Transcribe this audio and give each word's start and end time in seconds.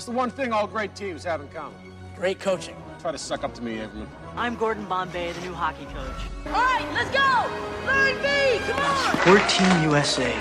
What's 0.00 0.08
the 0.08 0.16
one 0.16 0.30
thing 0.30 0.50
all 0.50 0.66
great 0.66 0.96
teams 0.96 1.24
have 1.24 1.42
in 1.42 1.48
common? 1.48 1.76
Great 2.16 2.40
coaching. 2.40 2.74
Try 3.02 3.12
to 3.12 3.18
suck 3.18 3.44
up 3.44 3.52
to 3.52 3.62
me, 3.62 3.76
Averman. 3.76 4.06
I'm 4.34 4.56
Gordon 4.56 4.86
Bombay, 4.86 5.32
the 5.32 5.40
new 5.42 5.52
hockey 5.52 5.84
coach. 5.84 6.22
All 6.46 6.52
right, 6.52 6.88
let's 6.94 7.10
go! 7.10 7.86
Line 7.86 8.16
B, 8.22 8.64
come 8.64 8.80
on! 8.80 9.18
We're 9.26 9.46
Team 9.46 9.82
USA, 9.82 10.32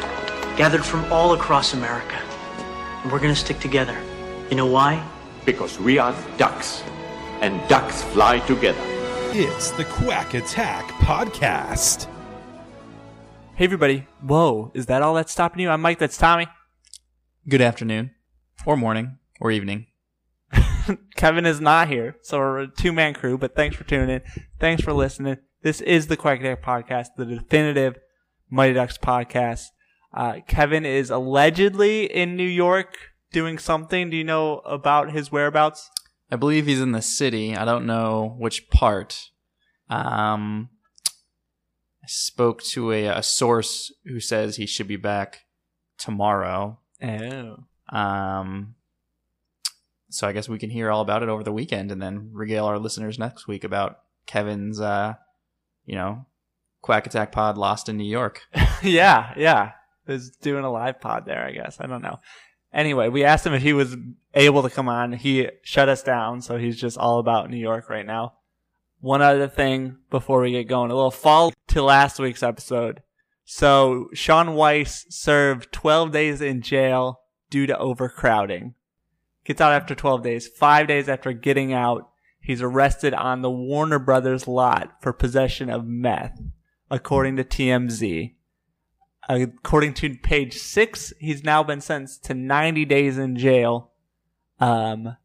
gathered 0.55 0.85
from 0.85 1.03
all 1.11 1.33
across 1.33 1.73
America. 1.73 2.15
And 3.03 3.11
we're 3.11 3.19
gonna 3.19 3.35
stick 3.35 3.59
together. 3.59 4.01
You 4.49 4.55
know 4.55 4.65
why? 4.65 5.05
Because 5.44 5.78
we 5.78 5.97
are 5.97 6.15
ducks, 6.37 6.81
and 7.41 7.60
ducks 7.67 8.01
fly 8.01 8.39
together. 8.39 8.79
It's 9.33 9.71
the 9.71 9.83
Quack 9.83 10.35
Attack 10.35 10.85
Podcast. 11.01 12.07
Hey 13.55 13.65
everybody. 13.65 14.07
Whoa, 14.21 14.71
is 14.73 14.85
that 14.85 15.01
all 15.01 15.15
that's 15.15 15.33
stopping 15.33 15.60
you? 15.60 15.69
I'm 15.69 15.81
Mike, 15.81 15.99
that's 15.99 16.17
Tommy. 16.17 16.48
Good 17.49 17.59
afternoon, 17.59 18.12
or 18.66 18.77
morning, 18.77 19.17
or 19.40 19.52
evening. 19.52 19.88
Kevin 21.16 21.45
is 21.45 21.61
not 21.61 21.88
here, 21.88 22.17
so 22.21 22.39
we're 22.39 22.59
a 22.59 22.67
two 22.67 22.91
man 22.91 23.13
crew, 23.13 23.38
but 23.38 23.55
thanks 23.55 23.75
for 23.75 23.84
tuning 23.84 24.09
in. 24.09 24.21
Thanks 24.59 24.84
for 24.84 24.93
listening. 24.93 25.38
This 25.62 25.81
is 25.81 26.07
the 26.07 26.17
Quack 26.17 26.39
Attack 26.39 26.63
Podcast, 26.63 27.07
the 27.17 27.25
definitive 27.25 27.99
Mighty 28.49 28.73
Ducks 28.73 28.98
podcast. 28.98 29.65
Uh, 30.13 30.38
Kevin 30.48 30.85
is 30.85 31.09
allegedly 31.09 32.05
in 32.05 32.35
New 32.35 32.48
York 32.48 32.95
doing 33.31 33.57
something. 33.57 34.09
Do 34.09 34.17
you 34.17 34.23
know 34.23 34.59
about 34.59 35.12
his 35.12 35.31
whereabouts? 35.31 35.90
I 36.31 36.35
believe 36.35 36.65
he's 36.65 36.81
in 36.81 36.91
the 36.91 37.01
city. 37.01 37.55
I 37.55 37.65
don't 37.65 37.85
know 37.85 38.35
which 38.40 38.70
part. 38.70 39.29
Um, 39.90 40.70
I 42.03 42.07
spoke 42.07 42.63
to 42.63 42.91
a, 42.91 43.05
a 43.05 43.23
source 43.23 43.93
who 44.05 44.20
says 44.20 44.55
he 44.55 44.65
should 44.65 44.87
be 44.87 44.95
back 44.95 45.41
tomorrow. 45.98 46.79
Oh. 47.03 47.57
Um, 47.91 48.76
so 50.09 50.27
I 50.27 50.31
guess 50.31 50.49
we 50.49 50.59
can 50.59 50.70
hear 50.70 50.90
all 50.90 51.02
about 51.02 51.23
it 51.23 51.30
over 51.30 51.44
the 51.44 51.52
weekend 51.52 51.91
and 51.91 52.02
then 52.02 52.30
regale 52.34 52.66
our 52.66 52.80
listeners 52.80 53.20
next 53.20 53.48
week 53.48 53.63
about 53.63 53.99
Kevin's, 54.26 54.79
uh, 54.79 55.13
you 55.85 55.96
know, 55.96 56.26
Quack 56.82 57.05
Attack 57.07 57.32
Pod 57.32 57.57
lost 57.57 57.90
in 57.90 57.98
New 57.98 58.10
York. 58.10 58.41
yeah, 58.84 59.34
yeah. 59.38 59.71
Is 60.07 60.32
doing 60.41 60.63
a 60.63 60.71
live 60.71 60.99
pod 60.99 61.26
there, 61.26 61.46
I 61.46 61.51
guess. 61.51 61.77
I 61.79 61.85
don't 61.85 62.01
know. 62.01 62.20
Anyway, 62.74 63.10
we 63.10 63.24
asked 63.24 63.46
him 63.46 63.54
if 63.54 63.62
he 63.62 63.74
was 63.74 63.96
able 64.34 64.64
to 64.64 64.70
come 64.70 64.90
on. 64.90 65.14
He 65.14 65.50
shut 65.62 65.88
us 65.88 66.02
down, 66.02 66.42
so 66.42 66.58
he's 66.58 66.80
just 66.80 66.98
all 66.98 67.20
about 67.20 67.50
New 67.50 67.58
York 67.58 67.90
right 67.90 68.06
now. 68.06 68.34
One 69.02 69.22
other 69.22 69.48
thing 69.48 69.98
before 70.10 70.42
we 70.42 70.52
get 70.52 70.68
going, 70.68 70.90
a 70.90 70.96
little 70.96 71.12
fall 71.12 71.54
to 71.68 71.84
last 71.84 72.20
week's 72.20 72.44
episode. 72.44 73.02
So 73.46 74.10
Shaun 74.14 74.56
Weiss 74.56 75.06
served 75.10 75.72
12 75.72 76.12
days 76.12 76.42
in 76.42 76.62
jail 76.62 77.22
due 77.50 77.66
to 77.66 77.78
overcrowding. 77.78 78.76
Gets 79.45 79.62
out 79.62 79.72
after 79.73 79.95
12 79.95 80.22
days. 80.23 80.48
Five 80.48 80.88
days 80.88 81.09
after 81.09 81.34
getting 81.34 81.73
out, 81.73 82.09
he's 82.40 82.62
arrested 82.62 83.14
on 83.14 83.42
the 83.42 83.50
Warner 83.50 84.00
Brothers 84.00 84.48
lot 84.48 85.02
for 85.02 85.12
possession 85.14 85.70
of 85.70 85.86
meth, 85.86 86.40
according 86.92 87.36
to 87.38 87.44
TMZ. 87.44 88.36
According 89.28 89.94
to 89.95 90.16
page 90.17 90.58
six, 90.58 91.14
he's 91.20 91.44
now 91.44 91.62
been 91.64 91.82
sentenced 91.82 92.23
to 92.26 92.34
90 92.34 92.86
days 92.86 93.17
in 93.17 93.36
jail. 93.38 93.92
Um, 94.60 95.16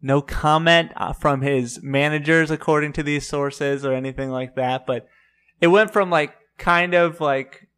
no 0.00 0.22
comment 0.22 0.92
uh, 0.96 1.12
from 1.12 1.40
his 1.40 1.82
managers, 1.82 2.50
according 2.50 2.92
to 2.94 3.02
these 3.02 3.26
sources, 3.26 3.84
or 3.84 3.92
anything 3.92 4.30
like 4.30 4.54
that. 4.54 4.86
But 4.86 5.08
it 5.60 5.66
went 5.68 5.92
from 5.92 6.10
like 6.10 6.34
kind 6.58 6.94
of 6.94 7.20
like 7.20 7.68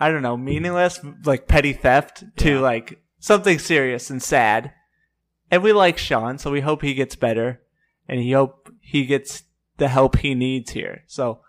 I 0.00 0.10
don't 0.10 0.22
know, 0.22 0.36
meaningless, 0.36 1.00
like 1.24 1.48
petty 1.48 1.72
theft, 1.72 2.24
to 2.38 2.50
Yeah. 2.54 2.60
like 2.60 3.00
something 3.26 3.58
serious 3.58 4.08
and 4.08 4.22
sad. 4.22 4.72
And 5.50 5.60
we 5.60 5.72
like 5.72 5.98
Shaun, 5.98 6.38
so 6.38 6.52
we 6.52 6.60
hope 6.60 6.82
he 6.82 6.94
gets 6.94 7.16
better, 7.16 7.60
and 8.08 8.20
he 8.20 8.30
hope 8.30 8.72
he 8.80 9.04
gets 9.04 9.42
the 9.78 9.88
help 9.88 10.18
he 10.18 10.32
needs 10.32 10.70
here. 10.70 11.02
So 11.08 11.40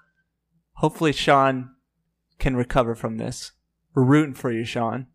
hopefully 0.73 1.11
Shaun 1.11 1.69
can 2.39 2.55
recover 2.55 2.95
from 2.95 3.17
this. 3.17 3.51
We're 3.93 4.05
rooting 4.05 4.33
for 4.33 4.51
you, 4.51 4.65
Shaun. 4.65 5.05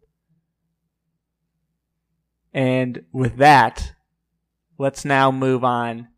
And 2.54 3.06
with 3.12 3.38
that, 3.38 3.94
let's 4.78 5.04
now 5.04 5.32
move 5.32 5.64
on 5.64 6.08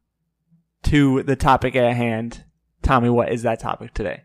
to 0.84 1.22
the 1.22 1.36
topic 1.36 1.74
at 1.74 1.96
hand. 1.96 2.44
Tommy, 2.82 3.08
what 3.08 3.32
is 3.32 3.42
that 3.44 3.60
topic 3.60 3.94
today? 3.94 4.24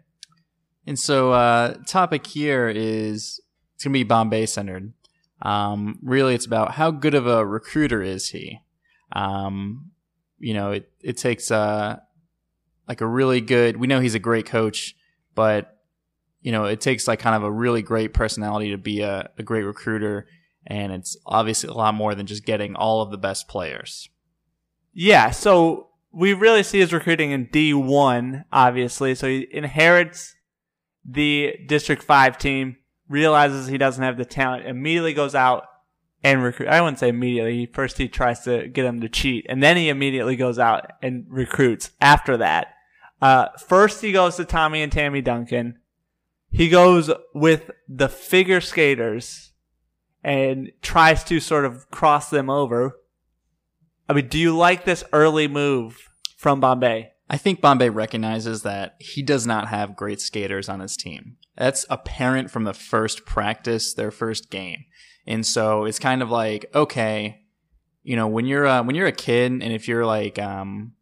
And 0.85 0.99
so, 0.99 1.31
uh, 1.31 1.75
topic 1.87 2.27
here 2.27 2.67
is 2.67 3.39
it's 3.75 3.85
gonna 3.85 3.93
be 3.93 4.03
Bombay 4.03 4.47
centered. 4.47 4.91
Um, 5.41 5.99
really, 6.01 6.35
it's 6.35 6.45
about 6.45 6.71
how 6.71 6.91
good 6.91 7.15
of 7.15 7.27
a 7.27 7.45
recruiter 7.45 8.01
is 8.01 8.29
he. 8.29 8.59
Um, 9.11 9.91
you 10.37 10.53
know, 10.53 10.71
it 10.71 10.91
it 11.01 11.17
takes 11.17 11.51
uh 11.51 11.97
like 12.87 13.01
a 13.01 13.07
really 13.07 13.41
good. 13.41 13.77
We 13.77 13.87
know 13.87 13.99
he's 13.99 14.15
a 14.15 14.19
great 14.19 14.45
coach, 14.45 14.95
but 15.35 15.77
you 16.41 16.51
know, 16.51 16.65
it 16.65 16.81
takes 16.81 17.07
like 17.07 17.19
kind 17.19 17.35
of 17.35 17.43
a 17.43 17.51
really 17.51 17.81
great 17.81 18.13
personality 18.13 18.71
to 18.71 18.77
be 18.77 19.01
a, 19.01 19.29
a 19.37 19.43
great 19.43 19.63
recruiter, 19.63 20.27
and 20.65 20.91
it's 20.91 21.17
obviously 21.25 21.69
a 21.69 21.73
lot 21.73 21.93
more 21.93 22.15
than 22.15 22.25
just 22.25 22.45
getting 22.45 22.75
all 22.75 23.01
of 23.01 23.11
the 23.11 23.17
best 23.17 23.47
players. 23.47 24.09
Yeah, 24.93 25.31
so 25.31 25.89
we 26.11 26.33
really 26.33 26.63
see 26.63 26.79
his 26.79 26.93
recruiting 26.93 27.31
in 27.31 27.47
D1, 27.47 28.45
obviously. 28.51 29.15
So 29.15 29.27
he 29.27 29.47
inherits 29.51 30.35
the 31.05 31.55
District 31.67 32.01
5 32.01 32.37
team, 32.37 32.77
realizes 33.09 33.67
he 33.67 33.77
doesn't 33.77 34.03
have 34.03 34.17
the 34.17 34.25
talent, 34.25 34.67
immediately 34.67 35.13
goes 35.13 35.35
out 35.35 35.65
and 36.23 36.43
recruit. 36.43 36.69
I 36.69 36.81
wouldn't 36.81 36.99
say 36.99 37.09
immediately. 37.09 37.65
First, 37.65 37.97
he 37.97 38.07
tries 38.07 38.41
to 38.41 38.67
get 38.67 38.85
him 38.85 39.01
to 39.01 39.09
cheat, 39.09 39.45
and 39.49 39.61
then 39.61 39.75
he 39.75 39.89
immediately 39.89 40.35
goes 40.35 40.59
out 40.59 40.91
and 41.01 41.25
recruits 41.29 41.91
after 41.99 42.37
that. 42.37 42.75
Uh, 43.21 43.47
first, 43.57 44.01
he 44.01 44.11
goes 44.11 44.35
to 44.37 44.45
Tommy 44.45 44.81
and 44.81 44.91
Tammy 44.91 45.21
Duncan. 45.21 45.79
He 46.51 46.69
goes 46.69 47.11
with 47.33 47.71
the 47.87 48.09
figure 48.09 48.61
skaters 48.61 49.51
and 50.23 50.71
tries 50.81 51.23
to 51.25 51.39
sort 51.39 51.65
of 51.65 51.89
cross 51.91 52.29
them 52.29 52.49
over. 52.49 52.97
I 54.07 54.13
mean, 54.13 54.27
do 54.27 54.39
you 54.39 54.55
like 54.55 54.85
this 54.85 55.03
early 55.13 55.47
move 55.47 56.09
from 56.37 56.59
Bombay? 56.59 57.11
I 57.29 57.37
think 57.37 57.61
Bombay 57.61 57.89
recognizes 57.89 58.63
that 58.63 58.95
he 58.99 59.21
does 59.21 59.45
not 59.45 59.67
have 59.67 59.95
great 59.95 60.19
skaters 60.19 60.67
on 60.67 60.79
his 60.79 60.97
team. 60.97 61.37
That's 61.55 61.85
apparent 61.89 62.49
from 62.49 62.63
the 62.63 62.73
first 62.73 63.25
practice, 63.25 63.93
their 63.93 64.11
first 64.11 64.49
game. 64.49 64.85
And 65.27 65.45
so 65.45 65.85
it's 65.85 65.99
kind 65.99 66.23
of 66.23 66.31
like, 66.31 66.65
okay, 66.73 67.41
you 68.01 68.15
know, 68.15 68.27
when 68.27 68.45
you're 68.45 68.65
uh, 68.65 68.81
when 68.81 68.95
you're 68.95 69.07
a 69.07 69.11
kid 69.11 69.51
and 69.51 69.63
if 69.63 69.87
you're 69.87 70.05
like 70.05 70.39
um 70.39 70.93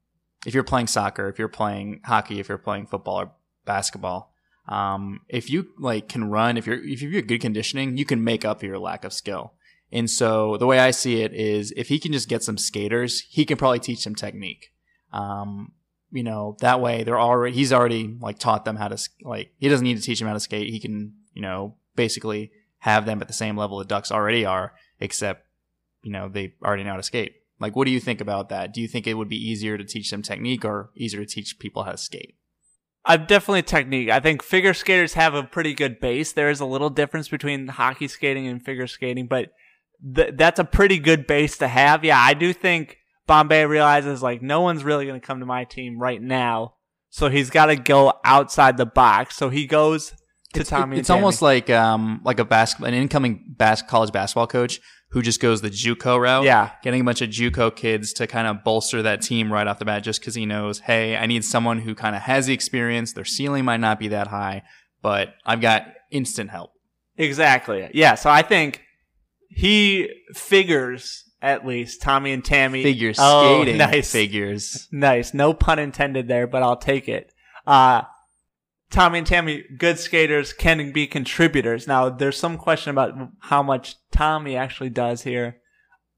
if 0.45 0.53
you're 0.53 0.63
playing 0.63 0.87
soccer, 0.87 1.29
if 1.29 1.39
you're 1.39 1.47
playing 1.47 2.01
hockey, 2.03 2.39
if 2.39 2.49
you're 2.49 2.57
playing 2.57 2.87
football 2.87 3.21
or 3.21 3.31
basketball, 3.65 4.33
um 4.67 5.21
if 5.29 5.49
you 5.49 5.67
like 5.79 6.09
can 6.09 6.29
run, 6.29 6.57
if 6.57 6.67
you're 6.67 6.83
if 6.83 7.01
you're 7.01 7.21
good 7.21 7.39
conditioning, 7.39 7.95
you 7.97 8.03
can 8.03 8.21
make 8.23 8.43
up 8.43 8.59
for 8.59 8.65
your 8.65 8.79
lack 8.79 9.05
of 9.05 9.13
skill. 9.13 9.53
And 9.93 10.09
so 10.09 10.57
the 10.57 10.67
way 10.67 10.79
I 10.79 10.91
see 10.91 11.21
it 11.21 11.33
is 11.33 11.71
if 11.77 11.87
he 11.87 11.99
can 11.99 12.11
just 12.11 12.27
get 12.27 12.43
some 12.43 12.57
skaters, 12.57 13.21
he 13.21 13.45
can 13.45 13.57
probably 13.57 13.79
teach 13.79 14.03
them 14.03 14.15
technique. 14.15 14.73
Um, 15.13 15.71
you 16.11 16.23
know, 16.23 16.57
that 16.61 16.81
way 16.81 17.03
they're 17.03 17.19
already, 17.19 17.55
he's 17.55 17.73
already 17.73 18.17
like 18.21 18.39
taught 18.39 18.65
them 18.65 18.75
how 18.75 18.87
to, 18.87 18.97
like, 19.21 19.51
he 19.57 19.69
doesn't 19.69 19.83
need 19.83 19.97
to 19.97 20.03
teach 20.03 20.19
them 20.19 20.27
how 20.27 20.33
to 20.33 20.39
skate. 20.39 20.69
He 20.69 20.79
can, 20.79 21.13
you 21.33 21.41
know, 21.41 21.75
basically 21.95 22.51
have 22.79 23.05
them 23.05 23.21
at 23.21 23.27
the 23.27 23.33
same 23.33 23.57
level 23.57 23.79
the 23.79 23.85
Ducks 23.85 24.11
already 24.11 24.45
are, 24.45 24.73
except, 24.99 25.45
you 26.03 26.11
know, 26.11 26.29
they 26.29 26.53
already 26.63 26.83
know 26.83 26.91
how 26.91 26.97
to 26.97 27.03
skate. 27.03 27.33
Like, 27.59 27.75
what 27.75 27.85
do 27.85 27.91
you 27.91 27.99
think 27.99 28.21
about 28.21 28.49
that? 28.49 28.73
Do 28.73 28.81
you 28.81 28.87
think 28.87 29.07
it 29.07 29.15
would 29.15 29.29
be 29.29 29.49
easier 29.49 29.77
to 29.77 29.83
teach 29.83 30.11
them 30.11 30.21
technique 30.21 30.63
or 30.63 30.91
easier 30.95 31.25
to 31.25 31.25
teach 31.25 31.57
people 31.59 31.83
how 31.83 31.91
to 31.91 31.97
skate? 31.97 32.35
I'm 33.03 33.25
definitely 33.25 33.63
technique. 33.63 34.09
I 34.09 34.19
think 34.19 34.43
figure 34.43 34.73
skaters 34.73 35.13
have 35.13 35.33
a 35.33 35.41
pretty 35.41 35.73
good 35.73 35.99
base. 35.99 36.33
There 36.33 36.49
is 36.49 36.59
a 36.59 36.65
little 36.65 36.89
difference 36.89 37.29
between 37.29 37.69
hockey 37.69 38.07
skating 38.07 38.47
and 38.47 38.63
figure 38.63 38.85
skating, 38.85 39.27
but 39.27 39.53
th- 40.15 40.33
that's 40.35 40.59
a 40.59 40.65
pretty 40.65 40.99
good 40.99 41.25
base 41.25 41.57
to 41.59 41.67
have. 41.67 42.03
Yeah, 42.03 42.19
I 42.19 42.33
do 42.33 42.51
think 42.51 42.96
Bombay 43.27 43.65
realizes 43.65 44.23
like 44.23 44.41
no 44.41 44.61
one's 44.61 44.83
really 44.83 45.05
going 45.05 45.19
to 45.19 45.25
come 45.25 45.39
to 45.41 45.45
my 45.45 45.65
team 45.65 45.99
right 45.99 46.21
now, 46.21 46.75
so 47.09 47.29
he's 47.29 47.49
got 47.49 47.67
to 47.67 47.75
go 47.75 48.13
outside 48.23 48.77
the 48.77 48.85
box. 48.85 49.35
So 49.35 49.49
he 49.49 49.67
goes 49.67 50.13
to 50.53 50.61
it's, 50.61 50.69
Tommy. 50.69 50.97
it's 50.97 51.09
almost 51.09 51.41
like 51.41 51.69
um 51.69 52.21
like 52.23 52.39
a 52.39 52.45
basketball 52.45 52.87
an 52.87 52.93
incoming 52.93 53.53
bas- 53.57 53.81
college 53.81 54.11
basketball 54.11 54.47
coach 54.47 54.79
who 55.11 55.21
just 55.21 55.39
goes 55.41 55.61
the 55.61 55.69
JUCO 55.69 56.19
route. 56.19 56.43
Yeah. 56.43 56.71
getting 56.83 57.01
a 57.01 57.03
bunch 57.03 57.21
of 57.21 57.29
JUCO 57.29 57.75
kids 57.75 58.11
to 58.13 58.27
kind 58.27 58.45
of 58.47 58.63
bolster 58.63 59.01
that 59.01 59.21
team 59.21 59.51
right 59.51 59.65
off 59.67 59.79
the 59.79 59.85
bat, 59.85 60.03
just 60.03 60.19
because 60.19 60.35
he 60.35 60.45
knows, 60.45 60.79
hey, 60.79 61.15
I 61.15 61.25
need 61.27 61.45
someone 61.45 61.79
who 61.79 61.95
kind 61.95 62.13
of 62.15 62.23
has 62.23 62.47
the 62.47 62.53
experience. 62.53 63.13
Their 63.13 63.23
ceiling 63.25 63.63
might 63.65 63.79
not 63.79 63.99
be 63.99 64.09
that 64.09 64.27
high, 64.27 64.63
but 65.01 65.33
I've 65.45 65.61
got 65.61 65.85
instant 66.11 66.49
help. 66.49 66.71
exactly. 67.15 67.89
Yeah. 67.93 68.15
So 68.15 68.29
I 68.29 68.41
think 68.41 68.81
he 69.49 70.09
figures 70.33 71.23
at 71.41 71.65
least 71.65 72.01
Tommy 72.01 72.31
and 72.33 72.43
Tammy 72.43 72.83
Figure 72.83 73.13
Oh, 73.17 73.61
skating 73.61 73.77
nice. 73.77 74.11
figures. 74.11 74.87
Nice. 74.91 75.33
No 75.33 75.53
pun 75.53 75.79
intended 75.79 76.27
there, 76.27 76.47
but 76.47 76.63
I'll 76.63 76.77
take 76.77 77.07
it. 77.07 77.33
Uh, 77.65 78.03
Tommy 78.89 79.19
and 79.19 79.27
Tammy, 79.27 79.63
good 79.77 79.99
skaters, 79.99 80.53
can 80.53 80.91
be 80.93 81.07
contributors. 81.07 81.87
Now, 81.87 82.09
there's 82.09 82.37
some 82.37 82.57
question 82.57 82.89
about 82.91 83.13
how 83.39 83.61
much 83.61 83.95
Tommy 84.11 84.55
actually 84.55 84.89
does 84.89 85.23
here. 85.23 85.57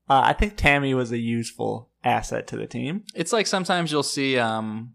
Uh, 0.08 0.22
I 0.26 0.34
think 0.34 0.56
Tammy 0.56 0.94
was 0.94 1.12
a 1.12 1.18
useful 1.18 1.90
asset 2.04 2.48
to 2.48 2.58
the 2.58 2.68
team. 2.68 3.04
It's 3.16 3.34
like 3.34 3.48
sometimes 3.48 3.92
you'll 3.92 4.04
see 4.04 4.38
um 4.38 4.94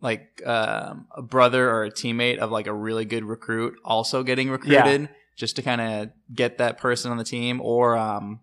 like 0.00 0.40
um, 0.46 1.06
a 1.14 1.22
brother 1.22 1.68
or 1.70 1.84
a 1.84 1.90
teammate 1.90 2.38
of 2.38 2.50
like 2.50 2.66
a 2.66 2.72
really 2.72 3.04
good 3.04 3.24
recruit 3.24 3.74
also 3.84 4.22
getting 4.22 4.48
recruited 4.50 5.08
just 5.36 5.56
to 5.56 5.62
kind 5.62 5.80
of 5.80 6.10
get 6.34 6.58
that 6.58 6.78
person 6.78 7.10
on 7.10 7.18
the 7.18 7.24
team 7.24 7.60
or 7.60 7.96
um 7.96 8.40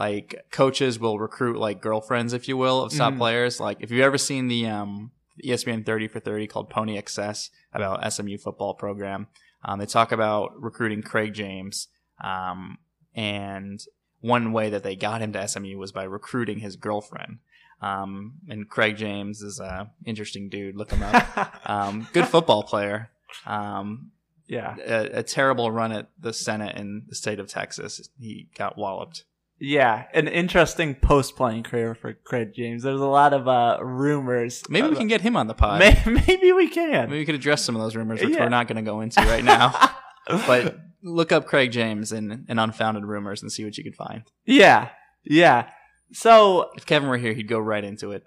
like 0.00 0.46
coaches 0.50 0.98
will 0.98 1.18
recruit 1.18 1.58
like 1.58 1.80
girlfriends 1.80 2.32
if 2.32 2.48
you 2.48 2.56
will 2.56 2.82
of 2.84 2.92
top 2.92 3.12
Mhm. 3.14 3.18
players 3.18 3.60
like 3.60 3.76
if 3.80 3.90
you've 3.90 4.00
ever 4.10 4.18
seen 4.18 4.48
the 4.48 4.66
um 4.66 5.12
ESPN 5.44 5.84
30 5.86 6.08
for 6.08 6.20
30 6.20 6.46
called 6.48 6.68
Pony 6.70 6.98
Excess 6.98 7.50
about 7.72 8.02
SMU 8.12 8.36
football 8.38 8.74
program 8.74 9.28
um, 9.64 9.78
they 9.78 9.86
talk 9.86 10.10
about 10.12 10.60
recruiting 10.60 11.02
Craig 11.02 11.32
James 11.34 11.88
um, 12.22 12.78
and 13.14 13.84
one 14.20 14.52
way 14.52 14.68
that 14.70 14.82
they 14.82 14.96
got 14.96 15.20
him 15.22 15.32
to 15.32 15.46
SMU 15.46 15.78
was 15.78 15.92
by 15.92 16.02
recruiting 16.04 16.58
his 16.60 16.76
girlfriend 16.76 17.38
um, 17.82 18.34
and 18.48 18.68
Craig 18.68 18.96
James 18.96 19.40
is 19.40 19.58
a 19.60 19.90
interesting 20.04 20.50
dude. 20.50 20.76
Look 20.76 20.90
him 20.90 21.02
up. 21.02 21.60
um, 21.64 22.06
good 22.12 22.28
football 22.28 22.62
player. 22.62 23.08
Um, 23.46 24.10
yeah. 24.46 24.76
a, 24.86 25.20
a 25.20 25.22
terrible 25.22 25.70
run 25.70 25.90
at 25.92 26.10
the 26.20 26.34
Senate 26.34 26.76
in 26.76 27.04
the 27.08 27.14
state 27.14 27.38
of 27.40 27.48
Texas. 27.48 28.10
He 28.20 28.48
got 28.54 28.76
walloped. 28.76 29.24
Yeah, 29.62 30.04
an 30.14 30.26
interesting 30.26 30.94
post-playing 30.94 31.64
career 31.64 31.94
for 31.94 32.14
Craig 32.14 32.52
James. 32.54 32.82
There's 32.82 33.00
a 33.00 33.04
lot 33.06 33.34
of 33.34 33.46
uh, 33.46 33.78
rumors. 33.82 34.62
Maybe 34.70 34.88
we 34.88 34.96
can 34.96 35.06
get 35.06 35.20
him 35.20 35.36
on 35.36 35.48
the 35.48 35.54
pod. 35.54 35.80
May- 35.80 36.02
maybe 36.26 36.52
we 36.52 36.68
can. 36.68 37.10
Maybe 37.10 37.18
we 37.18 37.26
could 37.26 37.34
address 37.34 37.62
some 37.62 37.76
of 37.76 37.82
those 37.82 37.94
rumors, 37.94 38.20
which 38.22 38.30
Yeah. 38.30 38.40
we're 38.44 38.48
not 38.48 38.68
going 38.68 38.76
to 38.76 38.82
go 38.90 39.02
into 39.02 39.20
right 39.20 39.44
now. 39.44 39.74
but 40.26 40.78
look 41.02 41.30
up 41.30 41.46
Craig 41.46 41.72
James 41.72 42.10
and, 42.10 42.46
and 42.48 42.58
unfounded 42.58 43.04
rumors 43.04 43.42
and 43.42 43.52
see 43.52 43.64
what 43.64 43.76
you 43.76 43.84
can 43.84 43.92
find. 43.92 44.22
yeah, 44.46 44.88
yeah. 45.24 45.68
So 46.12 46.70
If 46.76 46.86
Kevin 46.86 47.08
were 47.08 47.18
here, 47.18 47.34
he'd 47.34 47.46
go 47.48 47.58
right 47.58 47.84
into 47.84 48.12
it. 48.12 48.24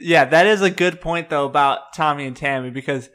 yeah, 0.00 0.24
that 0.24 0.46
is 0.46 0.62
a 0.62 0.70
good 0.70 1.00
point 1.00 1.28
though 1.30 1.44
about 1.46 1.92
Tommy 1.94 2.26
and 2.26 2.36
Tammy 2.36 2.70
because 2.70 3.10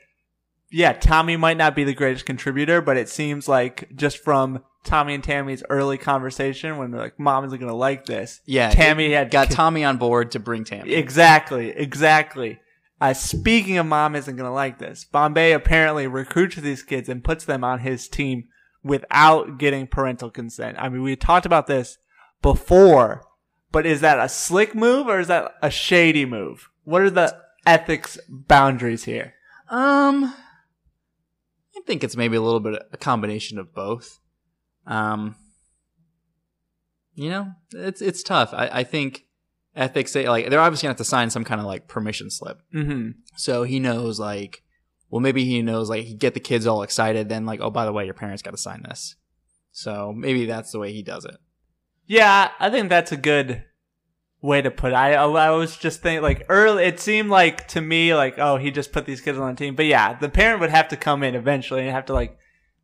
yeah, 0.72 0.94
Tommy 0.94 1.38
might 1.38 1.58
not 1.58 1.76
be 1.76 1.84
the 1.84 1.94
greatest 1.94 2.26
contributor, 2.26 2.82
but 2.82 2.98
it 2.98 3.10
seems 3.10 3.48
like 3.48 3.90
just 3.96 4.18
from 4.18 4.64
Tommy 4.84 5.14
and 5.14 5.24
Tammy's 5.24 5.64
early 5.70 5.98
conversation 5.98 6.78
when 6.78 6.92
they're 6.92 7.02
like, 7.02 7.20
"Mom 7.20 7.46
isn't 7.46 7.60
gonna 7.60 7.76
like 7.76 8.06
this." 8.06 8.42
Yeah, 8.46 8.72
Tammy 8.72 9.12
had 9.12 9.32
got 9.32 9.52
Tommy 9.52 9.84
on 9.84 9.98
board 9.98 10.32
to 10.32 10.40
bring 10.40 10.64
Tammy. 10.64 10.94
Exactly, 10.94 11.70
exactly. 11.70 12.60
Uh, 13.02 13.14
speaking 13.16 13.80
of 13.80 13.86
mom 13.88 14.16
isn't 14.16 14.36
going 14.36 14.48
to 14.48 14.54
like 14.54 14.78
this, 14.78 15.06
Bombay 15.06 15.54
apparently 15.54 16.06
recruits 16.06 16.56
these 16.58 16.84
kids 16.84 17.10
and 17.10 17.24
puts 17.24 17.46
them 17.46 17.64
on 17.64 17.80
his 17.80 18.08
team 18.08 18.44
without 18.84 19.58
getting 19.58 19.88
parental 19.88 20.30
consent. 20.30 20.78
I 20.80 20.88
mean, 20.88 21.02
we 21.02 21.16
talked 21.16 21.48
about 21.48 21.66
this 21.66 21.98
before, 22.44 23.24
but 23.72 23.88
is 23.88 24.02
that 24.02 24.20
a 24.20 24.30
slick 24.30 24.76
move 24.76 25.08
or 25.08 25.20
is 25.20 25.28
that 25.30 25.52
a 25.64 25.72
shady 25.72 26.26
move? 26.26 26.70
What 26.84 27.02
are 27.02 27.10
the 27.10 27.36
ethics 27.66 28.20
boundaries 28.30 29.06
here? 29.06 29.34
Um, 29.70 30.34
I 31.82 31.84
think 31.88 32.04
it's 32.04 32.16
maybe 32.16 32.38
a 32.38 32.42
little 32.42 32.60
bit 32.60 32.82
a 32.92 32.98
combination 32.98 33.58
of 33.58 33.74
both. 33.74 34.20
Um, 34.86 35.36
you 37.16 37.30
know, 37.30 37.52
it's 37.74 38.02
it's 38.02 38.24
tough. 38.24 38.54
I, 38.54 38.70
I 38.72 38.84
think 38.84 39.26
ethics 39.76 40.12
say 40.12 40.30
like 40.30 40.50
they're 40.50 40.60
obviously 40.60 40.86
gonna 40.86 40.92
have 40.92 40.98
to 40.98 41.04
sign 41.04 41.30
some 41.30 41.44
kind 41.44 41.60
of 41.60 41.66
like 41.66 41.88
permission 41.88 42.30
slip. 42.30 42.60
Mm-hmm. 42.74 43.12
So 43.36 43.64
he 43.64 43.80
knows 43.80 44.20
like, 44.20 44.62
well, 45.10 45.22
maybe 45.22 45.44
he 45.44 45.62
knows 45.62 45.90
like 45.90 46.06
he 46.06 46.14
get 46.14 46.34
the 46.34 46.40
kids 46.40 46.68
all 46.68 46.84
excited. 46.84 47.30
Then 47.30 47.46
like, 47.46 47.62
oh, 47.62 47.72
by 47.72 47.86
the 47.86 47.94
way, 47.94 48.06
your 48.06 48.14
parents 48.14 48.44
got 48.44 48.52
to 48.52 48.58
sign 48.58 48.84
this. 48.88 49.16
So 49.72 50.14
maybe 50.16 50.46
that's 50.46 50.72
the 50.72 50.80
way 50.80 50.94
he 50.94 51.02
does 51.02 51.26
it. 51.26 51.38
Yeah, 52.06 52.52
I 52.60 52.70
think 52.70 52.90
that's 52.90 53.12
a 53.12 53.18
good 53.18 53.64
way 54.42 54.62
to 54.62 54.72
put 54.72 54.92
it. 54.92 54.96
I 54.96 55.14
I 55.14 55.50
was 55.52 55.78
just 55.78 56.02
thinking 56.02 56.22
like 56.24 56.46
early. 56.50 56.84
It 56.86 57.00
seemed 57.00 57.30
like 57.30 57.68
to 57.70 57.82
me 57.82 58.14
like 58.16 58.36
oh 58.40 58.58
he 58.58 58.72
just 58.72 58.92
put 58.92 59.06
these 59.06 59.22
kids 59.22 59.38
on 59.38 59.50
the 59.54 59.56
team, 59.58 59.76
but 59.76 59.86
yeah, 59.86 60.18
the 60.18 60.30
parent 60.30 60.60
would 60.62 60.70
have 60.72 60.88
to 60.90 60.98
come 60.98 61.24
in 61.24 61.36
eventually 61.36 61.82
and 61.82 61.92
have 61.92 62.06
to 62.08 62.14
like 62.14 62.38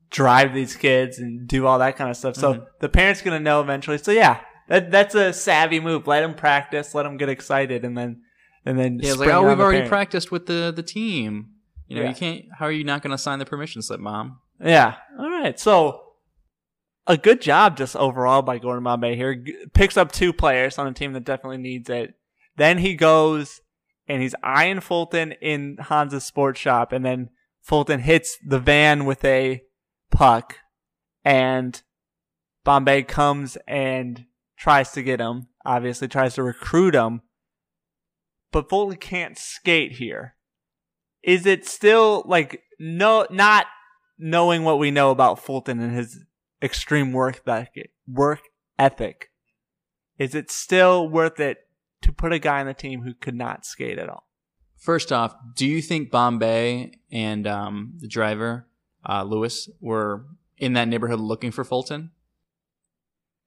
drive 0.09 0.53
these 0.53 0.75
kids 0.75 1.19
and 1.19 1.47
do 1.47 1.65
all 1.67 1.79
that 1.79 1.95
kind 1.97 2.09
of 2.09 2.15
stuff. 2.17 2.35
So 2.35 2.53
Mhm. 2.53 2.65
the 2.79 2.89
parent's 2.89 3.21
gonna 3.21 3.39
know 3.39 3.59
eventually. 3.61 3.97
So 3.97 4.11
yeah, 4.11 4.39
that 4.67 4.91
that's 4.91 5.15
a 5.15 5.33
savvy 5.33 5.79
move. 5.79 6.07
Let 6.07 6.21
them 6.21 6.33
practice, 6.35 6.93
let 6.95 7.03
them 7.03 7.17
get 7.17 7.29
excited, 7.29 7.83
and 7.83 7.97
then 7.97 8.21
and 8.65 8.77
then 8.77 8.99
Yeah, 9.01 9.13
like, 9.13 9.29
oh, 9.29 9.47
we've 9.47 9.59
already 9.59 9.77
parent. 9.79 9.89
practiced 9.89 10.31
with 10.31 10.45
the 10.45 10.71
the 10.75 10.83
team. 10.83 11.47
You 11.87 11.95
know, 11.95 12.01
Yeah. 12.03 12.09
you 12.09 12.15
can't. 12.15 12.45
How 12.59 12.65
are 12.65 12.71
you 12.71 12.83
not 12.83 13.01
going 13.01 13.11
to 13.11 13.17
sign 13.17 13.39
the 13.39 13.45
permission 13.45 13.81
slip, 13.81 14.01
mom? 14.01 14.39
Yeah. 14.61 14.95
All 15.17 15.29
right. 15.29 15.57
So 15.57 16.01
a 17.07 17.17
good 17.17 17.41
job 17.41 17.77
just 17.77 17.95
overall 17.95 18.41
by 18.41 18.59
Gordon 18.59 18.83
Bombay 18.83 19.15
here. 19.15 19.43
Picks 19.73 19.97
up 19.97 20.11
two 20.11 20.33
players 20.33 20.77
on 20.77 20.87
a 20.87 20.93
team 20.93 21.13
that 21.13 21.23
definitely 21.23 21.57
needs 21.57 21.89
it. 21.89 22.13
Then 22.57 22.77
he 22.79 22.95
goes 22.95 23.61
and 24.07 24.21
he's 24.21 24.35
eyeing 24.43 24.79
Fulton 24.79 25.33
in 25.33 25.77
Hans's 25.77 26.23
sports 26.23 26.59
shop, 26.59 26.91
and 26.91 27.03
then 27.03 27.29
Fulton 27.61 27.99
hits 27.99 28.37
the 28.45 28.59
van 28.59 29.05
with 29.05 29.23
a 29.25 29.61
puck, 30.11 30.55
and 31.25 31.81
Bombay 32.63 33.03
comes 33.03 33.57
and 33.67 34.25
tries 34.57 34.91
to 34.91 35.03
get 35.03 35.19
him. 35.19 35.47
Obviously, 35.65 36.07
tries 36.07 36.35
to 36.35 36.43
recruit 36.43 36.95
him, 36.95 37.21
but 38.51 38.69
Fulton 38.69 38.97
can't 38.97 39.37
skate 39.37 39.93
here. 39.93 40.35
Is 41.21 41.45
it 41.45 41.65
still 41.65 42.23
like 42.25 42.61
no, 42.79 43.27
not 43.29 43.65
knowing 44.17 44.63
what 44.63 44.79
we 44.79 44.89
know 44.89 45.11
about 45.11 45.39
Fulton 45.39 45.81
and 45.81 45.93
his 45.93 46.23
extreme 46.61 47.13
work 47.13 47.41
ethic, 47.47 47.91
work 48.07 48.41
ethic? 48.77 49.29
Is 50.17 50.33
it 50.33 50.49
still 50.49 51.07
worth 51.07 51.39
it 51.39 51.57
to 52.01 52.11
put 52.11 52.33
a 52.33 52.39
guy 52.39 52.59
on 52.59 52.67
the 52.67 52.73
team 52.73 53.01
who 53.01 53.13
could 53.13 53.35
not 53.35 53.65
skate 53.65 53.99
at 53.99 54.09
all? 54.09 54.27
First 54.77 55.11
off, 55.11 55.35
do 55.55 55.65
you 55.65 55.81
think 55.81 56.11
Bombay 56.11 56.93
and 57.11 57.47
um, 57.47 57.93
the 57.99 58.07
driver 58.07 58.67
uh, 59.07 59.23
Lewis 59.23 59.69
were 59.79 60.25
in 60.57 60.73
that 60.73 60.87
neighborhood 60.87 61.19
looking 61.19 61.51
for 61.51 61.63
Fulton? 61.63 62.11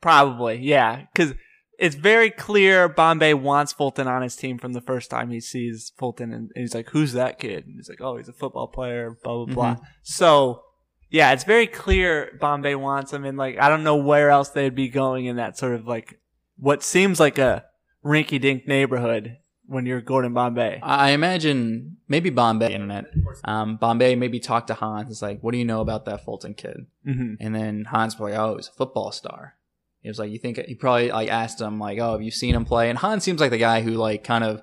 Probably, 0.01 0.59
yeah, 0.59 1.05
because 1.13 1.35
it's 1.79 1.95
very 1.95 2.31
clear 2.31 2.89
Bombay 2.89 3.35
wants 3.35 3.73
Fulton 3.73 4.07
on 4.07 4.23
his 4.23 4.37
team 4.37 4.59
from 4.59 4.73
the 4.73 4.81
first 4.81 5.11
time 5.11 5.31
he 5.31 5.41
sees 5.41 5.93
Fulton, 5.97 6.33
and 6.33 6.51
he's 6.55 6.75
like, 6.75 6.91
"Who's 6.91 7.13
that 7.13 7.39
kid?" 7.39 7.67
And 7.67 7.77
he's 7.77 7.89
like, 7.89 8.01
"Oh, 8.01 8.17
he's 8.17 8.29
a 8.29 8.33
football 8.33 8.69
player." 8.69 9.17
Blah 9.23 9.47
blah 9.47 9.55
blah. 9.55 9.77
So, 10.03 10.63
yeah, 11.11 11.33
it's 11.33 11.45
very 11.45 11.67
clear 11.67 12.37
Bombay 12.41 12.75
wants 12.77 13.13
him, 13.13 13.25
and 13.25 13.37
like, 13.37 13.59
I 13.59 13.69
don't 13.69 13.85
know 13.85 13.97
where 13.97 14.31
else 14.31 14.51
they'd 14.51 14.75
be 14.75 14.89
going 14.89 15.27
in 15.27 15.37
that 15.37 15.59
sort 15.59 15.75
of 15.75 15.87
like 15.87 16.19
what 16.57 16.83
seems 16.83 17.19
like 17.19 17.39
a 17.39 17.65
rinky-dink 18.05 18.67
neighborhood 18.67 19.37
when 19.67 19.87
you're 19.87 20.01
Gordon 20.01 20.35
Bombay. 20.35 20.81
I 20.83 21.11
imagine 21.11 21.97
maybe 22.09 22.31
Bombay 22.31 22.75
internet. 22.75 23.07
Um, 23.45 23.77
Bombay 23.77 24.17
maybe 24.17 24.41
talked 24.41 24.67
to 24.69 24.75
Hans. 24.75 25.11
It's 25.11 25.23
like, 25.23 25.41
what 25.43 25.53
do 25.53 25.59
you 25.59 25.65
know 25.65 25.81
about 25.81 26.07
that 26.07 26.25
Fulton 26.25 26.55
kid? 26.55 26.87
hmm 27.05 27.35
And 27.41 27.55
then 27.55 27.85
Hans 27.85 28.19
was 28.19 28.31
like, 28.31 28.39
oh, 28.39 28.57
he's 28.57 28.69
a 28.69 28.73
football 28.73 29.13
star. 29.13 29.55
He 30.01 30.09
was 30.09 30.19
like, 30.19 30.31
you 30.31 30.39
think 30.39 30.59
he 30.59 30.75
probably 30.75 31.13
like 31.13 31.29
asked 31.29 31.61
him 31.61 31.79
like, 31.79 31.99
oh, 31.99 32.13
have 32.13 32.23
you 32.23 32.31
seen 32.31 32.55
him 32.55 32.65
play? 32.65 32.89
And 32.89 32.99
Hans 32.99 33.23
seems 33.23 33.41
like 33.41 33.51
the 33.51 33.59
guy 33.59 33.83
who 33.83 33.93
like 33.93 34.25
kind 34.25 34.45
of 34.45 34.61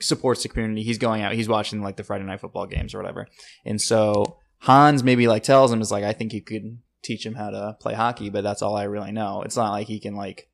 supports 0.00 0.42
the 0.42 0.48
community. 0.48 0.82
He's 0.82 0.98
going 0.98 1.22
out, 1.22 1.34
he's 1.34 1.48
watching 1.48 1.82
like 1.82 1.96
the 1.96 2.04
Friday 2.04 2.24
night 2.24 2.40
football 2.40 2.66
games 2.66 2.94
or 2.94 2.98
whatever. 2.98 3.28
And 3.64 3.80
so 3.80 4.38
Hans 4.62 5.02
maybe 5.02 5.28
like 5.28 5.42
tells 5.42 5.72
him 5.72 5.80
is 5.80 5.90
like, 5.90 6.04
I 6.04 6.12
think 6.12 6.32
you 6.32 6.42
could 6.42 6.78
teach 7.02 7.26
him 7.26 7.34
how 7.34 7.50
to 7.50 7.76
play 7.80 7.94
hockey, 7.94 8.30
but 8.30 8.44
that's 8.44 8.62
all 8.62 8.76
I 8.76 8.84
really 8.84 9.12
know. 9.12 9.42
It's 9.42 9.56
not 9.56 9.72
like 9.72 9.88
he 9.88 10.00
can 10.00 10.14
like 10.14 10.48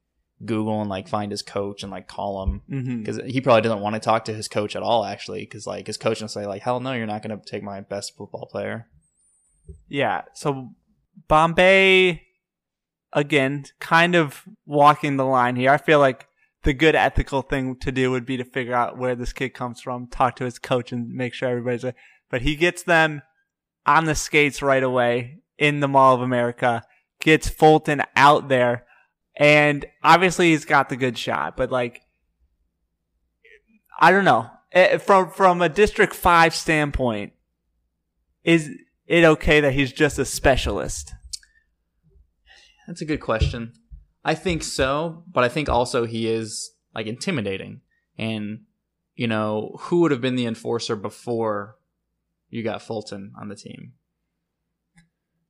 Google 0.44 0.80
and 0.80 0.90
like 0.90 1.08
find 1.08 1.30
his 1.30 1.42
coach 1.42 1.82
and 1.82 1.90
like 1.92 2.08
call 2.08 2.42
him 2.42 2.62
mm-hmm. 2.70 2.98
because 3.00 3.20
he 3.26 3.40
probably 3.40 3.62
doesn't 3.62 3.80
want 3.80 3.94
to 3.94 4.00
talk 4.00 4.24
to 4.26 4.34
his 4.34 4.48
coach 4.48 4.76
at 4.76 4.82
all 4.82 5.04
actually 5.04 5.40
because 5.40 5.66
like 5.66 5.86
his 5.88 5.96
coach 5.96 6.20
will 6.20 6.28
say 6.28 6.46
like 6.46 6.62
hell 6.62 6.78
no 6.78 6.92
you're 6.92 7.06
not 7.06 7.24
going 7.24 7.36
to 7.36 7.44
take 7.44 7.62
my 7.62 7.80
best 7.80 8.16
football 8.16 8.48
player 8.50 8.86
Yeah. 9.88 10.22
So 10.34 10.70
Bombay, 11.28 12.22
again, 13.12 13.64
kind 13.80 14.14
of 14.14 14.44
walking 14.66 15.16
the 15.16 15.24
line 15.24 15.56
here. 15.56 15.70
I 15.70 15.78
feel 15.78 15.98
like 15.98 16.26
the 16.62 16.72
good 16.72 16.94
ethical 16.94 17.42
thing 17.42 17.76
to 17.76 17.92
do 17.92 18.10
would 18.10 18.26
be 18.26 18.36
to 18.36 18.44
figure 18.44 18.74
out 18.74 18.98
where 18.98 19.14
this 19.14 19.32
kid 19.32 19.50
comes 19.50 19.80
from, 19.80 20.08
talk 20.08 20.36
to 20.36 20.44
his 20.44 20.58
coach, 20.58 20.92
and 20.92 21.12
make 21.12 21.34
sure 21.34 21.48
everybody's. 21.48 21.84
But 22.30 22.42
he 22.42 22.56
gets 22.56 22.82
them 22.82 23.22
on 23.88 24.04
the 24.04 24.14
skates 24.14 24.60
right 24.62 24.82
away 24.82 25.38
in 25.56 25.80
the 25.80 25.88
Mall 25.88 26.14
of 26.14 26.20
America. 26.20 26.84
Gets 27.20 27.48
Fulton 27.48 28.02
out 28.14 28.48
there, 28.48 28.84
and 29.34 29.84
obviously 30.04 30.50
he's 30.50 30.64
got 30.64 30.88
the 30.88 30.96
good 30.96 31.18
shot. 31.18 31.56
But 31.56 31.72
like, 31.72 32.02
I 33.98 34.12
don't 34.12 34.24
know. 34.24 34.48
Eh, 34.70 34.98
From 34.98 35.30
from 35.30 35.60
a 35.60 35.68
District 35.68 36.14
Five 36.14 36.54
standpoint, 36.54 37.32
is 38.44 38.70
it 39.06 39.24
okay 39.24 39.60
that 39.60 39.72
he's 39.72 39.92
just 39.92 40.18
a 40.18 40.24
specialist? 40.24 41.14
that's 42.86 43.02
a 43.02 43.04
good 43.04 43.20
question 43.20 43.74
i 44.24 44.34
think 44.34 44.62
so 44.62 45.22
but 45.30 45.44
i 45.44 45.48
think 45.50 45.68
also 45.68 46.06
he 46.06 46.26
is 46.26 46.70
like 46.94 47.06
intimidating 47.06 47.82
and 48.16 48.60
you 49.14 49.26
know 49.26 49.76
who 49.80 50.00
would 50.00 50.10
have 50.10 50.22
been 50.22 50.36
the 50.36 50.46
enforcer 50.46 50.96
before 50.96 51.76
you 52.50 52.62
got 52.62 52.82
fulton 52.82 53.32
on 53.40 53.48
the 53.48 53.56
team 53.56 53.92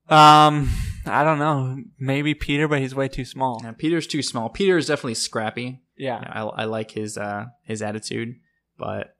Um, 0.08 0.70
I 1.06 1.22
don't 1.22 1.38
know. 1.38 1.82
Maybe 1.98 2.34
Peter, 2.34 2.66
but 2.66 2.80
he's 2.80 2.94
way 2.94 3.08
too 3.08 3.24
small. 3.24 3.60
Yeah, 3.62 3.72
Peter's 3.72 4.06
too 4.06 4.22
small. 4.22 4.48
Peter 4.48 4.78
is 4.78 4.86
definitely 4.86 5.14
scrappy. 5.14 5.82
Yeah. 5.96 6.18
I, 6.18 6.40
I 6.40 6.64
like 6.64 6.90
his 6.92 7.18
uh 7.18 7.46
his 7.64 7.82
attitude, 7.82 8.36
but 8.78 9.16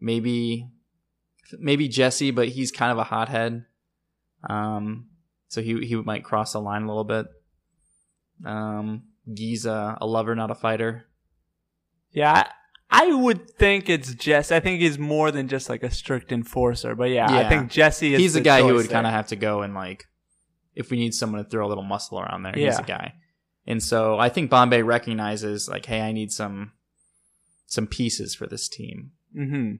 maybe 0.00 0.70
maybe 1.58 1.88
Jesse, 1.88 2.30
but 2.30 2.48
he's 2.48 2.72
kind 2.72 2.92
of 2.92 2.98
a 2.98 3.04
hothead. 3.04 3.66
Um, 4.48 5.08
so 5.48 5.60
he 5.62 5.84
he 5.86 5.96
might 5.96 6.24
cross 6.24 6.52
the 6.52 6.60
line 6.60 6.82
a 6.82 6.86
little 6.86 7.04
bit. 7.04 7.26
Um, 8.44 9.04
Giza, 9.32 9.98
a 10.00 10.06
lover, 10.06 10.34
not 10.34 10.50
a 10.50 10.54
fighter. 10.54 11.06
Yeah. 12.10 12.48
I 12.96 13.12
would 13.14 13.50
think 13.50 13.88
it's 13.88 14.14
Jesse. 14.14 14.54
I 14.54 14.60
think 14.60 14.80
he's 14.80 14.98
more 14.98 15.30
than 15.30 15.48
just 15.48 15.68
like 15.68 15.82
a 15.82 15.90
strict 15.90 16.30
enforcer. 16.32 16.94
But 16.94 17.10
yeah, 17.10 17.26
I 17.30 17.48
think 17.48 17.70
Jesse 17.70 18.14
is 18.14 18.20
He's 18.20 18.32
the, 18.34 18.40
the 18.40 18.44
guy 18.44 18.62
who 18.62 18.74
would 18.74 18.88
kind 18.90 19.06
of 19.06 19.12
have 19.12 19.26
to 19.28 19.36
go 19.36 19.62
and 19.62 19.74
like, 19.74 20.04
if 20.74 20.90
we 20.90 20.96
need 20.98 21.14
someone 21.14 21.42
to 21.42 21.48
throw 21.48 21.66
a 21.66 21.68
little 21.68 21.84
muscle 21.84 22.20
around 22.20 22.42
there, 22.44 22.52
he's 22.52 22.62
Yeah. 22.64 22.76
the 22.76 22.82
guy. 22.82 23.14
And 23.66 23.82
so 23.82 24.18
I 24.18 24.28
think 24.28 24.50
Bombay 24.50 24.82
recognizes 24.82 25.68
like, 25.68 25.86
hey, 25.86 26.00
I 26.02 26.12
need 26.12 26.30
some 26.32 26.72
some 27.66 27.86
pieces 27.86 28.34
for 28.34 28.46
this 28.46 28.68
team. 28.68 29.12
hmm 29.34 29.74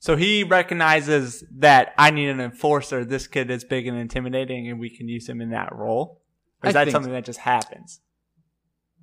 So 0.00 0.16
he 0.16 0.42
recognizes 0.44 1.44
that 1.58 1.94
I 1.98 2.10
need 2.10 2.28
an 2.28 2.40
enforcer. 2.40 3.04
This 3.04 3.26
kid 3.26 3.50
is 3.50 3.64
big 3.64 3.86
and 3.86 3.96
intimidating, 3.98 4.68
and 4.68 4.80
we 4.80 4.90
can 4.90 5.08
use 5.08 5.28
him 5.28 5.40
in 5.40 5.50
that 5.50 5.72
role. 5.74 6.20
Or 6.62 6.70
is 6.70 6.74
I 6.74 6.78
that 6.80 6.84
think- 6.86 6.92
something 6.92 7.12
that 7.12 7.24
just 7.24 7.40
happens? 7.40 8.00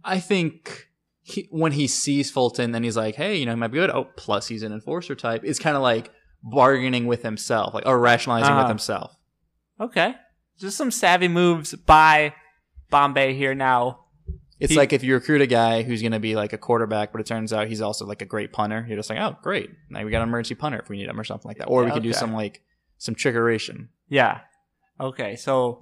I 0.04 0.20
think 0.20 0.88
he, 1.28 1.48
when 1.50 1.72
he 1.72 1.88
sees 1.88 2.30
Fulton, 2.30 2.72
then 2.72 2.84
he's 2.84 2.96
like, 2.96 3.16
hey, 3.16 3.36
you 3.38 3.46
know, 3.48 3.54
he 3.54 3.58
might 3.58 3.70
be 3.72 3.80
good. 3.80 3.90
Oh, 3.90 4.08
plus 4.16 4.48
he's 4.48 4.62
an 4.62 4.72
enforcer 4.72 5.16
type. 5.16 5.42
It's 5.44 5.58
kind 5.58 5.76
of 5.76 5.82
like 5.82 6.12
bargaining 6.44 7.08
with 7.08 7.24
himself, 7.24 7.74
like 7.74 7.86
or 7.88 8.00
rationalizing 8.00 8.52
Uh-huh. 8.52 8.62
with 8.62 8.70
himself. 8.70 9.16
Okay, 9.82 10.14
just 10.60 10.78
some 10.78 10.92
savvy 10.92 11.28
moves 11.28 11.74
by 11.74 12.34
Bombay 12.92 13.34
here 13.34 13.56
now. 13.56 14.02
It's 14.60 14.72
He- 14.72 14.78
like 14.78 14.94
if 14.94 15.04
you 15.04 15.16
recruit 15.16 15.42
a 15.42 15.48
guy 15.48 15.82
who's 15.82 16.02
going 16.02 16.12
to 16.12 16.20
be 16.20 16.36
like 16.36 16.54
a 16.54 16.58
quarterback, 16.60 17.12
but 17.12 17.20
it 17.22 17.28
turns 17.28 17.52
out 17.52 17.68
he's 17.68 17.82
also 17.82 18.06
like 18.06 18.22
a 18.22 18.26
great 18.26 18.54
punter. 18.54 18.86
You're 18.88 18.98
just 18.98 19.10
like, 19.10 19.20
oh, 19.20 19.36
great. 19.42 19.70
Now 19.90 20.06
we 20.06 20.12
got 20.12 20.22
an 20.22 20.30
emergency 20.30 20.54
punter 20.56 20.80
if 20.80 20.88
we 20.90 20.98
need 20.98 21.10
him 21.10 21.20
or 21.20 21.24
something 21.24 21.50
like 21.50 21.58
that. 21.58 21.66
Or 21.66 21.82
we 21.82 21.88
Yeah, 21.88 21.94
could 21.96 22.04
do 22.04 22.14
some 22.14 22.34
like 22.34 22.62
some 23.00 23.16
trickeration. 23.16 23.88
Yeah. 24.08 24.42
Okay, 25.02 25.36
so 25.36 25.82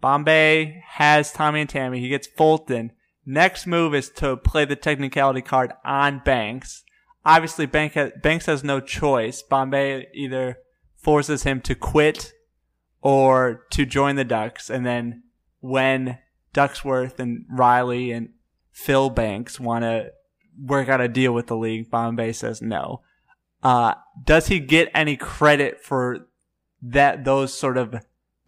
Bombay 0.00 0.82
has 0.86 1.30
Tommy 1.32 1.60
and 1.60 1.68
Tammy. 1.70 2.00
He 2.00 2.08
gets 2.08 2.26
Fulton. 2.26 2.92
Next 3.30 3.66
move 3.66 3.94
is 3.94 4.08
to 4.16 4.38
play 4.38 4.64
the 4.64 4.74
technicality 4.74 5.42
card 5.42 5.72
on 5.84 6.22
Banks. 6.24 6.82
Obviously, 7.26 7.66
Bank 7.66 7.92
ha- 7.92 8.12
Banks 8.22 8.46
has 8.46 8.64
no 8.64 8.80
choice. 8.80 9.42
Bombay 9.42 10.06
either 10.14 10.56
forces 10.96 11.42
him 11.42 11.60
to 11.60 11.74
quit 11.74 12.32
or 13.02 13.66
to 13.72 13.84
join 13.84 14.16
the 14.16 14.24
Ducks. 14.24 14.70
And 14.70 14.86
then 14.86 15.24
when 15.60 16.18
Ducksworth 16.54 17.18
and 17.18 17.44
Riley 17.50 18.12
and 18.12 18.30
Phil 18.72 19.10
Banks 19.10 19.60
want 19.60 19.84
to 19.84 20.12
work 20.58 20.88
out 20.88 21.02
a 21.02 21.08
deal 21.08 21.34
with 21.34 21.48
the 21.48 21.56
league, 21.56 21.90
Bombay 21.90 22.32
says 22.32 22.62
no. 22.62 23.02
Uh, 23.62 23.92
does 24.24 24.46
he 24.46 24.58
get 24.58 24.88
any 24.94 25.16
credit 25.16 25.82
for 25.82 26.28
that 26.80 27.24
those 27.24 27.52
sort 27.52 27.76
of 27.76 27.94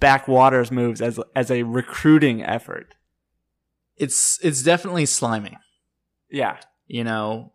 backwaters 0.01 0.71
moves 0.71 1.01
as 1.01 1.21
as 1.37 1.51
a 1.51 1.63
recruiting 1.63 2.43
effort. 2.43 2.95
It's 4.01 4.39
it's 4.43 4.63
definitely 4.63 5.05
slimy. 5.07 5.59
Yeah. 6.31 6.57
You 6.87 7.05
know, 7.05 7.53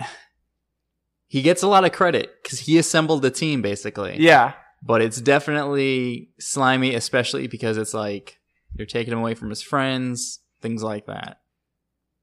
he 1.26 1.42
gets 1.42 1.62
a 1.62 1.68
lot 1.68 1.84
of 1.84 1.92
credit 1.92 2.30
because 2.42 2.60
he 2.60 2.78
assembled 2.78 3.22
the 3.22 3.30
team 3.30 3.60
basically. 3.62 4.16
Yeah. 4.18 4.54
but 4.82 5.02
it's 5.02 5.20
definitely 5.20 6.30
slimy, 6.38 6.94
especially 6.94 7.46
because 7.48 7.76
it's 7.76 7.92
like 7.94 8.38
you're 8.74 8.86
taking 8.86 9.12
him 9.12 9.18
away 9.18 9.34
from 9.34 9.50
his 9.50 9.62
friends, 9.62 10.40
things 10.62 10.82
like 10.82 11.06
that. 11.06 11.40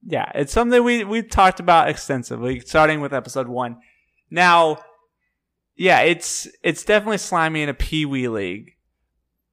Yeah. 0.03 0.31
It's 0.33 0.51
something 0.53 0.83
we 0.83 1.03
we 1.03 1.21
talked 1.21 1.59
about 1.59 1.89
extensively, 1.89 2.59
starting 2.61 2.99
with 3.01 3.13
episode 3.13 3.47
one. 3.47 3.77
Now, 4.31 4.79
yeah, 5.75 5.99
it's 6.01 6.47
it's 6.63 6.83
definitely 6.83 7.17
slimy 7.19 7.61
in 7.61 7.69
a 7.69 7.73
pee 7.75 8.05
wee 8.05 8.27
league. 8.27 8.71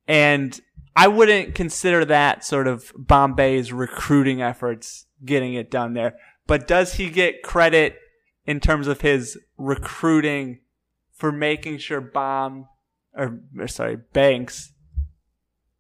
And 0.09 0.59
I 0.95 1.09
wouldn't 1.09 1.55
consider 1.55 2.05
that 2.05 2.45
sort 2.45 2.67
of 2.67 2.93
Bombay's 2.97 3.73
recruiting 3.73 4.43
efforts 4.43 5.07
getting 5.25 5.55
it 5.55 5.71
done 5.71 5.95
there. 5.95 6.17
But 6.47 6.67
does 6.67 6.95
he 6.95 7.09
get 7.09 7.43
credit 7.43 7.99
in 8.45 8.61
terms 8.61 8.87
of 8.89 9.01
his 9.01 9.39
recruiting 9.57 10.61
for 11.13 11.33
making 11.33 11.79
sure 11.79 12.01
Bomb 12.01 12.67
or, 13.15 13.41
or 13.59 13.69
sorry, 13.69 13.97
Banks 13.97 14.73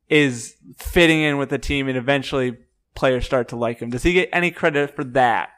is 0.08 0.56
fitting 0.76 1.20
in 1.20 1.38
with 1.38 1.48
the 1.48 1.58
team 1.58 1.88
and 1.88 1.96
eventually 1.96 2.56
players 2.94 3.24
start 3.24 3.48
to 3.48 3.56
like 3.56 3.80
him? 3.80 3.90
Does 3.90 4.02
he 4.02 4.12
get 4.12 4.28
any 4.32 4.50
credit 4.50 4.94
for 4.94 5.04
that? 5.04 5.50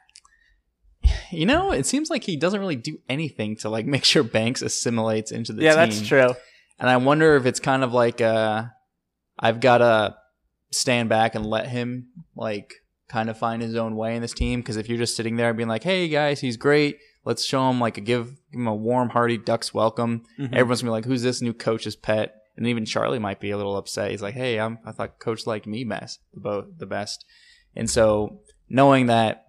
You 1.31 1.47
know, 1.47 1.73
it 1.73 1.85
seems 1.85 2.11
like 2.11 2.25
he 2.25 2.37
doesn't 2.37 2.61
really 2.61 2.77
do 2.77 2.99
anything 3.09 3.57
to 3.57 3.69
like 3.69 3.87
make 3.87 4.05
sure 4.05 4.23
Banks 4.23 4.63
assimilates 4.63 5.31
into 5.31 5.53
the 5.53 5.63
yeah, 5.63 5.71
team. 5.73 5.79
Yeah, 5.79 5.87
that's 5.87 6.09
true. 6.09 6.35
And 6.79 6.91
I 6.91 6.97
wonder 6.97 7.37
if 7.37 7.47
it's 7.47 7.61
kind 7.61 7.85
of 7.85 7.93
like 7.93 8.21
uh 8.21 8.65
I've 9.39 9.61
got 9.61 9.79
to 9.79 10.17
stand 10.71 11.09
back 11.09 11.35
and 11.35 11.47
let 11.47 11.69
him 11.69 12.09
like 12.37 12.75
kind 13.09 13.31
of 13.31 13.39
find 13.39 13.63
his 13.63 13.75
own 13.77 13.97
way 13.97 14.17
in 14.17 14.23
this 14.23 14.33
team 14.33 14.61
because 14.61 14.77
if 14.77 14.89
you're 14.89 14.99
just 14.99 15.17
sitting 15.17 15.37
there 15.37 15.55
being 15.55 15.69
like, 15.69 15.85
"Hey 15.85 16.09
guys, 16.09 16.41
he's 16.41 16.57
great. 16.57 16.99
Let's 17.25 17.45
show 17.45 17.69
him 17.71 17.81
like 17.81 17.97
a 17.97 18.01
give, 18.01 18.37
him 18.53 18.67
a 18.67 18.75
warm, 18.75 19.11
hearty 19.11 19.39
Ducks 19.39 19.73
welcome." 19.73 20.25
Mhm. 20.39 20.53
Everyone's 20.53 20.83
gonna 20.83 20.91
be 20.91 20.95
like, 20.95 21.05
"Who's 21.05 21.23
this 21.23 21.43
new 21.43 21.53
coach's 21.53 21.97
pet?" 21.97 22.35
And 22.57 22.67
even 22.67 22.85
Charlie 22.85 23.19
might 23.19 23.41
be 23.41 23.51
a 23.51 23.57
little 23.57 23.77
upset. 23.77 24.11
He's 24.11 24.23
like, 24.23 24.35
"Hey, 24.35 24.59
I'm, 24.59 24.79
I 24.85 24.93
thought 24.93 25.19
Coach 25.19 25.47
liked 25.47 25.67
me 25.67 25.85
best, 25.85 26.21
the 26.33 26.73
the 26.77 26.87
best." 26.87 27.25
And 27.77 27.91
so 27.91 28.41
knowing 28.69 29.07
that 29.07 29.47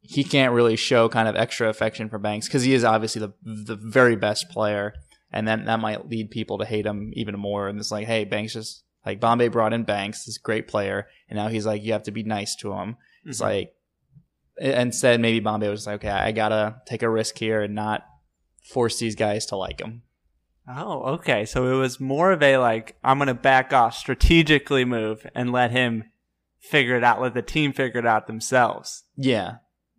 he 0.00 0.24
can't 0.24 0.54
really 0.54 0.76
show 0.76 1.08
kind 1.08 1.28
of 1.28 1.36
extra 1.36 1.68
affection 1.68 2.08
for 2.08 2.18
Banks 2.18 2.46
because 2.46 2.62
he 2.62 2.72
is 2.72 2.84
obviously 2.84 3.20
the 3.20 3.32
the 3.44 3.76
very 3.76 4.16
best 4.16 4.48
player, 4.48 4.94
and 5.32 5.46
then 5.46 5.66
that 5.66 5.80
might 5.80 6.08
lead 6.08 6.30
people 6.30 6.58
to 6.58 6.64
hate 6.64 6.86
him 6.86 7.10
even 7.14 7.38
more. 7.38 7.68
And 7.68 7.78
it's 7.78 7.90
like, 7.90 8.06
hey, 8.06 8.24
Banks 8.24 8.54
just 8.54 8.84
like 9.08 9.20
Bombay 9.20 9.48
brought 9.48 9.72
in 9.72 9.84
Banks, 9.84 10.24
this 10.24 10.38
great 10.38 10.68
player, 10.68 11.08
and 11.28 11.36
now 11.36 11.48
he's 11.48 11.66
like, 11.66 11.82
you 11.82 11.92
have 11.92 12.02
to 12.04 12.10
be 12.10 12.22
nice 12.22 12.54
to 12.56 12.72
him. 12.72 12.96
It's 13.24 13.38
Mhm. 13.40 13.44
like 13.44 13.74
instead 14.60 15.20
maybe 15.20 15.40
Bombay 15.40 15.68
was 15.68 15.86
like, 15.86 15.96
okay, 15.96 16.10
I 16.10 16.32
gotta 16.32 16.80
take 16.86 17.02
a 17.02 17.08
risk 17.10 17.38
here 17.38 17.62
and 17.62 17.74
not 17.74 18.04
force 18.72 18.98
these 18.98 19.14
guys 19.14 19.46
to 19.46 19.56
like 19.56 19.80
him. 19.80 20.02
Oh, 20.68 21.14
okay. 21.14 21.44
So 21.46 21.72
it 21.72 21.78
was 21.78 21.98
more 22.00 22.32
of 22.32 22.42
a 22.42 22.58
like, 22.58 22.96
I'm 23.02 23.18
to 23.20 23.34
back 23.34 23.72
off, 23.72 23.94
strategically 23.96 24.84
move 24.84 25.26
and 25.34 25.50
let 25.52 25.70
him 25.70 26.04
figure 26.60 26.96
it 26.96 27.04
out, 27.04 27.20
let 27.22 27.34
the 27.34 27.40
team 27.42 27.72
figure 27.72 28.00
it 28.00 28.06
out 28.06 28.26
themselves. 28.26 29.04
Yeah, 29.16 29.56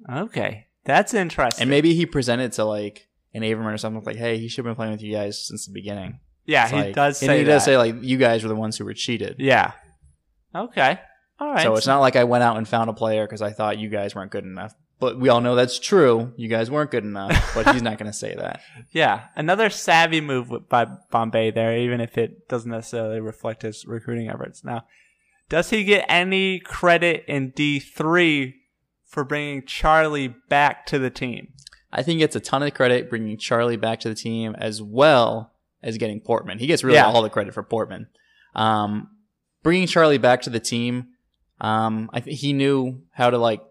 Okay. 0.09 0.67
That's 0.85 1.13
interesting. 1.13 1.63
and 1.63 1.69
maybe 1.69 1.93
he 1.93 2.05
presented 2.05 2.51
to 2.53 2.65
like 2.65 3.07
an 3.33 3.41
Averman 3.43 3.73
or 3.73 3.77
something 3.77 4.03
like, 4.03 4.15
hey, 4.15 4.37
he 4.37 4.47
should 4.47 4.65
have 4.65 4.69
been 4.71 4.75
playing 4.75 4.91
with 4.93 5.01
you 5.03 5.13
guys 5.13 5.45
since 5.47 5.65
the 5.65 5.73
beginning. 5.73 6.19
Yeah, 6.45 6.63
It's 6.63 6.71
he 6.71 6.77
like- 6.77 6.95
does 6.95 7.17
say 7.17 7.27
and 7.27 7.37
he 7.37 7.43
does 7.43 7.61
that. 7.63 7.65
say 7.71 7.77
like 7.77 7.95
you 8.01 8.17
guys 8.17 8.43
were 8.43 8.49
the 8.49 8.55
ones 8.55 8.77
who 8.77 8.85
were 8.85 8.93
cheated. 8.93 9.35
yeah. 9.39 9.73
Okay. 10.55 10.99
All 11.39 11.51
right. 11.53 11.63
So 11.63 11.75
it's 11.75 11.87
not 11.87 11.99
like 11.99 12.15
I 12.15 12.23
went 12.23 12.43
out 12.43 12.57
and 12.57 12.67
found 12.67 12.89
a 12.89 12.93
player 12.93 13.25
because 13.25 13.41
I 13.41 13.51
thought 13.51 13.77
you 13.77 13.89
guys 13.89 14.15
weren't 14.15 14.31
good 14.31 14.43
enough. 14.43 14.73
But 14.99 15.17
we 15.17 15.29
all 15.29 15.39
know 15.39 15.55
that's 15.55 15.79
true. 15.79 16.33
You 16.35 16.49
guys 16.49 16.69
weren't 16.69 16.91
good 16.91 17.05
enough. 17.05 17.51
But 17.55 17.71
he's 17.71 17.81
not 17.81 17.97
going 17.97 18.11
to 18.11 18.17
say 18.17 18.35
that. 18.35 18.59
Yeah, 18.91 19.25
another 19.35 19.69
savvy 19.69 20.19
move 20.21 20.51
by 20.67 20.85
Bombay 21.11 21.51
there, 21.51 21.77
even 21.77 22.01
if 22.01 22.17
it 22.17 22.49
doesn't 22.49 22.69
necessarily 22.71 23.19
reflect 23.21 23.61
his 23.61 23.85
recruiting 23.85 24.27
efforts. 24.27 24.63
Now, 24.63 24.85
does 25.47 25.69
he 25.69 25.83
get 25.85 26.03
any 26.09 26.59
credit 26.59 27.23
in 27.27 27.51
D 27.51 27.79
three 27.79 28.55
for 29.05 29.23
bringing 29.23 29.63
Charlie 29.65 30.27
back 30.49 30.85
to 30.87 30.99
the 30.99 31.09
team? 31.09 31.53
I 31.93 32.03
think 32.03 32.21
it's 32.21 32.35
a 32.35 32.39
ton 32.41 32.63
of 32.63 32.73
credit 32.73 33.09
bringing 33.09 33.37
Charlie 33.37 33.77
back 33.77 33.99
to 34.01 34.09
the 34.09 34.15
team 34.15 34.55
as 34.57 34.81
well 34.81 35.53
as 35.81 35.97
getting 35.97 36.19
Portman. 36.19 36.59
He 36.59 36.67
gets 36.67 36.83
really 36.83 36.97
Yeah. 36.97 37.05
all 37.05 37.21
the 37.21 37.29
credit 37.29 37.53
for 37.53 37.63
Portman. 37.63 38.07
Um, 38.55 39.09
bringing 39.63 39.87
Charlie 39.87 40.17
back 40.17 40.41
to 40.43 40.49
the 40.49 40.59
team, 40.59 41.07
um, 41.61 42.09
I 42.13 42.19
think 42.19 42.37
he 42.37 42.53
knew 42.53 43.01
how 43.11 43.29
to 43.29 43.37
like 43.37 43.61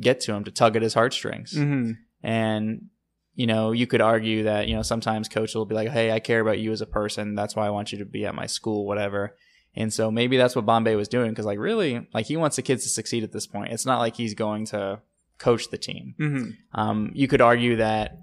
get 0.00 0.20
to 0.20 0.34
him 0.34 0.44
to 0.44 0.50
tug 0.50 0.76
at 0.76 0.82
his 0.82 0.94
heartstrings. 0.94 1.52
Mm-hmm. 1.54 1.92
And 2.22 2.86
you 3.36 3.48
know, 3.48 3.72
you 3.72 3.86
could 3.88 4.00
argue 4.00 4.44
that 4.44 4.68
you 4.68 4.76
know 4.76 4.82
sometimes 4.82 5.28
coach 5.28 5.54
will 5.54 5.66
be 5.66 5.74
like, 5.74 5.88
"Hey, 5.88 6.12
I 6.12 6.20
care 6.20 6.40
about 6.40 6.60
you 6.60 6.70
as 6.70 6.80
a 6.80 6.86
person. 6.86 7.34
That's 7.34 7.56
why 7.56 7.66
I 7.66 7.70
want 7.70 7.90
you 7.90 7.98
to 7.98 8.04
be 8.04 8.24
at 8.26 8.34
my 8.34 8.46
school, 8.46 8.86
whatever." 8.86 9.36
And 9.76 9.92
so 9.92 10.08
maybe 10.08 10.36
that's 10.36 10.54
what 10.54 10.64
Bombay 10.66 10.94
was 10.94 11.08
doing 11.08 11.30
because, 11.30 11.44
like, 11.46 11.58
really, 11.58 12.06
like 12.14 12.26
he 12.26 12.36
wants 12.36 12.54
the 12.54 12.62
kids 12.62 12.84
to 12.84 12.88
succeed 12.88 13.24
at 13.24 13.32
this 13.32 13.48
point. 13.48 13.72
It's 13.72 13.84
not 13.84 13.98
like 13.98 14.14
he's 14.14 14.34
going 14.34 14.66
to 14.66 15.00
coach 15.38 15.68
the 15.70 15.78
team. 15.78 16.14
Mm-hmm. 16.20 16.50
Um, 16.80 17.10
you 17.12 17.26
could 17.26 17.40
argue 17.40 17.74
that 17.76 18.16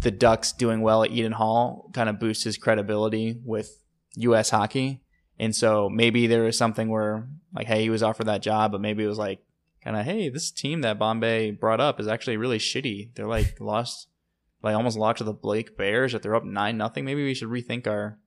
the 0.00 0.10
Ducks 0.10 0.52
doing 0.52 0.80
well 0.80 1.02
at 1.02 1.10
Eden 1.10 1.32
Hall 1.32 1.90
kind 1.92 2.08
of 2.08 2.20
boosts 2.20 2.44
his 2.44 2.56
credibility 2.56 3.40
with 3.44 3.82
U.S. 4.16 4.50
hockey. 4.50 5.02
And 5.38 5.54
so 5.54 5.88
maybe 5.88 6.26
there 6.26 6.44
was 6.44 6.58
something 6.58 6.88
where, 6.88 7.28
like, 7.54 7.66
hey, 7.66 7.82
he 7.82 7.90
was 7.90 8.02
offered 8.02 8.26
that 8.26 8.42
job, 8.42 8.72
but 8.72 8.80
maybe 8.80 9.04
it 9.04 9.08
was 9.08 9.18
like, 9.18 9.40
kind 9.82 9.96
of, 9.96 10.04
hey, 10.04 10.28
this 10.28 10.50
team 10.50 10.80
that 10.82 10.98
Bombay 10.98 11.52
brought 11.52 11.80
up 11.80 12.00
is 12.00 12.08
actually 12.08 12.36
really 12.36 12.58
shitty. 12.58 13.14
They're 13.14 13.26
like 13.26 13.56
lost, 13.60 14.08
like 14.62 14.74
almost 14.74 14.98
lost 14.98 15.18
to 15.18 15.24
the 15.24 15.32
Blake 15.32 15.76
Bears. 15.76 16.14
If 16.14 16.22
they're 16.22 16.34
up 16.34 16.44
nine 16.44 16.76
nothing, 16.76 17.04
maybe 17.04 17.24
we 17.24 17.34
should 17.34 17.48
rethink 17.48 17.86
our 17.86 18.18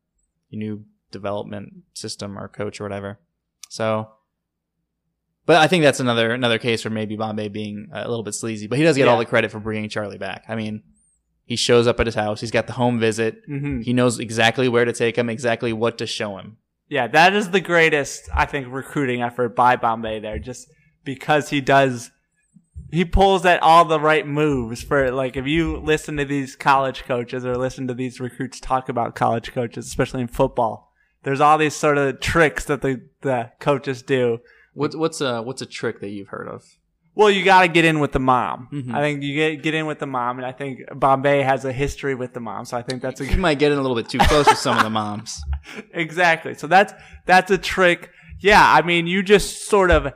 new 0.52 0.86
development 1.12 1.84
system 1.94 2.38
or 2.38 2.48
coach 2.48 2.80
or 2.80 2.86
whatever. 2.86 3.20
So, 3.70 4.10
but 5.46 5.58
I 5.58 5.68
think 5.68 5.84
that's 5.84 6.00
another 6.00 6.32
another 6.32 6.60
case 6.60 6.82
for 6.82 6.90
maybe 6.90 7.16
Bombay 7.16 7.50
being 7.50 7.90
a 7.94 8.08
little 8.08 8.24
bit 8.24 8.36
sleazy. 8.36 8.68
But 8.68 8.78
he 8.78 8.84
does 8.84 8.98
get 8.98 9.08
all 9.08 9.18
the 9.18 9.26
credit 9.26 9.52
for 9.52 9.60
bringing 9.60 9.90
Charlie 9.90 10.18
back. 10.18 10.46
I 10.48 10.56
mean, 10.56 10.84
he 11.52 11.58
shows 11.58 11.86
up 11.86 12.00
at 12.00 12.06
his 12.06 12.16
house. 12.16 12.40
He's 12.40 12.50
got 12.60 12.68
the 12.68 12.74
home 12.74 12.98
visit. 12.98 13.42
hmm 13.46 13.82
He 13.82 13.92
knows 13.92 14.20
exactly 14.20 14.70
where 14.70 14.86
to 14.86 14.94
take 14.94 15.18
him, 15.18 15.30
exactly 15.30 15.74
what 15.74 15.98
to 15.98 16.08
show 16.08 16.38
him. 16.38 16.56
Yeah, 16.88 17.08
that 17.08 17.34
is 17.34 17.50
the 17.50 17.60
greatest, 17.60 18.30
I 18.34 18.46
think, 18.46 18.68
recruiting 18.70 19.22
effort 19.22 19.50
by 19.54 19.76
Bombay 19.76 20.22
there, 20.22 20.40
just 20.40 20.72
because 21.04 21.50
he 21.50 21.60
does, 21.60 22.12
he 22.90 23.04
pulls 23.04 23.46
at 23.46 23.62
all 23.62 23.84
the 23.84 24.00
right 24.00 24.26
moves 24.26 24.82
for, 24.82 25.12
like, 25.12 25.36
if 25.36 25.46
you 25.46 25.76
listen 25.78 26.16
to 26.18 26.26
these 26.26 26.56
college 26.56 27.04
coaches 27.04 27.46
or 27.46 27.58
listen 27.58 27.86
to 27.88 27.94
these 27.94 28.22
recruits 28.22 28.60
talk 28.62 28.88
about 28.88 29.14
college 29.16 29.52
coaches, 29.52 29.88
especially 29.88 30.22
in 30.22 30.28
football, 30.28 30.94
there's 31.24 31.42
all 31.42 31.58
these 31.58 31.76
sort 31.76 31.98
of 31.98 32.22
tricks 32.22 32.64
that 32.66 32.82
the, 32.82 33.02
the 33.22 33.52
coaches 33.60 34.02
do. 34.02 34.40
What's 34.74 34.96
what's 34.96 35.20
a 35.20 35.42
what's 35.42 35.62
a 35.62 35.66
trick 35.66 36.00
that 36.00 36.12
you've 36.12 36.30
heard 36.30 36.48
of? 36.48 36.64
Well, 37.14 37.30
you 37.30 37.44
got 37.44 37.62
to 37.62 37.68
get 37.68 37.84
in 37.84 38.00
with 38.00 38.14
the 38.14 38.20
mom. 38.20 38.70
Mhm. 38.72 38.94
I 38.96 39.02
think 39.02 39.22
you 39.22 39.36
get 39.36 39.62
get 39.62 39.74
in 39.74 39.86
with 39.86 40.00
the 40.00 40.08
mom, 40.08 40.38
and 40.38 40.46
I 40.46 40.52
think 40.54 40.80
Bombay 40.96 41.42
has 41.42 41.66
a 41.66 41.74
history 41.74 42.16
with 42.16 42.34
the 42.34 42.40
mom, 42.40 42.64
so 42.66 42.78
I 42.78 42.82
think 42.82 43.02
that's 43.02 43.20
a 43.20 43.26
You 43.26 43.38
might 43.38 43.60
get 43.60 43.72
in 43.72 43.78
a 43.78 43.82
little 43.82 43.98
bit 43.98 44.08
too 44.10 44.20
close 44.20 44.48
with 44.48 44.58
some 44.58 44.78
of 44.78 44.84
the 44.84 44.90
moms. 44.90 45.42
exactly. 45.94 46.54
So 46.54 46.68
that's 46.68 46.94
that's 47.26 47.52
a 47.52 47.58
trick. 47.58 48.12
Yeah, 48.40 48.64
I 48.64 48.82
mean, 48.82 49.08
you 49.08 49.24
just 49.24 49.66
sort 49.68 49.92
of 49.92 50.14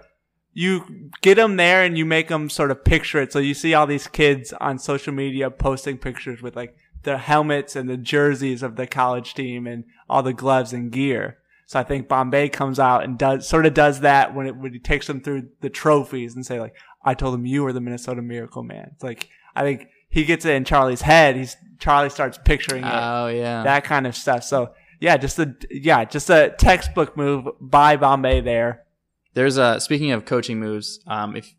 you 0.54 1.12
get 1.22 1.36
them 1.36 1.58
there 1.58 1.84
and 1.84 1.98
you 1.98 2.06
make 2.06 2.30
them 2.30 2.50
sort 2.50 2.72
of 2.72 2.84
picture 2.86 3.22
it. 3.22 3.34
So 3.34 3.40
you 3.40 3.54
see 3.54 3.74
all 3.74 3.86
these 3.86 4.08
kids 4.08 4.54
on 4.62 4.80
social 4.80 5.14
media 5.14 5.52
posting 5.52 5.98
pictures 5.98 6.42
with 6.42 6.56
like 6.56 6.76
the 7.04 7.18
helmets 7.18 7.76
and 7.76 7.90
the 7.90 7.98
jerseys 7.98 8.64
of 8.64 8.78
the 8.78 8.88
college 8.88 9.34
team 9.34 9.68
and 9.68 9.84
all 10.10 10.24
the 10.24 10.34
gloves 10.34 10.72
and 10.72 10.92
gear. 10.94 11.38
So 11.68 11.80
I 11.80 11.84
think 11.84 12.08
Bombay 12.08 12.50
comes 12.50 12.80
out 12.80 13.04
and 13.04 13.18
does 13.18 13.48
sort 13.48 13.66
of 13.66 13.74
does 13.74 14.02
that 14.02 14.36
when 14.36 14.48
it 14.48 14.56
when 14.56 14.74
he 14.74 14.80
takes 14.80 15.08
them 15.08 15.22
through 15.22 15.50
the 15.62 15.70
trophies 15.70 16.36
and 16.36 16.46
say 16.46 16.60
like, 16.60 16.76
"I 17.04 17.14
told 17.16 17.34
him 17.36 17.46
you 17.46 17.64
were 17.64 17.74
the 17.74 17.82
Minnesota 17.82 18.22
Miracle 18.22 18.64
Man." 18.64 18.92
It's 18.94 19.04
like 19.04 19.30
I 19.56 19.64
think 19.64 19.88
he 20.10 20.26
gets 20.26 20.46
it 20.46 20.54
in 20.54 20.64
Charlie's 20.64 21.02
head. 21.02 21.36
He's 21.36 21.58
Charlie 21.80 22.10
starts 22.10 22.38
picturing 22.44 22.84
it 22.84 22.92
Oh 22.94 23.28
yeah. 23.28 23.64
that 23.64 23.84
kind 23.84 24.06
of 24.08 24.16
stuff. 24.16 24.44
So 24.44 24.74
yeah, 25.00 25.18
just 25.18 25.40
a 25.40 25.56
yeah, 25.72 26.06
just 26.06 26.30
a 26.30 26.54
textbook 26.58 27.18
move 27.18 27.48
by 27.60 27.98
Bombay 27.98 28.42
there. 28.42 28.84
There's 29.34 29.58
a 29.58 29.80
speaking 29.80 30.12
of 30.12 30.26
coaching 30.26 30.60
moves. 30.60 31.00
Um, 31.08 31.36
if 31.36 31.54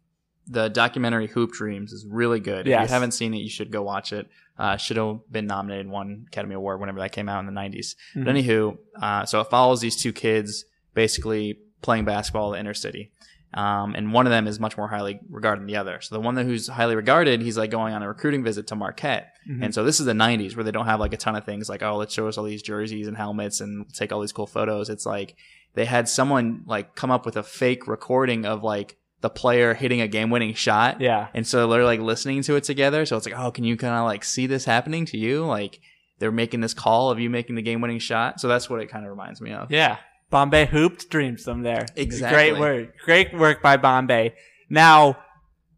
the 0.49 0.69
documentary 0.69 1.27
Hoop 1.29 1.53
Dreams 1.53 1.93
is 1.93 2.07
really 2.09 2.41
good. 2.41 2.67
If 2.69 2.73
you 2.89 2.93
haven't 2.95 3.13
seen 3.13 3.35
it, 3.35 3.39
you 3.39 3.49
should 3.51 3.71
go 3.73 3.83
watch 3.83 4.13
it. 4.13 4.29
Uh, 4.59 4.77
should 4.77 4.97
have 4.97 5.19
been 5.31 5.47
nominated 5.47 5.89
one 5.89 6.25
Academy 6.29 6.55
Award 6.55 6.81
whenever 6.81 6.99
that 7.01 7.13
came 7.13 7.29
out 7.29 7.41
in 7.41 7.47
the 7.47 7.53
90s. 7.53 7.95
But 8.15 8.25
Mhm. 8.25 8.45
anywho, 8.45 8.79
uh, 9.03 9.27
so 9.27 9.41
it 9.41 9.51
follows 9.51 9.81
these 9.81 9.97
two 9.97 10.13
kids 10.13 10.65
basically 10.95 11.59
playing 11.83 12.05
basketball 12.05 12.53
in 12.53 12.57
the 12.57 12.61
inner 12.61 12.75
city. 12.75 13.11
Um, 13.55 13.95
and 13.95 14.13
one 14.13 14.27
of 14.27 14.31
them 14.31 14.47
is 14.47 14.59
much 14.61 14.77
more 14.77 14.89
highly 14.89 15.19
regarded 15.31 15.61
than 15.63 15.67
the 15.67 15.77
other. 15.77 16.01
So 16.01 16.15
the 16.15 16.21
one 16.21 16.35
that 16.35 16.45
who's 16.45 16.69
highly 16.69 16.95
regarded, 16.97 17.41
he's 17.43 17.57
like 17.57 17.71
going 17.71 17.95
on 17.95 18.03
a 18.03 18.09
recruiting 18.09 18.43
visit 18.45 18.67
to 18.69 18.77
Marquette. 18.77 19.33
Mhm. 19.49 19.63
And 19.65 19.75
so 19.75 19.85
this 19.85 20.01
is 20.01 20.07
the 20.07 20.15
90s 20.15 20.57
where 20.57 20.65
they 20.65 20.73
don't 20.73 20.87
have 20.87 21.01
like 21.01 21.13
a 21.15 21.17
ton 21.17 21.37
of 21.37 21.45
things 21.45 21.69
like, 21.69 21.83
oh, 21.83 21.97
let's 21.97 22.13
show 22.13 22.29
us 22.29 22.37
all 22.39 22.45
these 22.45 22.63
jerseys 22.63 23.07
and 23.09 23.17
helmets 23.17 23.61
and 23.61 23.87
take 23.95 24.13
all 24.13 24.21
these 24.21 24.33
cool 24.33 24.47
photos. 24.47 24.91
It's 24.91 25.07
like 25.07 25.37
they 25.75 25.85
had 25.87 26.09
someone 26.09 26.63
like 26.67 26.95
come 26.97 27.11
up 27.11 27.25
with 27.25 27.37
a 27.37 27.43
fake 27.43 27.87
recording 27.87 28.45
of 28.45 28.63
like 28.63 28.97
the 29.27 29.31
player 29.31 29.75
hitting 29.75 30.01
a 30.01 30.07
game 30.07 30.31
winning 30.31 30.55
shot. 30.55 31.01
Yeah. 31.01 31.27
And 31.35 31.45
so 31.45 31.67
they're 31.67 31.85
like 31.85 31.99
listening 31.99 32.43
to 32.43 32.55
it 32.55 32.63
together. 32.63 33.05
So 33.05 33.17
it's 33.17 33.27
like, 33.27 33.37
oh, 33.37 33.51
can 33.51 33.65
you 33.65 33.77
kind 33.77 33.95
of 33.95 34.05
like 34.05 34.23
see 34.23 34.47
this 34.47 34.65
happening 34.65 35.05
to 35.07 35.19
you? 35.19 35.45
Like 35.45 35.81
they're 36.21 36.31
making 36.31 36.61
this 36.61 36.75
call 36.75 37.11
of 37.11 37.19
you 37.19 37.29
making 37.29 37.57
the 37.57 37.63
game 37.63 37.81
winning 37.81 37.99
shot. 37.99 38.41
So 38.41 38.47
that's 38.47 38.71
what 38.71 38.81
it 38.81 38.87
kind 38.89 39.05
of 39.05 39.11
reminds 39.11 39.41
me 39.41 39.53
of. 39.53 39.73
Yeah. 39.73 39.97
Bombay 40.31 40.67
hooped 40.67 41.11
dreams 41.11 41.43
them 41.43 41.63
there. 41.63 41.87
Exactly. 41.97 42.37
Great 42.37 42.61
work. 42.61 42.99
Great 43.05 43.35
work 43.35 43.63
by 43.63 43.77
Bombay. 43.77 44.35
Now, 44.71 45.19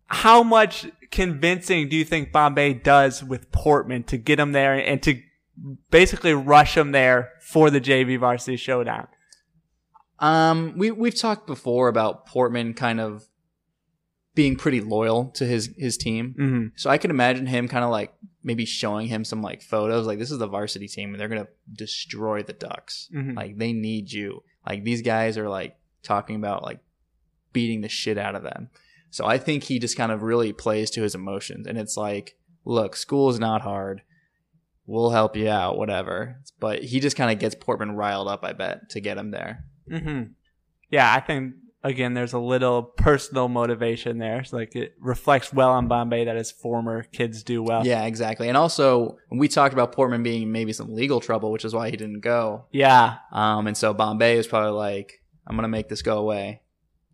how 0.09 0.43
much 0.43 0.87
convincing 1.11 1.89
do 1.89 1.97
you 1.97 2.05
think 2.05 2.31
Bombay 2.31 2.75
does 2.75 3.25
with 3.25 3.51
Portman 3.51 4.03
to 4.05 4.19
get 4.19 4.39
him 4.39 4.53
there 4.53 4.75
and 4.75 5.03
to 5.05 5.23
basically 5.91 6.35
rush 6.35 6.77
him 6.77 6.93
there 6.93 7.33
for 7.41 7.71
the 7.71 7.81
JV 7.81 8.21
varsity 8.21 8.59
showdown? 8.59 9.09
Um, 10.19 10.75
we 10.77 10.91
we've 10.91 11.19
talked 11.19 11.47
before 11.47 11.89
about 11.89 12.27
Portman 12.27 12.75
kind 12.75 13.01
of 13.01 13.28
being 14.39 14.55
pretty 14.55 14.81
loyal 14.81 15.31
to 15.31 15.45
his 15.45 15.75
his 15.77 15.97
team. 15.97 16.33
Mm-hmm. 16.39 16.67
So 16.77 16.89
I 16.91 16.97
can 16.97 17.11
imagine 17.11 17.45
him 17.47 17.67
kind 17.67 17.83
of 17.83 17.91
like 17.91 18.15
maybe 18.45 18.65
showing 18.65 19.09
him 19.09 19.25
some 19.25 19.43
like 19.43 19.63
photos, 19.63 20.07
like 20.07 20.21
this 20.21 20.31
is 20.31 20.39
the 20.39 20.47
varsity 20.47 20.87
team 20.87 21.11
and 21.11 21.19
they're 21.21 21.27
gonna 21.27 21.49
destroy 21.73 22.45
the 22.45 22.53
Ducks. 22.53 23.09
Mhm. 23.13 23.35
Like 23.35 23.59
they 23.59 23.73
need 23.73 24.13
you. 24.13 24.45
Like 24.65 24.85
these 24.85 25.03
guys 25.03 25.37
are 25.37 25.49
like 25.49 25.77
talking 26.05 26.37
about 26.37 26.63
like 26.63 26.79
beating 27.53 27.81
the 27.81 27.89
shit 27.89 28.17
out 28.17 28.37
of 28.37 28.45
them. 28.45 28.71
So 29.11 29.27
I 29.27 29.39
think 29.39 29.65
he 29.65 29.81
just 29.81 29.97
kind 29.97 30.13
of 30.13 30.23
really 30.23 30.53
plays 30.53 30.89
to 30.93 31.03
his 31.03 31.17
emotions, 31.17 31.67
and 31.67 31.77
it's 31.77 31.97
like, 31.97 32.37
look, 32.65 32.95
school 32.95 33.31
is 33.31 33.41
not 33.41 33.63
hard. 33.63 34.03
We'll 34.87 35.11
help 35.11 35.35
you 35.35 35.49
out, 35.49 35.79
whatever. 35.79 36.37
But 36.61 36.85
he 36.85 37.01
just 37.01 37.17
kind 37.17 37.33
of 37.33 37.41
gets 37.41 37.57
Portman 37.57 37.97
riled 37.97 38.29
up, 38.29 38.45
I 38.45 38.53
bet, 38.53 38.91
to 38.91 39.01
get 39.01 39.19
him 39.19 39.33
there. 39.33 39.65
Mm-hmm. 39.91 40.33
Yeah, 40.91 41.13
I 41.13 41.19
think 41.19 41.55
again, 41.85 42.15
there's 42.15 42.33
a 42.33 42.39
little 42.39 42.83
personal 42.83 43.49
motivation 43.49 44.19
there. 44.19 44.41
It's 44.41 44.53
like 44.53 44.75
it 44.75 44.95
reflects 45.01 45.53
well 45.53 45.71
on 45.71 45.89
Bombay 45.89 46.25
that 46.25 46.37
his 46.37 46.51
former 46.51 47.05
kids 47.05 47.43
do 47.43 47.63
well. 47.63 47.87
Yeah, 47.87 48.05
exactly. 48.05 48.49
And 48.49 48.57
also, 48.57 49.17
we 49.31 49.49
talked 49.49 49.73
about 49.73 49.93
Portman 49.93 50.23
being 50.23 50.51
maybe 50.53 50.73
some 50.73 50.95
legal 50.95 51.21
trouble, 51.21 51.53
which 51.53 51.65
is 51.65 51.75
why 51.75 51.91
he 51.91 51.97
didn't 51.97 52.21
go. 52.21 52.67
Yeah. 52.73 53.19
Um, 53.33 53.67
and 53.67 53.77
so 53.77 53.95
Bombay 53.95 54.37
is 54.37 54.47
probably 54.47 54.73
like, 54.73 55.23
I'm 55.47 55.57
gonna 55.57 55.69
make 55.69 55.89
this 55.89 56.03
go 56.03 56.19
away. 56.19 56.63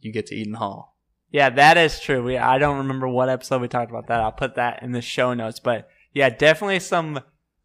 You 0.01 0.13
get 0.13 0.27
to 0.27 0.35
Eden 0.35 0.55
Hall. 0.55 0.97
Yeah, 1.31 1.51
that 1.51 1.77
is 1.77 2.01
true. 2.01 2.23
We 2.23 2.39
I 2.39 2.59
don't 2.59 2.79
remember 2.79 3.09
what 3.09 3.29
episode 3.29 3.61
we 3.61 3.69
talked 3.69 3.91
about 3.91 4.07
that. 4.09 4.21
I'll 4.21 4.33
put 4.33 4.57
that 4.57 4.83
in 4.83 4.93
the 4.93 5.03
show 5.03 5.35
notes. 5.35 5.61
But 5.61 5.89
yeah, 6.13 6.31
definitely 6.31 6.81
some 6.81 7.21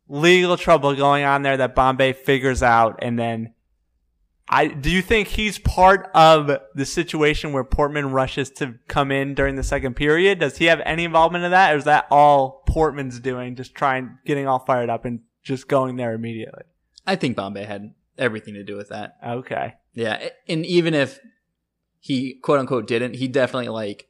legal 0.08 0.58
trouble 0.58 0.96
going 0.96 1.24
on 1.24 1.44
there 1.44 1.58
that 1.58 1.76
Bombay 1.76 2.14
figures 2.14 2.64
out 2.64 3.00
and 3.02 3.18
then 3.18 3.54
I 4.52 4.68
do 4.68 4.90
you 4.90 5.02
think 5.04 5.28
he's 5.28 5.60
part 5.60 6.10
of 6.16 6.50
the 6.74 6.86
situation 6.86 7.54
where 7.54 7.64
Portman 7.64 8.12
rushes 8.12 8.50
to 8.52 8.76
come 8.88 9.12
in 9.12 9.36
during 9.36 9.56
the 9.56 9.64
second 9.64 9.96
period? 9.96 10.40
Does 10.40 10.58
he 10.58 10.66
have 10.66 10.82
any 10.86 11.04
involvement 11.04 11.44
in 11.46 11.52
that, 11.52 11.74
or 11.74 11.78
is 11.78 11.84
that 11.86 12.08
all 12.10 12.64
Portman's 12.68 13.20
doing, 13.20 13.56
just 13.56 13.76
trying 13.76 14.18
getting 14.26 14.48
all 14.48 14.60
fired 14.60 14.90
up 14.90 15.06
and 15.06 15.20
just 15.44 15.68
going 15.68 15.98
there 15.98 16.14
immediately? 16.14 16.64
I 17.06 17.16
think 17.16 17.36
Bombay 17.36 17.66
had 17.66 17.94
everything 18.18 18.56
to 18.56 18.64
do 18.64 18.76
with 18.76 18.90
that. 18.90 19.18
Okay. 19.26 19.76
Yeah, 19.94 20.30
and 20.48 20.66
even 20.66 20.94
if 20.96 21.20
he 22.00 22.34
quote 22.36 22.60
unquote 22.60 22.88
didn't, 22.88 23.16
he 23.16 23.28
definitely 23.28 23.70
like 23.70 24.08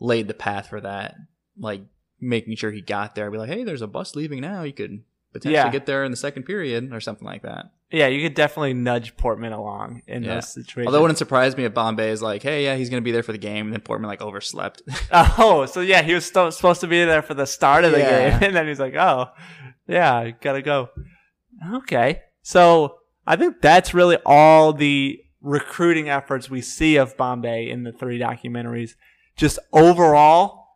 laid 0.00 0.28
the 0.28 0.34
path 0.34 0.68
for 0.68 0.80
that, 0.82 1.14
like 1.58 1.82
making 2.20 2.56
sure 2.56 2.70
he 2.72 2.82
got 2.82 3.14
there. 3.14 3.30
Be 3.30 3.38
like, 3.38 3.48
hey, 3.48 3.64
there's 3.64 3.82
a 3.82 3.86
bus 3.86 4.14
leaving 4.14 4.40
now. 4.40 4.64
You 4.64 4.72
could 4.74 5.02
potentially 5.32 5.54
Yeah. 5.54 5.70
get 5.70 5.86
there 5.86 6.04
in 6.04 6.10
the 6.10 6.16
second 6.16 6.42
period 6.42 6.92
or 6.92 7.00
something 7.00 7.26
like 7.26 7.42
that. 7.42 7.72
Yeah, 7.90 8.08
you 8.08 8.22
could 8.22 8.34
definitely 8.34 8.74
nudge 8.74 9.16
Portman 9.16 9.52
along 9.52 10.02
in 10.06 10.22
Yeah. 10.22 10.34
those 10.34 10.52
situations. 10.52 10.88
Although 10.88 10.98
it 10.98 11.02
wouldn't 11.02 11.18
surprise 11.18 11.56
me 11.56 11.64
if 11.64 11.72
Bombay 11.72 12.10
is 12.10 12.20
like, 12.20 12.42
hey, 12.42 12.64
yeah, 12.64 12.74
he's 12.76 12.90
gonna 12.90 13.00
be 13.02 13.12
there 13.12 13.22
for 13.22 13.32
the 13.32 13.38
game, 13.38 13.66
and 13.66 13.72
then 13.72 13.80
Portman 13.80 14.08
like 14.08 14.20
overslept. 14.20 14.82
Oh, 15.10 15.64
so 15.66 15.80
yeah, 15.80 16.02
he 16.02 16.12
was 16.14 16.26
sto- 16.26 16.50
supposed 16.50 16.80
to 16.82 16.86
be 16.86 17.02
there 17.04 17.22
for 17.22 17.32
the 17.34 17.46
start 17.46 17.84
of 17.84 17.92
the 17.92 17.98
Yeah. 17.98 18.30
game, 18.38 18.42
and 18.48 18.56
then 18.56 18.66
he's 18.68 18.78
like, 18.80 18.94
"Oh, 18.94 19.28
yeah, 19.86 20.30
gotta 20.42 20.60
go." 20.62 20.90
Okay, 21.74 22.20
so 22.42 22.98
I 23.26 23.36
think 23.36 23.60
that's 23.62 23.94
really 23.94 24.18
all 24.26 24.72
the 24.72 25.18
recruiting 25.40 26.08
efforts 26.10 26.50
we 26.50 26.60
see 26.60 26.96
of 26.96 27.16
Bombay 27.16 27.70
in 27.70 27.84
the 27.84 27.92
three 27.92 28.18
documentaries. 28.18 28.90
Just 29.36 29.58
overall, 29.72 30.66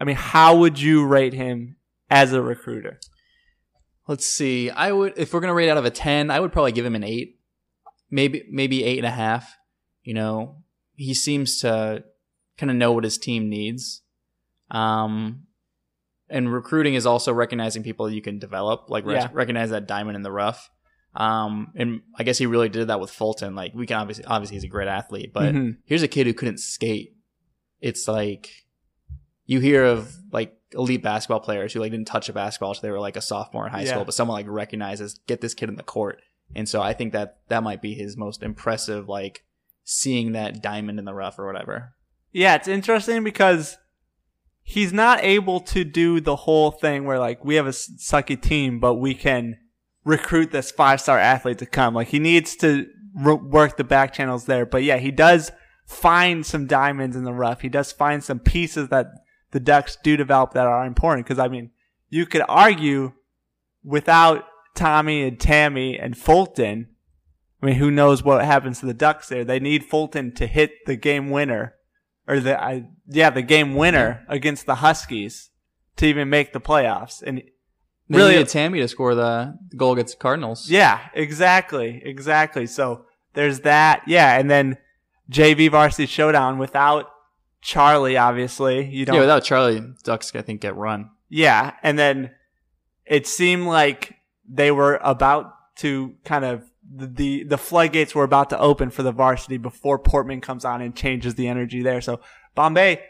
I 0.00 0.04
mean, 0.04 0.16
how 0.16 0.56
would 0.56 0.80
you 0.80 1.04
rate 1.06 1.32
him 1.34 1.76
as 2.10 2.32
a 2.32 2.40
recruiter? 2.42 3.00
Let's 4.10 4.26
see. 4.26 4.70
I 4.70 4.90
would 4.90 5.12
if 5.16 5.32
we're 5.32 5.38
gonna 5.38 5.54
rate 5.54 5.70
out 5.70 5.76
of 5.76 5.84
a 5.84 5.90
ten, 5.90 6.32
I 6.32 6.40
would 6.40 6.52
probably 6.52 6.72
give 6.72 6.84
him 6.84 6.96
an 6.96 7.04
eight, 7.04 7.38
maybe 8.10 8.42
maybe 8.50 8.82
eight 8.82 8.98
and 8.98 9.06
a 9.06 9.10
half. 9.10 9.56
You 10.02 10.14
know, 10.14 10.64
he 10.96 11.14
seems 11.14 11.60
to 11.60 12.02
kind 12.58 12.70
of 12.72 12.76
know 12.76 12.90
what 12.90 13.04
his 13.04 13.18
team 13.18 13.48
needs. 13.48 14.02
Um, 14.68 15.44
and 16.28 16.52
recruiting 16.52 16.94
is 16.94 17.06
also 17.06 17.32
recognizing 17.32 17.84
people 17.84 18.10
you 18.10 18.20
can 18.20 18.40
develop, 18.40 18.90
like 18.90 19.06
rec- 19.06 19.22
Yeah. 19.22 19.28
recognize 19.32 19.70
that 19.70 19.86
diamond 19.86 20.16
in 20.16 20.22
the 20.22 20.32
rough. 20.32 20.70
Um, 21.14 21.72
and 21.76 22.00
I 22.16 22.24
guess 22.24 22.36
he 22.38 22.46
really 22.46 22.68
did 22.68 22.88
that 22.88 22.98
with 22.98 23.10
Fulton. 23.12 23.54
Like 23.54 23.74
we 23.74 23.86
can 23.86 23.96
obviously 23.98 24.24
obviously 24.24 24.56
he's 24.56 24.64
a 24.64 24.68
great 24.68 24.88
athlete, 24.88 25.32
but 25.32 25.54
Mhm. 25.54 25.76
here's 25.84 26.02
a 26.02 26.08
kid 26.08 26.26
who 26.26 26.34
couldn't 26.34 26.58
skate. 26.58 27.14
It's 27.80 28.08
like 28.08 28.50
you 29.46 29.60
hear 29.60 29.84
of 29.84 30.12
like 30.32 30.56
elite 30.72 31.02
basketball 31.02 31.40
players 31.40 31.72
who 31.72 31.80
like 31.80 31.90
didn't 31.90 32.06
touch 32.06 32.28
a 32.28 32.32
basketball 32.32 32.70
until 32.70 32.82
they 32.82 32.90
were 32.90 33.00
like 33.00 33.16
a 33.16 33.20
sophomore 33.20 33.66
in 33.66 33.72
high 33.72 33.82
Yeah. 33.82 33.90
school, 33.92 34.04
but 34.04 34.14
someone 34.14 34.36
like 34.36 34.46
recognizes 34.48 35.20
get 35.26 35.40
this 35.40 35.54
kid 35.54 35.68
in 35.68 35.76
the 35.76 35.82
court. 35.82 36.20
And 36.54 36.68
so 36.68 36.80
I 36.82 36.92
think 36.92 37.12
that 37.12 37.38
that 37.48 37.62
might 37.62 37.82
be 37.82 37.94
his 37.94 38.16
most 38.16 38.42
impressive, 38.42 39.08
like 39.08 39.44
seeing 39.84 40.32
that 40.32 40.62
diamond 40.62 40.98
in 40.98 41.04
the 41.04 41.14
rough 41.14 41.38
or 41.38 41.46
whatever. 41.46 41.94
Yeah, 42.32 42.54
it's 42.54 42.68
interesting 42.68 43.24
because 43.24 43.76
he's 44.62 44.92
not 44.92 45.22
able 45.24 45.60
to 45.60 45.84
do 45.84 46.20
the 46.20 46.36
whole 46.36 46.70
thing 46.70 47.04
where 47.04 47.18
like 47.18 47.44
we 47.44 47.56
have 47.56 47.66
a 47.66 47.70
sucky 47.70 48.40
team, 48.40 48.78
but 48.78 48.94
we 48.94 49.14
can 49.14 49.56
recruit 50.04 50.50
this 50.52 50.70
five 50.70 51.00
star 51.00 51.18
athlete 51.18 51.58
to 51.58 51.66
come. 51.66 51.94
Like 51.94 52.08
he 52.08 52.18
needs 52.18 52.54
to 52.56 52.86
r- 53.24 53.34
work 53.36 53.76
the 53.76 53.84
back 53.84 54.12
channels 54.12 54.44
there. 54.46 54.64
But 54.66 54.84
yeah, 54.84 54.98
he 54.98 55.10
does 55.10 55.50
find 55.86 56.46
some 56.46 56.66
diamonds 56.66 57.16
in 57.16 57.24
the 57.24 57.32
rough. 57.32 57.60
He 57.62 57.68
does 57.68 57.90
find 57.92 58.22
some 58.22 58.38
pieces 58.38 58.88
that 58.90 59.06
the 59.52 59.60
Ducks 59.60 59.96
do 60.02 60.16
develop 60.16 60.52
that 60.52 60.66
are 60.66 60.84
important. 60.86 61.26
Because 61.26 61.38
I 61.38 61.48
mean, 61.48 61.70
you 62.08 62.26
could 62.26 62.42
argue 62.48 63.12
without 63.84 64.44
Tommy 64.74 65.22
and 65.22 65.38
Tammy 65.40 65.98
and 65.98 66.16
Fulton. 66.16 66.88
I 67.62 67.66
mean, 67.66 67.74
who 67.76 67.90
knows 67.90 68.22
what 68.22 68.44
happens 68.44 68.80
to 68.80 68.86
the 68.86 68.94
Ducks 68.94 69.28
there? 69.28 69.44
They 69.44 69.60
need 69.60 69.84
Fulton 69.84 70.32
to 70.36 70.46
hit 70.46 70.72
the 70.86 70.96
game 70.96 71.30
winner, 71.30 71.74
or 72.26 72.40
the 72.40 72.60
I, 72.62 72.84
yeah, 73.06 73.30
the 73.30 73.42
game 73.42 73.74
winner 73.74 74.24
against 74.28 74.64
the 74.66 74.76
Huskies 74.76 75.50
to 75.96 76.06
even 76.06 76.30
make 76.30 76.52
the 76.52 76.60
playoffs. 76.60 77.22
And 77.22 77.38
They 78.08 78.16
really, 78.16 78.32
needed 78.32 78.48
Tammy 78.48 78.80
to 78.80 78.88
score 78.88 79.14
the 79.14 79.58
goal 79.76 79.92
against 79.92 80.16
the 80.18 80.22
Cardinals. 80.22 80.70
yeah, 80.70 81.00
exactly, 81.12 82.00
exactly. 82.04 82.66
So 82.66 83.04
there's 83.34 83.60
that. 83.60 84.02
Yeah, 84.06 84.38
and 84.38 84.50
then 84.50 84.78
JV 85.30 85.70
Varsity 85.70 86.06
Showdown 86.06 86.56
without 86.56 87.06
Charlie, 87.62 88.16
obviously. 88.16 88.86
You 88.86 89.04
don't. 89.04 89.16
Yeah, 89.16 89.20
without 89.22 89.44
Charlie, 89.44 89.82
Ducks 90.02 90.34
I 90.34 90.42
think 90.42 90.60
get 90.60 90.76
run. 90.76 91.10
Yeah, 91.28 91.74
and 91.82 91.98
then 91.98 92.30
it 93.06 93.26
seemed 93.26 93.66
like 93.66 94.14
they 94.48 94.70
were 94.70 94.98
about 95.02 95.52
to 95.76 96.14
kind 96.24 96.44
of 96.44 96.64
the, 96.92 97.44
the 97.44 97.58
floodgates 97.58 98.14
were 98.14 98.24
about 98.24 98.50
to 98.50 98.58
open 98.58 98.90
for 98.90 99.02
the 99.02 99.12
varsity 99.12 99.58
before 99.58 99.98
Portman 99.98 100.40
comes 100.40 100.64
on 100.64 100.82
and 100.82 100.96
changes 100.96 101.36
the 101.36 101.46
energy 101.46 101.82
there. 101.82 102.00
So 102.00 102.20
Bombay 102.54 103.00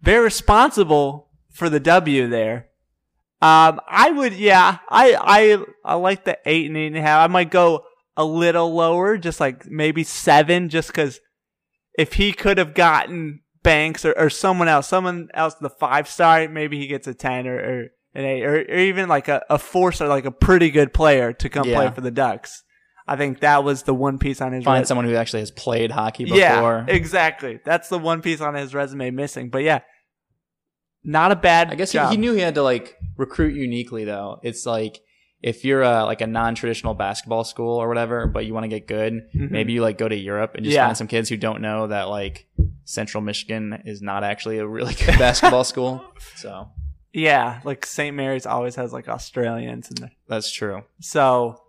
very 0.00 0.22
responsible 0.22 1.28
for 1.50 1.68
the 1.68 1.80
W 1.80 2.28
there. 2.28 2.68
Um, 3.42 3.80
I 3.86 4.10
would, 4.10 4.32
yeah, 4.32 4.78
I 4.88 5.14
I 5.20 5.64
I 5.84 5.94
like 5.94 6.24
the 6.24 6.38
eight 6.46 6.66
and 6.66 6.76
eight 6.76 6.86
and 6.88 6.96
a 6.96 7.02
half. 7.02 7.28
I 7.28 7.30
might 7.30 7.50
go 7.50 7.84
a 8.16 8.24
little 8.24 8.72
lower, 8.74 9.18
just 9.18 9.40
like 9.40 9.66
maybe 9.66 10.04
seven, 10.04 10.68
just 10.68 10.88
because 10.88 11.20
if 11.98 12.14
he 12.14 12.32
could 12.32 12.58
have 12.58 12.74
gotten 12.74 13.40
Banks 13.66 14.04
or, 14.04 14.12
or 14.16 14.30
someone 14.30 14.68
else, 14.68 14.88
someone 14.88 15.28
else, 15.34 15.54
the 15.54 15.70
five 15.70 16.08
star, 16.08 16.48
maybe 16.48 16.78
he 16.78 16.86
gets 16.86 17.06
a 17.06 17.14
10 17.14 17.46
or, 17.46 17.56
or 17.56 17.80
an 18.14 18.24
eight 18.24 18.44
or, 18.44 18.54
or 18.56 18.78
even 18.78 19.08
like 19.08 19.28
a, 19.28 19.44
a 19.50 19.58
four 19.58 19.92
star, 19.92 20.08
like 20.08 20.24
a 20.24 20.30
pretty 20.30 20.70
good 20.70 20.94
player 20.94 21.32
to 21.34 21.48
come 21.48 21.64
play 21.64 21.90
for 21.90 22.00
the 22.00 22.10
Ducks. 22.10 22.62
I 23.08 23.16
think 23.16 23.40
that 23.40 23.62
was 23.62 23.84
the 23.84 23.94
one 23.94 24.18
piece 24.18 24.40
on 24.40 24.52
his 24.52 24.60
resume. 24.60 24.64
Find 24.64 24.80
res- 24.80 24.88
someone 24.88 25.04
who 25.06 25.14
actually 25.14 25.40
has 25.40 25.50
played 25.50 25.92
hockey 25.92 26.24
before. 26.24 26.38
Yeah, 26.38 26.84
exactly. 26.88 27.60
That's 27.64 27.88
the 27.88 27.98
one 27.98 28.20
piece 28.20 28.40
on 28.40 28.54
his 28.54 28.74
resume 28.74 29.10
missing. 29.10 29.50
But 29.50 29.62
yeah, 29.62 29.80
not 31.04 31.30
a 31.30 31.36
bad 31.36 31.70
I 31.70 31.76
guess 31.76 31.92
he, 31.92 31.98
job. 31.98 32.10
he 32.10 32.16
knew 32.16 32.32
he 32.32 32.40
had 32.40 32.56
to 32.56 32.62
like 32.62 32.96
recruit 33.16 33.54
uniquely 33.54 34.04
though. 34.04 34.40
It's 34.42 34.66
like 34.66 35.00
if 35.52 35.64
you're 35.64 35.82
a, 35.82 36.04
like 36.04 36.20
a 36.20 36.26
non-traditional 36.26 36.92
basketball 36.94 37.44
school 37.44 37.76
or 37.76 37.86
whatever, 37.88 38.26
but 38.26 38.44
you 38.46 38.52
want 38.52 38.64
to 38.64 38.68
get 38.68 38.86
good, 38.88 39.12
Mhm. 39.34 39.50
maybe 39.50 39.72
you 39.74 39.80
like 39.80 39.96
go 39.96 40.08
to 40.08 40.16
Europe 40.16 40.54
and 40.56 40.64
just 40.64 40.74
Yeah. 40.74 40.86
find 40.86 40.96
some 40.96 41.06
kids 41.06 41.28
who 41.28 41.36
don't 41.36 41.60
know 41.60 41.86
that 41.86 42.04
like 42.08 42.46
Central 42.84 43.22
Michigan 43.22 43.80
is 43.84 44.02
not 44.02 44.24
actually 44.24 44.58
a 44.58 44.66
really 44.66 44.94
good 44.94 45.18
basketball 45.26 45.62
school. 45.64 46.02
So 46.34 46.68
Yeah, 47.12 47.60
like 47.64 47.86
St. 47.86 48.14
Mary's 48.16 48.44
always 48.44 48.74
has 48.74 48.92
like 48.92 49.08
Australians 49.08 49.88
in 49.90 49.96
there. 50.00 50.12
that's 50.28 50.50
true. 50.50 50.82
So, 51.00 51.62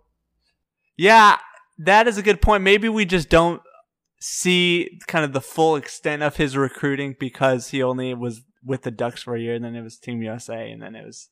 yeah, 0.96 1.36
that 1.78 2.08
is 2.08 2.18
a 2.18 2.22
good 2.22 2.42
point. 2.42 2.62
Maybe 2.64 2.88
we 2.88 3.04
just 3.04 3.28
don't 3.28 3.62
see 4.20 4.98
kind 5.06 5.24
of 5.24 5.32
the 5.32 5.40
full 5.40 5.76
extent 5.76 6.22
of 6.22 6.36
his 6.36 6.56
recruiting 6.56 7.14
because 7.18 7.68
he 7.68 7.82
only 7.82 8.12
was 8.14 8.42
with 8.64 8.82
the 8.82 8.90
Ducks 8.90 9.22
for 9.22 9.36
a 9.36 9.40
year, 9.40 9.54
and 9.54 9.64
then 9.64 9.76
it 9.76 9.82
was 9.82 9.96
Team 9.98 10.20
USA, 10.22 10.70
and 10.70 10.82
then 10.82 10.96
it 10.96 11.06
was 11.06 11.28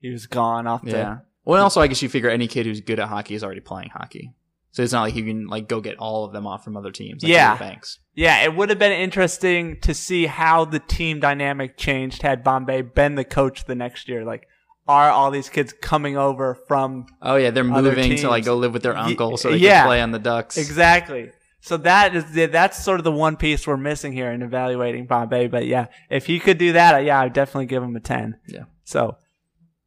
he 0.00 0.10
was 0.10 0.26
gone 0.26 0.66
off 0.66 0.82
the. 0.82 0.90
Yeah. 0.90 1.18
Well, 1.44 1.56
and 1.56 1.62
also 1.62 1.80
I 1.80 1.86
guess 1.86 2.02
you 2.02 2.08
figure 2.08 2.30
any 2.30 2.48
kid 2.48 2.66
who's 2.66 2.80
good 2.80 3.00
at 3.00 3.08
hockey 3.08 3.34
is 3.34 3.44
already 3.44 3.60
playing 3.60 3.90
hockey. 3.90 4.32
So 4.70 4.82
it's 4.82 4.92
not 4.92 5.02
like 5.02 5.14
you 5.14 5.24
can 5.24 5.46
like 5.46 5.68
go 5.68 5.80
get 5.80 5.98
all 5.98 6.24
of 6.24 6.32
them 6.32 6.46
off 6.46 6.64
from 6.64 6.76
other 6.76 6.90
teams. 6.90 7.22
Like 7.22 7.30
Yeah. 7.32 7.56
Banks. 7.56 8.00
Yeah, 8.14 8.42
it 8.42 8.56
would 8.56 8.70
have 8.70 8.78
been 8.78 8.92
interesting 8.92 9.80
to 9.82 9.94
see 9.94 10.26
how 10.26 10.64
the 10.64 10.80
team 10.80 11.20
dynamic 11.20 11.76
changed 11.76 12.22
had 12.22 12.42
Bombay 12.42 12.82
been 12.82 13.14
the 13.14 13.24
coach 13.24 13.66
the 13.66 13.74
next 13.74 14.08
year. 14.08 14.24
Like, 14.24 14.48
are 14.86 15.10
all 15.10 15.30
these 15.30 15.48
kids 15.48 15.72
coming 15.80 16.16
over 16.16 16.54
from 16.66 17.06
Oh 17.22 17.36
yeah, 17.36 17.50
they're 17.50 17.64
moving 17.64 18.16
to 18.16 18.28
like 18.28 18.44
go 18.44 18.56
live 18.56 18.72
with 18.72 18.82
their 18.82 18.96
uncle 18.96 19.36
so 19.36 19.50
they 19.50 19.56
yeah. 19.58 19.80
can 19.80 19.86
play 19.86 20.00
on 20.00 20.10
the 20.10 20.18
Ducks. 20.18 20.56
Exactly. 20.56 21.30
So 21.60 21.78
that 21.78 22.14
is 22.14 22.30
the, 22.32 22.46
that's 22.46 22.84
sort 22.84 23.00
of 23.00 23.04
the 23.04 23.12
one 23.12 23.36
piece 23.36 23.66
we're 23.66 23.78
missing 23.78 24.12
here 24.12 24.30
in 24.30 24.42
evaluating 24.42 25.06
Bombay. 25.06 25.46
But 25.46 25.66
yeah, 25.66 25.86
if 26.10 26.26
he 26.26 26.38
could 26.38 26.58
do 26.58 26.72
that, 26.72 26.96
uh, 26.96 26.98
yeah, 26.98 27.20
I'd 27.20 27.32
definitely 27.32 27.66
give 27.66 27.82
him 27.82 27.96
a 27.96 28.00
ten. 28.00 28.36
Yeah. 28.46 28.64
So 28.84 29.16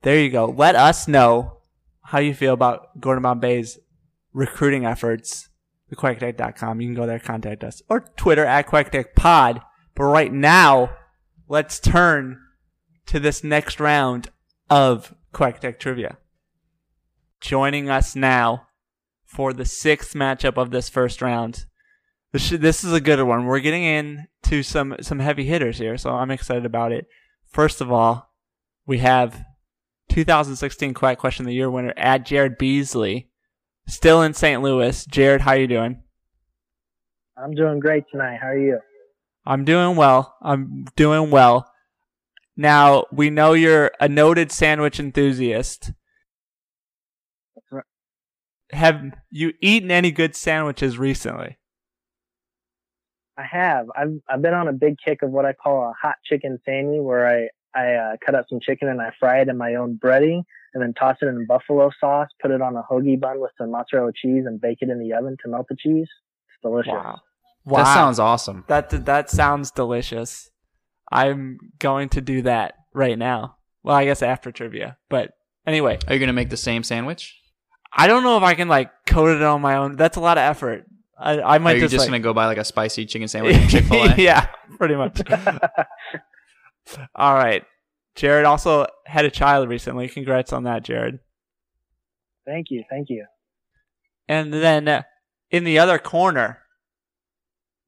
there 0.02 0.20
you 0.20 0.30
go. 0.30 0.46
Let 0.46 0.76
us 0.76 1.08
know 1.08 1.60
how 2.04 2.20
you 2.20 2.34
feel 2.34 2.54
about 2.54 3.00
Gordon 3.00 3.24
Bombay's 3.24 3.80
recruiting 4.34 4.86
efforts. 4.86 5.50
TheQuackAttack.com. 5.92 6.82
You 6.82 6.88
can 6.88 6.96
go 6.96 7.06
there, 7.06 7.20
contact 7.20 7.64
us, 7.64 7.82
or 7.90 8.02
Twitter 8.18 8.46
at 8.46 8.68
QuackAttackPod. 8.68 9.62
But 9.96 10.04
right 10.04 10.32
now, 10.32 10.92
let's 11.48 11.80
turn 11.80 12.40
to 13.08 13.20
this 13.20 13.44
next 13.44 13.80
round 13.80 14.30
of 14.70 15.16
Quack 15.34 15.58
Attack 15.58 15.80
trivia. 15.80 16.18
Joining 17.40 17.90
us 17.90 18.16
now 18.16 18.68
for 19.26 19.54
the 19.54 19.66
sixth 19.66 20.14
matchup 20.14 20.58
of 20.58 20.72
this 20.72 20.90
first 20.90 21.22
round. 21.22 21.66
This, 22.32 22.50
this 22.50 22.84
is 22.84 22.94
a 22.94 23.02
good 23.02 23.22
one. 23.24 23.46
We're 23.46 23.60
getting 23.60 23.84
into 23.84 24.64
some 24.64 24.96
some 25.02 25.20
heavy 25.20 25.46
hitters 25.46 25.78
here, 25.78 25.98
so 25.98 26.12
I'm 26.12 26.32
excited 26.32 26.66
about 26.66 26.92
it. 26.92 27.08
First 27.48 27.80
of 27.80 27.92
all, 27.92 28.34
we 28.86 28.98
have 28.98 29.46
2016 30.18 30.96
Quiet 30.96 31.20
Question 31.20 31.46
of 31.46 31.50
the 31.50 31.54
Year 31.54 31.70
winner 31.70 31.94
at 31.96 32.26
Jarrod 32.26 32.58
Beasley, 32.58 33.30
still 33.88 34.24
in 34.24 34.34
St. 34.34 34.64
Louis. 34.64 35.06
Jarrod, 35.06 35.42
how 35.42 35.54
you 35.54 35.68
doing? 35.68 36.02
I'm 37.38 37.54
doing 37.54 37.80
great 37.80 38.04
tonight. 38.12 38.40
How 38.42 38.48
are 38.48 38.58
you? 38.58 38.80
I'm 39.46 39.64
doing 39.64 39.96
well. 39.96 40.36
I'm 40.42 40.88
doing 40.96 41.30
well. 41.30 41.72
Now 42.56 43.06
we 43.12 43.30
know 43.30 43.54
you're 43.54 43.92
a 44.00 44.10
noted 44.10 44.52
sandwich 44.52 45.00
enthusiast. 45.00 45.92
right. 47.70 47.86
Have 48.72 49.12
you 49.30 49.54
eaten 49.62 49.92
any 49.92 50.10
good 50.10 50.36
sandwiches 50.36 50.98
recently? 50.98 51.60
I 53.38 53.44
have. 53.44 53.86
I've 53.96 54.20
I've 54.28 54.42
been 54.42 54.56
on 54.56 54.68
a 54.68 54.74
big 54.74 54.96
kick 54.98 55.22
of 55.22 55.30
what 55.30 55.46
I 55.46 55.54
call 55.54 55.84
a 55.84 55.94
hot 56.02 56.16
chicken 56.26 56.58
sammy, 56.66 57.00
where 57.00 57.28
I 57.28 57.50
I 57.78 57.94
uh, 57.94 58.16
cut 58.26 58.36
up 58.36 58.46
some 58.50 58.60
chicken 58.60 58.88
and 58.88 59.02
I 59.02 59.12
fry 59.20 59.42
it 59.42 59.50
in 59.50 59.58
my 59.58 59.76
own 59.76 60.00
breading, 60.04 60.44
and 60.74 60.82
then 60.82 60.94
toss 60.94 61.18
it 61.22 61.28
in 61.28 61.46
buffalo 61.46 61.92
sauce, 62.00 62.30
put 62.42 62.52
it 62.52 62.62
on 62.62 62.76
a 62.76 62.84
hoagie 62.84 63.20
bun 63.20 63.40
with 63.40 63.52
some 63.58 63.72
mozzarella 63.72 64.12
cheese, 64.16 64.46
and 64.46 64.60
bake 64.60 64.80
it 64.82 64.90
in 64.90 65.00
the 65.00 65.14
oven 65.14 65.38
to 65.44 65.50
melt 65.50 65.68
the 65.70 65.76
cheese. 65.76 66.08
It's 66.50 66.62
delicious. 66.62 66.92
Wow. 66.92 67.22
That 67.66 67.94
sounds 67.94 68.20
awesome. 68.20 68.64
That 68.68 69.06
that 69.06 69.30
sounds 69.30 69.72
delicious. 69.72 70.50
I'm 71.12 71.60
going 71.80 72.10
to 72.10 72.22
do 72.22 72.42
that 72.44 72.76
right 72.94 73.18
now. 73.18 73.58
Well, 73.84 73.96
I 73.96 74.06
guess 74.06 74.22
after 74.22 74.52
trivia. 74.52 74.98
But 75.10 75.32
anyway, 75.66 76.00
Are 76.08 76.14
you 76.14 76.20
gonna 76.20 76.34
make 76.34 76.50
the 76.50 76.58
same 76.58 76.84
sandwich? 76.84 77.36
I 77.94 78.08
don't 78.08 78.24
know 78.24 78.38
if 78.38 78.44
I 78.44 78.54
can 78.54 78.68
like 78.68 78.92
coat 79.06 79.36
it 79.36 79.42
on 79.42 79.62
my 79.62 79.76
own. 79.76 79.96
That's 79.96 80.18
a 80.18 80.22
lot 80.22 80.38
of 80.38 80.44
effort. 80.44 80.86
I, 81.20 81.40
I 81.40 81.58
Are 81.58 81.74
you 81.74 81.82
just, 81.82 81.92
just, 81.92 82.02
like, 82.04 82.10
gonna 82.10 82.20
go 82.20 82.34
buy 82.34 82.46
like 82.46 82.58
a 82.58 82.64
spicy 82.64 83.06
chicken 83.06 83.28
sandwich 83.28 83.58
from 83.58 83.68
Chick 83.70 83.86
Fil 83.86 84.04
A? 84.04 84.16
yeah, 84.18 84.48
pretty 84.78 84.96
much. 84.96 85.22
All 87.16 87.34
right. 87.34 87.64
Jarrod 88.16 88.46
also 88.46 88.88
had 89.06 89.26
a 89.26 89.32
child 89.32 89.70
recently. 89.70 90.08
Congrats 90.08 90.52
on 90.54 90.64
that, 90.64 90.84
Jarrod. 90.84 91.20
Thank 92.46 92.68
you. 92.72 92.84
Thank 92.90 93.10
you. 93.10 93.26
And 94.28 94.52
then 94.54 94.88
uh, 94.88 95.04
in 95.52 95.64
the 95.64 95.80
other 95.80 96.00
corner, 96.00 96.60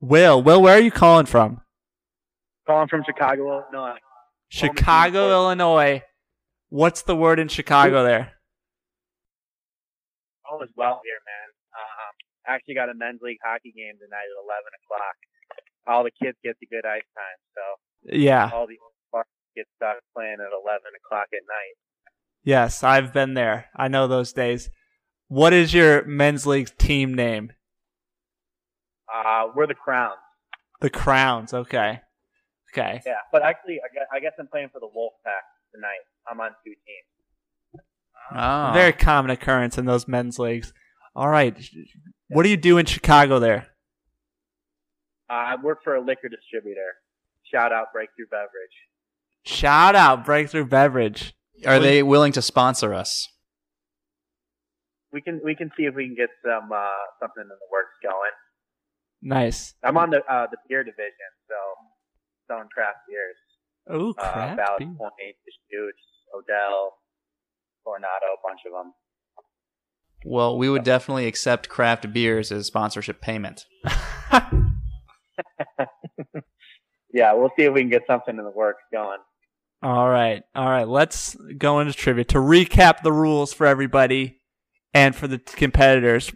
Will. 0.01 0.41
Will, 0.41 0.61
where 0.61 0.75
are 0.77 0.81
you 0.81 0.91
calling 0.91 1.25
from? 1.25 1.61
Calling 2.67 2.87
from 2.87 3.03
Chicago, 3.05 3.65
Illinois. 3.73 3.97
Chicago, 4.49 5.31
Illinois. 5.31 6.03
What's 6.69 7.01
the 7.01 7.15
word 7.15 7.39
in 7.39 7.47
Chicago 7.47 8.03
there? 8.03 8.33
All 10.49 10.61
is 10.63 10.69
well 10.75 11.01
here, 11.03 11.19
man. 11.25 11.47
Um, 11.75 12.13
actually 12.55 12.75
got 12.75 12.89
a 12.89 12.93
men's 12.93 13.21
league 13.21 13.37
hockey 13.43 13.73
game 13.75 13.95
tonight 13.99 14.25
at 14.25 14.37
11 14.45 14.63
o'clock. 14.83 15.17
All 15.87 16.03
the 16.03 16.11
kids 16.11 16.37
get 16.43 16.55
the 16.59 16.67
good 16.67 16.85
ice 16.85 17.05
time, 17.15 17.39
so 17.55 18.15
Yeah. 18.17 18.49
all 18.53 18.67
the 18.67 18.77
old 18.81 18.88
get 19.55 19.65
stuck 19.75 19.97
playing 20.15 20.37
at 20.39 20.51
11 20.53 20.81
o'clock 21.03 21.27
at 21.33 21.41
night. 21.47 21.75
Yes, 22.43 22.83
I've 22.83 23.13
been 23.13 23.33
there. 23.33 23.65
I 23.75 23.87
know 23.87 24.07
those 24.07 24.33
days. 24.33 24.69
What 25.27 25.53
is 25.53 25.73
your 25.73 26.05
men's 26.05 26.45
league 26.47 26.75
team 26.77 27.13
name? 27.13 27.51
Uh, 29.13 29.47
we're 29.55 29.67
the 29.67 29.75
Crowns. 29.75 30.17
The 30.81 30.89
Crowns. 30.89 31.53
Okay. 31.53 32.01
Okay. 32.73 33.01
Yeah, 33.05 33.13
but 33.31 33.41
actually, 33.41 33.79
I 33.79 33.93
guess, 33.93 34.07
I 34.13 34.19
guess 34.19 34.33
I'm 34.39 34.47
playing 34.47 34.69
for 34.71 34.79
the 34.79 34.87
Wolfpack 34.87 35.45
tonight. 35.73 36.03
I'm 36.29 36.39
on 36.39 36.51
two 36.63 36.71
teams. 36.71 37.83
Oh. 38.35 38.71
Very 38.73 38.93
common 38.93 39.31
occurrence 39.31 39.77
in 39.77 39.85
those 39.85 40.07
men's 40.07 40.37
leagues. 40.37 40.71
All 41.15 41.29
right. 41.29 41.57
What 42.29 42.43
do 42.43 42.49
you 42.49 42.57
do 42.57 42.77
in 42.77 42.85
Chicago 42.85 43.39
there? 43.39 43.67
Uh, 45.29 45.33
I 45.33 45.55
work 45.61 45.79
for 45.83 45.95
a 45.95 46.01
liquor 46.01 46.29
distributor. 46.29 46.95
Shout 47.51 47.73
out 47.73 47.91
Breakthrough 47.91 48.27
Beverage. 48.29 48.49
Shout 49.43 49.95
out 49.95 50.25
Breakthrough 50.25 50.65
Beverage. 50.65 51.33
Are 51.65 51.79
they 51.79 52.03
willing 52.03 52.31
to 52.33 52.41
sponsor 52.41 52.93
us? 52.93 53.27
we 55.11 55.21
can 55.21 55.41
we 55.43 55.55
can 55.55 55.71
see 55.75 55.83
if 55.85 55.95
we 55.95 56.05
can 56.05 56.15
get 56.15 56.29
some 56.45 56.71
uh, 56.71 56.85
something 57.19 57.41
in 57.41 57.47
the 57.47 57.55
works 57.71 57.93
going. 58.03 58.31
Nice. 59.21 59.73
I'm 59.83 59.97
on 59.97 60.11
the 60.11 60.17
uh, 60.17 60.47
the 60.51 60.57
beer 60.67 60.83
division, 60.83 61.29
so 61.47 61.55
selling 62.47 62.69
craft 62.73 62.99
beers. 63.09 63.35
Oh, 63.89 64.11
Uh, 64.11 64.13
crap. 64.31 64.57
Ballast 64.57 64.97
Point, 64.97 65.35
Deschutes, 65.45 66.03
Odell, 66.37 66.93
Coronado, 67.83 68.37
a 68.37 68.47
bunch 68.47 68.59
of 68.67 68.71
them. 68.71 68.93
Well, 70.25 70.57
we 70.59 70.69
would 70.69 70.83
definitely 70.83 71.25
accept 71.25 71.69
craft 71.69 72.13
beers 72.13 72.51
as 72.51 72.67
sponsorship 72.67 73.19
payment. 73.19 73.65
Yeah, 77.11 77.33
we'll 77.33 77.49
see 77.57 77.63
if 77.63 77.73
we 77.73 77.81
can 77.81 77.89
get 77.89 78.03
something 78.05 78.37
in 78.37 78.43
the 78.43 78.51
works 78.51 78.83
going. 78.93 79.17
All 79.81 80.09
right. 80.09 80.43
All 80.55 80.67
right. 80.67 80.87
Let's 80.87 81.35
go 81.57 81.79
into 81.79 81.93
trivia. 81.93 82.25
To 82.25 82.37
recap 82.37 83.01
the 83.01 83.13
rules 83.13 83.53
for 83.53 83.65
everybody 83.65 84.39
and 84.93 85.15
for 85.15 85.27
the 85.27 85.39
competitors, 85.39 86.31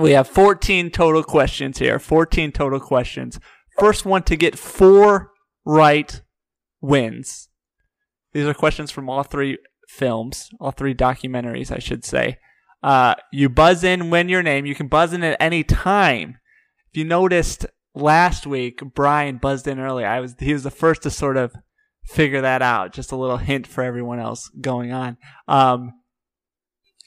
we 0.00 0.12
have 0.12 0.28
14 0.28 0.90
total 0.90 1.22
questions 1.22 1.78
here. 1.78 1.98
14 1.98 2.52
total 2.52 2.80
questions. 2.80 3.40
First 3.78 4.04
one 4.04 4.22
to 4.24 4.36
get 4.36 4.58
four 4.58 5.32
right 5.64 6.22
wins. 6.80 7.48
These 8.32 8.46
are 8.46 8.54
questions 8.54 8.90
from 8.90 9.08
all 9.08 9.22
three 9.22 9.58
films, 9.88 10.48
all 10.60 10.70
three 10.70 10.94
documentaries, 10.94 11.70
I 11.70 11.78
should 11.78 12.04
say. 12.04 12.38
Uh, 12.82 13.14
you 13.32 13.48
buzz 13.48 13.84
in 13.84 14.10
when 14.10 14.28
your 14.28 14.42
name. 14.42 14.66
You 14.66 14.74
can 14.74 14.88
buzz 14.88 15.12
in 15.12 15.22
at 15.22 15.36
any 15.40 15.62
time. 15.62 16.38
If 16.90 16.96
you 16.96 17.04
noticed 17.04 17.66
last 17.94 18.46
week, 18.46 18.80
Brian 18.94 19.36
buzzed 19.36 19.66
in 19.66 19.78
early. 19.78 20.04
I 20.04 20.20
was 20.20 20.34
he 20.38 20.52
was 20.52 20.62
the 20.62 20.70
first 20.70 21.02
to 21.02 21.10
sort 21.10 21.36
of 21.36 21.54
figure 22.04 22.40
that 22.42 22.62
out. 22.62 22.92
Just 22.92 23.12
a 23.12 23.16
little 23.16 23.36
hint 23.38 23.66
for 23.66 23.82
everyone 23.82 24.18
else 24.18 24.50
going 24.60 24.92
on. 24.92 25.16
Um, 25.48 25.92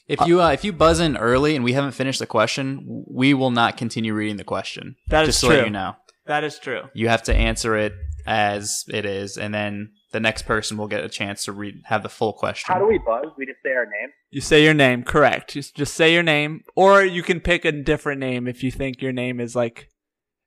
If 0.08 0.20
you 0.26 0.40
uh, 0.40 0.50
if 0.52 0.64
you 0.64 0.72
buzz 0.72 1.00
in 1.00 1.16
early 1.16 1.56
and 1.56 1.64
we 1.64 1.72
haven't 1.72 1.92
finished 1.92 2.18
the 2.20 2.26
question, 2.26 3.04
we 3.08 3.34
will 3.34 3.50
not 3.50 3.76
continue 3.76 4.14
reading 4.14 4.36
the 4.36 4.44
question. 4.44 4.96
That 5.08 5.22
is 5.22 5.28
just 5.28 5.40
to 5.40 5.46
true. 5.46 5.56
let 5.56 5.64
you 5.66 5.72
know. 5.72 5.94
that 6.26 6.44
is 6.44 6.58
true. 6.58 6.82
You 6.94 7.08
have 7.08 7.22
to 7.24 7.34
answer 7.34 7.76
it 7.76 7.92
as 8.26 8.84
it 8.88 9.04
is, 9.04 9.36
and 9.38 9.52
then 9.54 9.90
the 10.12 10.20
next 10.20 10.42
person 10.42 10.76
will 10.76 10.88
get 10.88 11.04
a 11.04 11.08
chance 11.08 11.44
to 11.44 11.52
read 11.52 11.74
have 11.84 12.02
the 12.02 12.08
full 12.08 12.32
question. 12.32 12.72
How 12.72 12.78
do 12.78 12.86
we 12.86 12.98
buzz? 12.98 13.26
We 13.36 13.46
just 13.46 13.58
say 13.64 13.72
our 13.72 13.84
name. 13.84 14.10
You 14.30 14.40
say 14.40 14.62
your 14.64 14.74
name, 14.74 15.02
correct? 15.02 15.54
Just 15.54 15.76
just 15.76 15.94
say 15.94 16.12
your 16.14 16.22
name, 16.22 16.62
or 16.76 17.02
you 17.04 17.22
can 17.22 17.40
pick 17.40 17.64
a 17.64 17.72
different 17.72 18.20
name 18.20 18.46
if 18.46 18.62
you 18.62 18.70
think 18.70 19.02
your 19.02 19.12
name 19.12 19.40
is 19.40 19.54
like, 19.56 19.88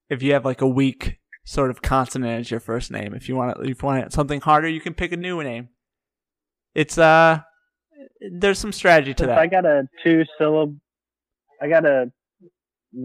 if 0.09 0.23
you 0.23 0.33
have 0.33 0.45
like 0.45 0.62
a 0.62 0.67
weak 0.67 1.19
sort 1.49 1.71
of 1.71 1.81
consonant 1.81 2.41
as 2.41 2.51
your 2.51 2.59
first 2.59 2.91
name. 2.91 3.15
If 3.15 3.27
you 3.27 3.35
want 3.35 3.57
it, 3.57 3.69
if 3.69 3.81
you 3.81 3.88
want 3.88 4.13
something 4.13 4.39
harder, 4.39 4.69
you 4.69 4.79
can 4.79 4.93
pick 4.93 5.12
a 5.12 5.17
new 5.17 5.41
name. 5.41 5.69
It's 6.75 6.97
uh, 6.97 7.39
there's 8.31 8.59
some 8.59 8.71
strategy 8.71 9.15
to 9.15 9.23
If 9.23 9.29
that. 9.29 9.38
I 9.39 9.47
got 9.47 9.65
a 9.65 9.89
two 10.03 10.25
syllable, 10.38 10.75
I 11.59 11.67
got 11.67 11.85
a 11.85 12.12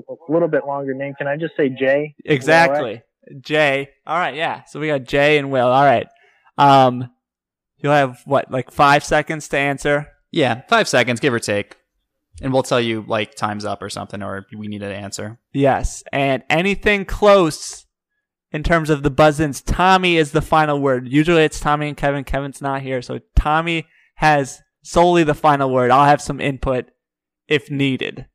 a 0.08 0.14
little 0.28 0.48
bit 0.48 0.66
longer 0.66 0.92
name. 0.94 1.14
Can 1.16 1.26
I 1.26 1.36
just 1.36 1.56
say 1.56 1.70
Jay? 1.70 2.14
Is 2.24 2.44
that? 2.46 2.68
Exactly. 2.70 3.02
Jay. 3.40 3.88
All 4.06 4.18
right, 4.18 4.34
yeah. 4.34 4.64
So 4.64 4.78
we 4.78 4.88
got 4.88 5.04
Jay 5.04 5.38
and 5.38 5.50
Will. 5.50 5.68
All 5.68 5.84
right. 5.84 6.06
Um 6.58 7.10
you'll 7.78 7.92
have 7.92 8.20
what, 8.24 8.50
like 8.50 8.70
5 8.70 9.04
seconds 9.04 9.48
to 9.48 9.58
answer? 9.58 10.08
Yeah, 10.30 10.62
five 10.68 10.88
seconds, 10.88 11.20
give 11.20 11.32
or 11.32 11.38
take, 11.38 11.76
and 12.42 12.52
we'll 12.52 12.64
tell 12.64 12.80
you 12.80 13.04
like 13.06 13.36
time's 13.36 13.64
up 13.64 13.82
or 13.82 13.88
something, 13.88 14.20
or 14.20 14.46
we 14.56 14.66
need 14.66 14.82
an 14.82 14.90
answer. 14.90 15.38
Yes. 15.52 16.02
And 16.12 16.42
anything 16.50 17.04
close 17.04 17.84
in 18.54 18.62
terms 18.62 18.88
of 18.88 19.02
the 19.02 19.10
buzz-ins, 19.10 19.60
Tommy 19.60 20.16
is 20.16 20.30
the 20.30 20.40
final 20.40 20.78
word. 20.80 21.08
Usually 21.08 21.42
it's 21.42 21.58
Tommy 21.58 21.88
and 21.88 21.96
Kevin. 21.96 22.22
Kevin's 22.22 22.62
not 22.62 22.82
here, 22.82 23.02
so 23.02 23.18
Tommy 23.34 23.84
has 24.14 24.62
solely 24.84 25.24
the 25.24 25.34
final 25.34 25.68
word. 25.70 25.90
I'll 25.90 26.06
have 26.06 26.22
some 26.22 26.40
input 26.40 26.86
if 27.48 27.68
needed, 27.68 28.26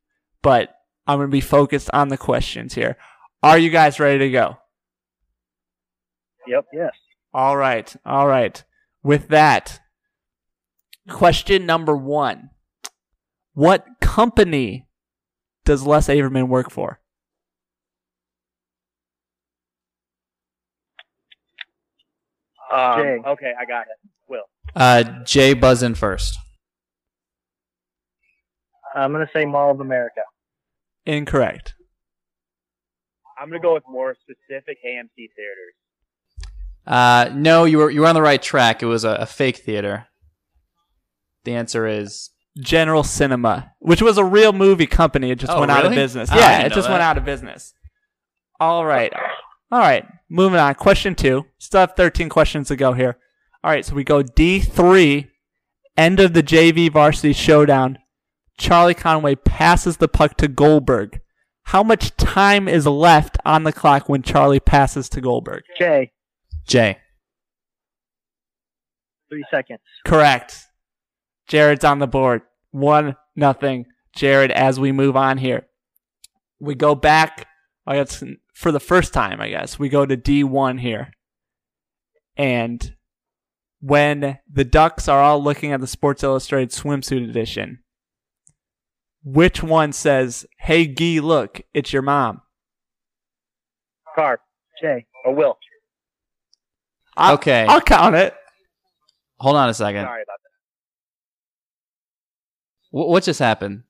but 0.42 0.74
I'm 1.06 1.18
going 1.18 1.28
to 1.28 1.32
be 1.32 1.40
focused 1.40 1.88
on 1.94 2.10
the 2.10 2.18
questions 2.18 2.74
here. 2.74 2.98
Are 3.42 3.56
you 3.56 3.70
guys 3.70 3.98
ready 3.98 4.18
to 4.18 4.30
go? 4.30 4.58
Yep. 6.46 6.66
Yes. 6.74 6.92
All 7.32 7.56
right. 7.56 7.96
All 8.04 8.26
right. 8.26 8.62
With 9.02 9.28
that, 9.28 9.80
question 11.08 11.64
number 11.64 11.96
one 11.96 12.50
What 13.54 13.86
company 14.02 14.86
does 15.64 15.86
Les 15.86 16.08
Averman 16.08 16.48
work 16.48 16.70
for? 16.70 16.99
Um, 22.70 23.02
Jay. 23.02 23.18
Okay, 23.26 23.52
I 23.58 23.64
got 23.64 23.82
it. 23.82 24.10
Will. 24.28 24.44
Uh, 24.76 25.02
Jay, 25.24 25.54
buzz 25.54 25.82
in 25.82 25.94
first. 25.94 26.36
I'm 28.94 29.12
gonna 29.12 29.28
say 29.32 29.44
Mall 29.44 29.70
of 29.70 29.80
America. 29.80 30.20
Incorrect. 31.06 31.74
I'm 33.38 33.48
gonna 33.48 33.60
go 33.60 33.74
with 33.74 33.84
more 33.88 34.14
specific 34.20 34.78
AMC 34.86 35.08
theaters. 35.16 35.74
Uh, 36.86 37.30
no, 37.34 37.64
you 37.64 37.78
were 37.78 37.90
you 37.90 38.00
were 38.00 38.06
on 38.06 38.14
the 38.14 38.22
right 38.22 38.42
track. 38.42 38.82
It 38.82 38.86
was 38.86 39.04
a, 39.04 39.10
a 39.10 39.26
fake 39.26 39.58
theater. 39.58 40.06
The 41.44 41.54
answer 41.54 41.86
is 41.86 42.30
General 42.58 43.02
Cinema, 43.04 43.72
which 43.78 44.02
was 44.02 44.18
a 44.18 44.24
real 44.24 44.52
movie 44.52 44.86
company. 44.86 45.30
It 45.30 45.38
just 45.38 45.52
Oh, 45.52 45.60
went 45.60 45.70
out 45.70 45.86
of 45.86 45.92
business. 45.92 46.28
Oh, 46.32 46.36
yeah, 46.36 46.60
it 46.62 46.68
know 46.70 46.74
just 46.74 46.88
went 46.88 47.02
out 47.02 47.16
of 47.16 47.24
business. 47.24 47.72
All 48.58 48.84
right. 48.84 49.12
All 49.70 49.80
right. 49.80 50.06
Moving 50.28 50.58
on. 50.58 50.74
Question 50.74 51.14
two. 51.14 51.46
Still 51.58 51.80
have 51.80 51.94
13 51.96 52.28
questions 52.28 52.68
to 52.68 52.76
go 52.76 52.92
here. 52.92 53.16
All 53.62 53.70
right. 53.70 53.84
So 53.84 53.94
we 53.94 54.04
go 54.04 54.22
D3, 54.22 55.28
end 55.96 56.20
of 56.20 56.32
the 56.32 56.42
JV 56.42 56.90
varsity 56.92 57.32
showdown. 57.32 57.98
Charlie 58.58 58.94
Conway 58.94 59.36
passes 59.36 59.96
the 59.96 60.08
puck 60.08 60.36
to 60.36 60.48
Goldberg. 60.48 61.20
How 61.64 61.82
much 61.82 62.16
time 62.16 62.68
is 62.68 62.86
left 62.86 63.38
on 63.44 63.64
the 63.64 63.72
clock 63.72 64.08
when 64.08 64.22
Charlie 64.22 64.60
passes 64.60 65.08
to 65.10 65.20
Goldberg? 65.20 65.62
Jay. 65.78 66.12
Jay. 66.66 66.98
Three 69.28 69.44
seconds. 69.50 69.80
Correct. 70.04 70.66
Jarrod's 71.48 71.84
on 71.84 72.00
the 72.00 72.06
board. 72.06 72.42
One 72.72 73.16
nothing. 73.36 73.86
Jared, 74.14 74.50
as 74.50 74.80
we 74.80 74.92
move 74.92 75.16
on 75.16 75.38
here. 75.38 75.66
We 76.58 76.74
go 76.74 76.94
back, 76.94 77.46
Oh, 77.86 77.92
I 77.92 77.96
guess, 77.96 78.22
for 78.54 78.70
the 78.72 78.80
first 78.80 79.12
time, 79.12 79.40
I 79.40 79.48
guess. 79.48 79.78
We 79.78 79.88
go 79.88 80.04
to 80.06 80.16
D1 80.16 80.80
here. 80.80 81.12
And 82.36 82.94
when 83.80 84.38
the 84.50 84.64
Ducks 84.64 85.08
are 85.08 85.20
all 85.20 85.42
looking 85.42 85.72
at 85.72 85.80
the 85.80 85.86
Sports 85.86 86.22
Illustrated 86.22 86.70
swimsuit 86.70 87.28
edition, 87.28 87.80
which 89.24 89.62
one 89.62 89.92
says, 89.92 90.46
Hey, 90.58 90.86
Gee, 90.86 91.20
look, 91.20 91.60
it's 91.74 91.92
your 91.92 92.02
mom? 92.02 92.42
Carp. 94.14 94.40
Jay. 94.80 95.06
Or 95.24 95.34
Will. 95.34 95.58
I'll- 97.16 97.34
Okay. 97.34 97.66
I'll 97.68 97.80
count 97.80 98.14
it. 98.16 98.34
Hold 99.40 99.56
on 99.56 99.68
a 99.68 99.74
second. 99.74 100.04
Sorry 100.04 100.22
about 100.22 100.38
that. 100.42 100.50
Wh- 102.90 103.08
what 103.08 103.22
just 103.24 103.40
happened? 103.40 103.82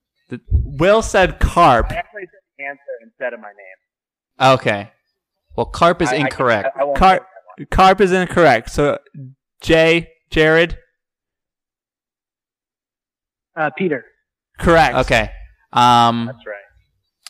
Will 0.51 1.03
said 1.03 1.41
carp. 1.41 1.91
I 1.91 1.97
actually 1.97 2.23
said 2.23 2.29
the 2.33 2.40
answer 2.69 2.83
instead 3.03 3.33
of 3.33 3.41
my 3.41 3.49
name. 3.49 4.53
Okay. 4.55 4.91
Well, 5.57 5.67
carp 5.67 6.01
is 6.03 6.09
I- 6.11 6.15
I 6.15 6.19
incorrect. 6.19 6.69
I, 6.77 6.81
I 6.81 6.85
won't 6.85 6.99
Carp, 6.99 7.23
say 7.23 7.27
that 7.57 7.61
one. 7.63 7.67
carp 7.71 8.01
is 8.01 8.13
incorrect. 8.13 8.71
So, 8.71 8.99
Jay, 9.61 10.09
Jarrod, 10.31 10.77
Uh, 13.57 13.71
Peter. 13.77 14.05
correct. 14.59 14.95
okay. 14.97 15.31
Um. 15.73 16.27
That's 16.27 16.47
right. 16.47 16.57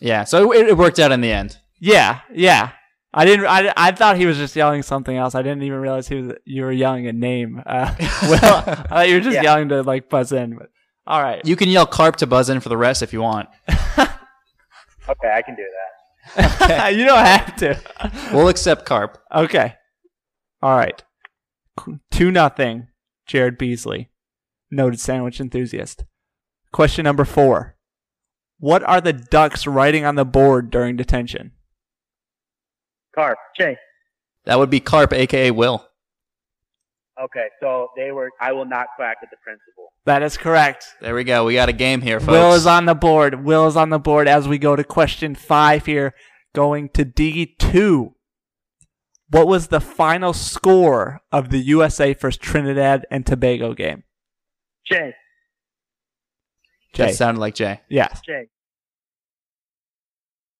Yeah. 0.00 0.24
So 0.24 0.52
it, 0.52 0.68
it 0.68 0.76
worked 0.78 0.98
out 0.98 1.12
in 1.12 1.20
the 1.20 1.32
end. 1.32 1.58
Yeah, 1.80 2.20
yeah. 2.32 2.70
I 3.12 3.24
didn't. 3.24 3.46
I, 3.46 3.72
I 3.76 3.90
thought 3.92 4.16
he 4.16 4.26
was 4.26 4.36
just 4.36 4.54
yelling 4.54 4.82
something 4.82 5.16
else. 5.16 5.34
I 5.34 5.42
didn't 5.42 5.62
even 5.62 5.78
realize 5.80 6.06
he 6.08 6.14
was. 6.16 6.32
You 6.44 6.62
were 6.62 6.72
yelling 6.72 7.06
a 7.08 7.12
name. 7.12 7.60
Uh, 7.66 7.94
well, 8.22 8.62
I 8.66 8.74
thought 8.88 9.08
you 9.08 9.14
were 9.14 9.20
just 9.20 9.34
Yeah. 9.34 9.42
yelling 9.42 9.68
to 9.70 9.82
like 9.82 10.08
buzz 10.08 10.30
in. 10.32 10.56
But 10.56 10.68
all 11.06 11.20
right. 11.22 11.44
You 11.44 11.56
can 11.56 11.68
yell 11.68 11.86
carp 11.86 12.16
to 12.16 12.26
buzz 12.26 12.48
in 12.50 12.60
for 12.60 12.68
the 12.68 12.76
rest 12.76 13.02
if 13.02 13.12
you 13.12 13.20
want. 13.22 13.48
Okay, 15.10 15.32
I 15.34 15.42
can 15.42 15.56
do 15.56 15.64
that. 15.64 16.94
you 16.94 17.04
don't 17.04 17.24
have 17.24 17.56
to. 17.56 17.80
We'll 18.32 18.48
accept 18.48 18.84
carp. 18.84 19.18
Okay. 19.34 19.74
All 20.62 20.76
right. 20.76 21.02
Two 22.10 22.30
nothing. 22.30 22.88
Jarrod 23.28 23.58
Beasley, 23.58 24.10
noted 24.70 24.98
sandwich 24.98 25.40
enthusiast. 25.40 26.04
Question 26.72 27.04
number 27.04 27.24
four. 27.24 27.76
What 28.58 28.82
are 28.82 29.00
the 29.00 29.12
Ducks 29.12 29.66
writing 29.66 30.04
on 30.04 30.16
the 30.16 30.24
board 30.24 30.70
during 30.70 30.96
detention? 30.96 31.52
Carp. 33.14 33.38
Jay. 33.56 33.76
That 34.44 34.58
would 34.58 34.70
be 34.70 34.80
carp, 34.80 35.12
aka 35.12 35.50
Will. 35.50 35.86
Okay, 37.22 37.48
so 37.60 37.88
they 37.96 38.12
were. 38.12 38.30
I 38.40 38.52
will 38.52 38.64
not 38.64 38.86
quack 38.96 39.18
at 39.22 39.28
the 39.30 39.36
principal. 39.44 39.92
That 40.06 40.22
is 40.22 40.38
correct. 40.38 40.86
There 41.02 41.14
we 41.14 41.24
go. 41.24 41.44
We 41.44 41.54
got 41.54 41.68
a 41.68 41.74
game 41.74 42.00
here, 42.00 42.18
folks. 42.18 42.30
Will 42.30 42.52
is 42.54 42.66
on 42.66 42.86
the 42.86 42.94
board. 42.94 43.44
Will 43.44 43.66
is 43.66 43.76
on 43.76 43.90
the 43.90 43.98
board 43.98 44.26
as 44.26 44.48
we 44.48 44.58
go 44.58 44.74
to 44.74 44.82
question 44.84 45.34
five 45.34 45.84
here, 45.84 46.14
going 46.54 46.88
to 46.90 47.04
D2. 47.04 48.12
What 49.28 49.46
was 49.46 49.68
the 49.68 49.80
final 49.80 50.32
score 50.32 51.20
of 51.30 51.50
the 51.50 51.58
USA 51.58 52.14
versus 52.14 52.38
Trinidad 52.38 53.06
and 53.10 53.26
Tobago 53.26 53.74
game? 53.74 54.04
Jay. 54.90 55.14
Jay. 56.94 57.06
That 57.06 57.14
sounded 57.14 57.40
like 57.40 57.54
Jay. 57.54 57.80
yes, 57.88 58.20
Jay. 58.26 58.48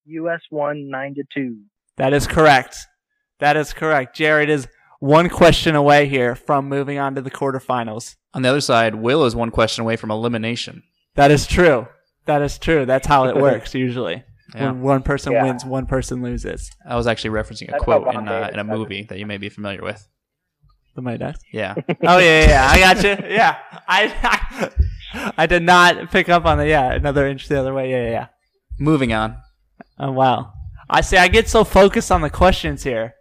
US 0.04 0.40
won 0.50 0.88
nine 0.90 1.14
to 1.14 1.24
two. 1.34 1.62
that 1.96 2.12
is 2.12 2.26
correct. 2.26 2.76
That 3.38 3.56
is 3.56 3.72
correct. 3.72 4.16
Jarrod 4.18 4.48
is 4.48 4.68
one 5.00 5.28
question 5.28 5.74
away 5.74 6.06
here 6.08 6.34
from 6.34 6.68
moving 6.68 6.98
on 6.98 7.14
to 7.16 7.22
the 7.22 7.30
quarterfinals. 7.30 8.16
On 8.32 8.42
the 8.42 8.48
other 8.48 8.60
side, 8.60 8.94
Will 8.94 9.24
is 9.24 9.34
one 9.34 9.50
question 9.50 9.82
away 9.82 9.96
from 9.96 10.10
elimination. 10.10 10.84
That 11.16 11.30
is 11.30 11.46
true. 11.46 11.88
That 12.26 12.42
is 12.42 12.58
true. 12.58 12.86
That's 12.86 13.06
how 13.06 13.24
it 13.26 13.36
works 13.48 13.74
usually. 13.74 14.22
Yeah. 14.54 14.66
When 14.66 14.82
one 14.82 15.02
person 15.02 15.32
Yeah. 15.32 15.44
wins, 15.44 15.64
one 15.64 15.86
person 15.86 16.22
loses. 16.22 16.70
I 16.86 16.96
was 16.96 17.06
actually 17.06 17.30
referencing 17.30 17.68
a 17.68 17.72
That's 17.72 17.84
quote 17.84 18.14
in, 18.14 18.28
uh, 18.28 18.50
in 18.52 18.58
a 18.58 18.64
movie 18.64 19.04
that 19.04 19.18
you 19.18 19.26
may 19.26 19.38
be 19.38 19.48
familiar 19.48 19.82
with. 19.82 20.06
The 20.94 21.02
Mighty 21.02 21.18
Ducks. 21.18 21.40
Yeah. 21.52 21.74
Oh 22.02 22.18
yeah, 22.18 22.40
yeah, 22.42 22.48
yeah. 22.48 22.68
I 22.70 22.78
got 22.78 23.02
you. 23.04 23.26
Yeah, 23.28 23.56
I, 23.88 24.70
I, 25.38 25.46
did 25.46 25.62
not 25.62 26.10
pick 26.10 26.28
up 26.28 26.44
on 26.44 26.58
the 26.58 26.66
yeah. 26.66 26.92
Another 26.92 27.26
inch 27.26 27.48
the 27.48 27.58
other 27.60 27.72
way. 27.72 27.90
Yeah, 27.90 28.02
yeah, 28.04 28.10
yeah. 28.10 28.26
Moving 28.78 29.12
on. 29.12 29.36
Oh 29.98 30.10
wow. 30.12 30.52
I 30.88 31.00
see. 31.02 31.16
I 31.16 31.28
get 31.28 31.48
so 31.48 31.62
focused 31.62 32.10
on 32.10 32.20
the 32.20 32.30
questions 32.30 32.82
here. 32.82 33.14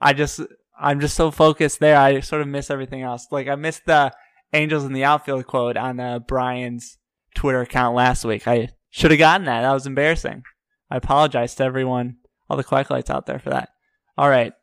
I 0.00 0.12
just, 0.12 0.40
I'm 0.80 1.00
just 1.00 1.16
so 1.16 1.30
focused 1.30 1.80
there. 1.80 1.96
I 1.98 2.20
sort 2.20 2.42
of 2.42 2.48
miss 2.48 2.70
everything 2.70 3.02
else. 3.02 3.26
Like 3.30 3.48
I 3.48 3.54
missed 3.56 3.86
the 3.86 4.12
Angels 4.52 4.84
in 4.84 4.94
the 4.94 5.04
outfield 5.04 5.46
quote 5.46 5.76
on 5.76 6.00
uh, 6.00 6.20
Brian's 6.20 6.96
Twitter 7.34 7.60
account 7.60 7.94
last 7.94 8.24
week. 8.24 8.48
I 8.48 8.70
should 8.88 9.10
have 9.10 9.18
gotten 9.18 9.44
that. 9.46 9.62
That 9.62 9.72
was 9.72 9.86
embarrassing. 9.86 10.42
I 10.90 10.96
apologize 10.96 11.54
to 11.56 11.64
everyone, 11.64 12.16
all 12.48 12.56
the 12.56 12.64
quacklights 12.64 13.10
out 13.10 13.26
there 13.26 13.38
for 13.38 13.50
that. 13.50 13.68
All 14.16 14.30
right, 14.30 14.54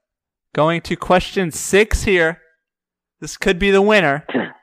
going 0.54 0.82
to 0.82 0.96
question 0.96 1.52
six 1.52 2.04
here. 2.04 2.42
This 3.20 3.38
could 3.38 3.60
be 3.60 3.72
the 3.72 3.82
winner. 3.82 4.26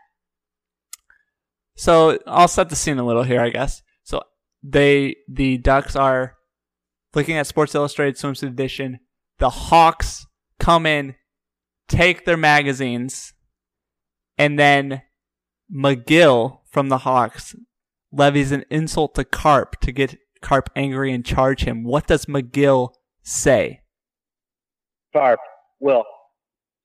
So 1.74 2.18
I'll 2.26 2.48
set 2.48 2.68
the 2.68 2.76
scene 2.76 2.98
a 2.98 3.04
little 3.04 3.22
here, 3.22 3.40
I 3.40 3.48
guess. 3.50 3.82
So 4.04 4.22
they, 4.62 5.16
the 5.28 5.58
Ducks 5.58 5.96
are 5.96 6.34
looking 7.14 7.36
at 7.36 7.46
Sports 7.46 7.74
Illustrated 7.74 8.16
Swimsuit 8.16 8.48
Edition. 8.48 9.00
The 9.38 9.50
Hawks 9.50 10.26
come 10.60 10.86
in, 10.86 11.16
take 11.92 12.24
their 12.24 12.36
magazines, 12.36 13.34
and 14.38 14.58
then 14.58 15.02
McGill 15.72 16.60
from 16.70 16.88
the 16.88 16.98
Hawks 16.98 17.54
levies 18.10 18.52
an 18.52 18.64
insult 18.70 19.14
to 19.14 19.24
Carp 19.24 19.80
to 19.80 19.92
get 19.92 20.16
Carp 20.40 20.70
angry 20.74 21.12
and 21.12 21.24
charge 21.24 21.64
him. 21.64 21.84
What 21.84 22.06
does 22.06 22.26
McGill 22.26 22.90
say? 23.22 23.80
Carp, 25.12 25.40
Will. 25.80 26.04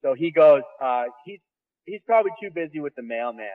So 0.04 0.14
he 0.14 0.32
goes, 0.32 0.62
uh, 0.82 1.06
he's, 1.26 1.40
he's 1.86 2.02
probably 2.06 2.32
too 2.42 2.50
busy 2.54 2.80
with 2.80 2.94
the 2.96 3.04
mailman. 3.04 3.48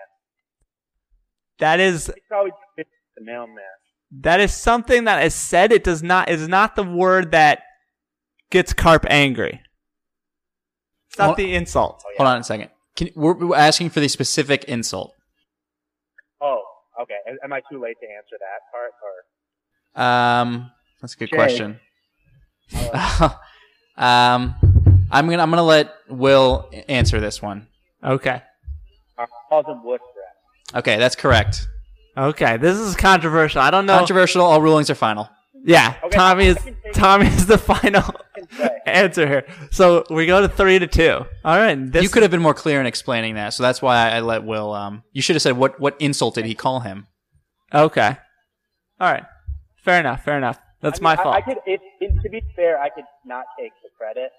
That 1.58 1.78
is 1.80 2.06
He's 2.06 2.14
probably 2.28 2.50
too 2.50 2.56
busy 2.76 2.88
with 2.88 3.24
the 3.24 3.30
mailman. 3.30 3.62
that 4.22 4.40
is 4.40 4.52
something 4.52 5.04
that 5.04 5.22
is 5.24 5.34
said. 5.34 5.70
It 5.72 5.84
does 5.84 6.02
not 6.02 6.28
is 6.28 6.48
not 6.48 6.74
the 6.76 6.82
word 6.82 7.30
that 7.32 7.60
gets 8.50 8.72
Carp 8.72 9.06
angry. 9.08 9.60
It's 11.12 11.18
not 11.18 11.24
Hold- 11.26 11.36
the 11.36 11.54
insult. 11.54 12.02
Hold 12.16 12.26
on 12.26 12.38
a 12.40 12.42
second. 12.42 12.70
Can, 12.96 13.10
we're, 13.14 13.34
we're 13.34 13.54
asking 13.56 13.90
for 13.90 14.00
the 14.00 14.08
specific 14.08 14.64
insult. 14.64 15.12
Oh, 16.40 16.62
okay. 17.02 17.16
Am- 17.28 17.36
Am 17.44 17.52
I 17.52 17.60
too 17.70 17.78
late 17.78 17.96
to 18.00 18.06
answer 18.06 18.36
that 18.40 18.62
part? 18.72 18.92
Or 19.94 20.02
Um, 20.02 20.70
that's 21.02 21.12
a 21.14 21.16
good 21.18 21.28
Jay. 21.28 21.36
question. 21.36 21.80
um, 23.98 24.54
I'm 25.10 25.28
gonna 25.28 25.42
I'm 25.42 25.50
gonna 25.50 25.62
let 25.62 25.92
Will 26.08 26.70
answer 26.88 27.20
this 27.20 27.42
one. 27.42 27.66
Okay. 28.02 28.40
uh, 29.18 29.26
calls 29.50 29.66
him 29.66 29.84
wuss. 29.84 30.00
Okay, 30.74 30.96
that's 30.96 31.16
correct. 31.16 31.68
Okay. 32.16 32.56
This 32.56 32.78
is 32.78 32.96
controversial. 32.96 33.60
I 33.60 33.70
don't 33.70 33.84
know. 33.84 33.98
Controversial. 33.98 34.40
All 34.42 34.62
rulings 34.62 34.88
are 34.88 34.94
final. 34.94 35.28
Yeah, 35.64 35.94
Okay, 36.02 36.16
Tommy 36.16 36.46
is 36.46 36.56
I 36.56 36.60
can 36.60 36.76
take- 36.82 36.92
Tommy 36.94 37.26
is 37.26 37.46
the 37.46 37.58
final 37.58 38.00
can 38.02 38.14
say. 38.14 38.31
answer 38.86 39.26
here. 39.26 39.46
So 39.70 40.04
we 40.10 40.26
go 40.26 40.40
to 40.40 40.48
three 40.48 40.78
to 40.78 40.86
two. 40.86 41.24
All 41.44 41.56
right, 41.56 41.74
this 41.90 42.02
you 42.02 42.08
could 42.08 42.22
have 42.22 42.30
been 42.30 42.42
more 42.42 42.54
clear 42.54 42.80
in 42.80 42.86
explaining 42.86 43.34
that, 43.36 43.54
so 43.54 43.62
that's 43.62 43.80
why 43.80 43.96
I, 43.96 44.16
I 44.16 44.20
let 44.20 44.44
Will. 44.44 44.72
Um, 44.72 45.02
you 45.12 45.22
should 45.22 45.36
have 45.36 45.42
said 45.42 45.56
what 45.56 45.80
what 45.80 45.96
insult 46.00 46.34
did 46.34 46.46
he 46.46 46.54
call 46.54 46.80
him? 46.80 47.06
okay. 47.74 48.16
All 49.00 49.10
right, 49.10 49.24
fair 49.84 49.98
enough. 50.00 50.24
Fair 50.24 50.36
enough. 50.36 50.58
That's 50.80 50.98
I 50.98 51.00
mean, 51.00 51.04
my 51.04 51.16
fault. 51.16 51.36
I, 51.36 51.40
could, 51.40 51.58
if, 51.66 51.80
if, 52.00 52.22
to 52.22 52.28
be 52.28 52.42
fair, 52.54 52.80
I 52.80 52.88
could 52.88 53.04
not 53.24 53.44
take 53.58 53.72
the 53.82 53.88
credit, 53.96 54.30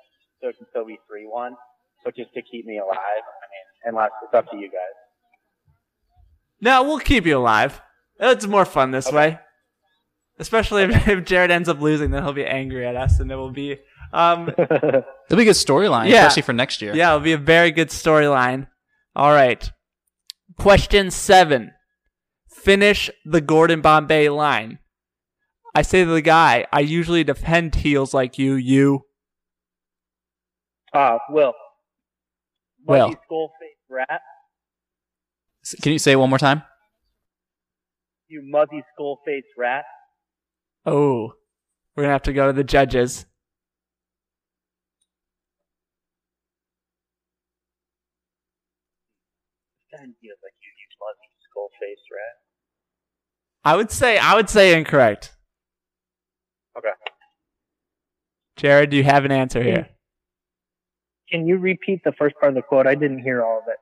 so 0.41 0.49
it 0.49 0.57
can 0.57 0.67
still 0.69 0.85
be 0.85 0.99
three 1.07 1.25
one. 1.25 1.55
But 2.03 2.15
just 2.15 2.33
to 2.33 2.41
keep 2.41 2.65
me 2.65 2.77
alive. 2.77 2.97
I 2.97 3.87
mean, 3.87 3.95
unless 3.95 4.11
it's 4.23 4.33
up 4.33 4.49
to 4.51 4.57
you 4.57 4.67
guys. 4.67 4.95
no, 6.59 6.83
we'll 6.83 6.99
keep 6.99 7.25
you 7.25 7.37
alive. 7.37 7.81
It's 8.19 8.45
more 8.45 8.65
fun 8.65 8.91
this 8.91 9.11
way. 9.11 9.39
Especially 10.39 10.83
if, 10.83 10.89
if 11.07 11.19
Jarrod 11.25 11.49
ends 11.49 11.69
up 11.69 11.79
losing, 11.79 12.11
then 12.11 12.23
he'll 12.23 12.33
be 12.33 12.45
angry 12.45 12.85
at 12.85 12.95
us, 12.95 13.19
and 13.19 13.31
it 13.31 13.35
will 13.35 13.51
be, 13.51 13.77
um, 14.13 14.49
It'll 14.57 15.37
be 15.37 15.41
a 15.41 15.45
good 15.45 15.55
storyline, 15.55 16.09
Yeah. 16.09 16.27
especially 16.27 16.43
for 16.43 16.53
next 16.53 16.81
year. 16.81 16.95
yeah, 16.95 17.09
it'll 17.09 17.19
be 17.19 17.33
a 17.33 17.37
very 17.37 17.71
good 17.71 17.89
storyline. 17.89 18.67
All 19.15 19.31
right, 19.31 19.69
question 20.57 21.11
seven. 21.11 21.71
Finish 22.49 23.09
the 23.25 23.41
Gordon 23.41 23.81
Bombay 23.81 24.29
line. 24.29 24.79
I 25.75 25.81
say 25.81 26.05
to 26.05 26.11
the 26.11 26.21
guy, 26.21 26.65
I 26.71 26.79
usually 26.81 27.23
defend 27.23 27.75
heels 27.75 28.13
like 28.13 28.37
you. 28.37 28.53
You. 28.55 29.01
Uh, 30.93 31.17
Will. 31.29 31.53
Will. 32.85 33.07
Muddy 33.07 33.17
skull 33.25 33.51
rat. 33.89 34.21
Can 35.81 35.91
you 35.93 35.99
say 35.99 36.11
it 36.11 36.17
one 36.17 36.29
more 36.29 36.37
time? 36.39 36.61
You 38.27 38.41
muzzy 38.45 38.81
skull 38.93 39.19
faced 39.25 39.47
rat. 39.57 39.85
Oh, 40.85 41.33
we're 41.95 42.03
gonna 42.03 42.13
have 42.13 42.23
to 42.23 42.33
go 42.33 42.47
to 42.47 42.53
the 42.53 42.63
judges. 42.63 43.25
Defend 49.91 50.15
feels 50.21 50.39
like 50.41 50.57
you, 50.57 50.71
you 50.73 50.87
muzzy 50.97 51.29
skull 51.83 51.89
faced 51.89 52.01
rat. 52.11 53.73
I 53.73 53.75
would 53.75 53.91
say 53.91 54.17
I 54.17 54.35
would 54.35 54.49
say 54.49 54.77
incorrect. 54.77 55.31
Okay. 56.77 56.89
Jarrod, 58.59 58.89
do 58.89 58.97
you 58.97 59.03
have 59.03 59.25
an 59.25 59.31
answer 59.31 59.61
here? 59.61 59.89
Can 61.31 61.47
you 61.47 61.57
repeat 61.57 62.01
the 62.03 62.11
first 62.13 62.35
part 62.39 62.49
of 62.49 62.55
the 62.55 62.61
quote? 62.61 62.87
I 62.87 62.95
didn't 62.95 63.19
hear 63.19 63.43
all 63.43 63.57
of 63.57 63.63
it. 63.67 63.77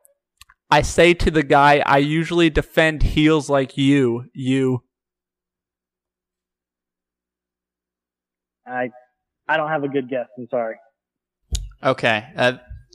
I 0.70 0.82
say 0.84 1.14
to 1.16 1.32
the 1.32 1.44
guy, 1.44 1.84
I 1.86 1.98
usually 1.98 2.50
defend 2.50 3.04
heels 3.04 3.50
like 3.50 3.78
you. 3.78 4.26
You. 4.34 4.84
I 8.66 8.90
I 9.48 9.58
don't 9.58 9.70
have 9.70 9.84
a 9.84 9.90
good 9.90 10.10
guess. 10.10 10.28
I'm 10.38 10.48
sorry. 10.50 10.76
Okay. 11.84 12.26
Uh, 12.38 12.54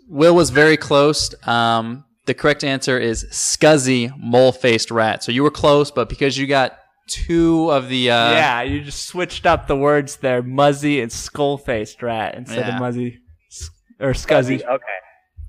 Will 0.08 0.34
was 0.34 0.50
very 0.50 0.76
close. 0.76 1.34
Um, 1.46 2.05
the 2.26 2.34
correct 2.34 2.64
answer 2.64 2.98
is 2.98 3.24
scuzzy 3.30 4.12
mole 4.18 4.52
faced 4.52 4.90
rat. 4.90 5.22
So 5.24 5.32
you 5.32 5.42
were 5.42 5.50
close, 5.50 5.90
but 5.90 6.08
because 6.08 6.36
you 6.36 6.46
got 6.46 6.78
two 7.08 7.70
of 7.70 7.88
the 7.88 8.10
uh, 8.10 8.30
yeah, 8.32 8.62
you 8.62 8.82
just 8.82 9.06
switched 9.06 9.46
up 9.46 9.66
the 9.68 9.76
words 9.76 10.16
there, 10.16 10.42
muzzy 10.42 11.00
and 11.00 11.10
skull 11.12 11.56
faced 11.58 12.02
rat 12.02 12.34
instead 12.34 12.66
Yeah. 12.66 12.74
of 12.74 12.80
muzzy 12.80 13.18
or 14.00 14.10
scuzzy. 14.12 14.62
Okay. 14.64 14.84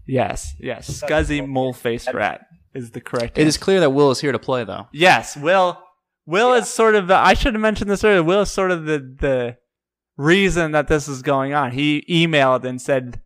Yes, 0.08 0.54
yes, 0.60 1.02
scuzzy 1.02 1.46
mole 1.46 1.74
faced 1.74 2.14
rat 2.14 2.42
is 2.74 2.92
the 2.92 3.02
correct. 3.02 3.38
it 3.38 3.42
is 3.48 3.56
answer. 3.56 3.64
clear 3.66 3.80
that 3.82 3.90
Will 3.90 4.12
is 4.12 4.22
here 4.22 4.32
to 4.32 4.40
play, 4.40 4.64
though. 4.64 4.88
Yes, 4.94 5.36
Will. 5.36 5.82
Will 6.26 6.54
is 6.54 6.70
sort 6.70 6.96
of. 6.96 7.08
The, 7.08 7.16
I 7.16 7.34
should 7.34 7.54
have 7.56 7.62
mentioned 7.62 7.90
this 7.90 8.04
earlier. 8.04 8.24
Will 8.24 8.42
is 8.42 8.52
sort 8.52 8.72
of 8.72 8.86
the 8.86 9.00
the 9.00 9.58
reason 10.18 10.72
that 10.72 10.88
this 10.88 11.08
is 11.08 11.22
going 11.22 11.54
on. 11.54 11.72
He 11.72 12.06
emailed 12.10 12.64
and 12.64 12.82
said 12.82 13.22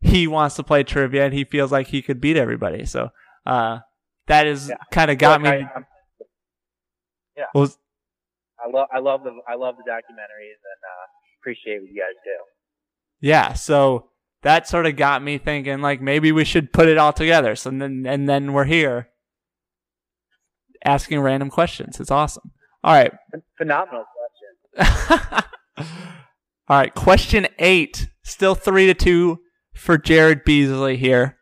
he 0.00 0.26
wants 0.26 0.56
to 0.56 0.62
play 0.62 0.82
trivia 0.84 1.24
and 1.24 1.34
he 1.34 1.44
feels 1.44 1.72
like 1.72 1.88
he 1.88 2.02
could 2.02 2.20
beat 2.20 2.36
everybody. 2.36 2.84
So 2.84 3.10
uh, 3.46 3.78
that 4.26 4.46
is 4.46 4.68
Yeah. 4.68 4.76
kind 4.90 5.10
of 5.10 5.18
got 5.18 5.40
Look, 5.42 5.50
me. 5.52 5.58
I, 5.58 5.70
I'm- 5.72 5.86
was 7.54 7.76
I 8.58 8.68
love 8.70 8.88
I 8.92 8.98
love 8.98 9.22
the 9.24 9.30
I 9.46 9.54
love 9.56 9.76
the 9.76 9.90
documentaries 9.90 10.56
and 10.56 10.80
uh, 10.82 11.06
appreciate 11.40 11.80
what 11.82 11.90
you 11.90 12.00
guys 12.00 12.14
do. 12.24 12.30
yeah. 13.20 13.52
So 13.52 14.08
that 14.42 14.66
sort 14.66 14.86
of 14.86 14.96
got 14.96 15.22
me 15.22 15.36
thinking 15.38 15.80
like 15.82 16.00
maybe 16.00 16.32
we 16.32 16.44
should 16.44 16.72
put 16.72 16.88
it 16.88 16.96
all 16.98 17.12
together. 17.12 17.54
So 17.56 17.70
then 17.70 18.04
and 18.08 18.26
then 18.28 18.52
we're 18.54 18.64
here 18.64 19.08
asking 20.84 21.20
random 21.20 21.50
questions. 21.50 22.00
It's 22.00 22.10
awesome. 22.10 22.52
All 22.82 22.94
right. 22.94 23.12
Phenomenal 23.58 24.04
question. 24.74 25.42
All 26.68 26.76
right, 26.78 26.94
question 26.94 27.46
eight. 27.58 28.08
Still 28.24 28.54
three 28.56 28.86
to 28.86 28.94
two 28.94 29.40
for 29.76 29.98
Jarrod 29.98 30.44
Beasley 30.44 30.96
here. 30.96 31.36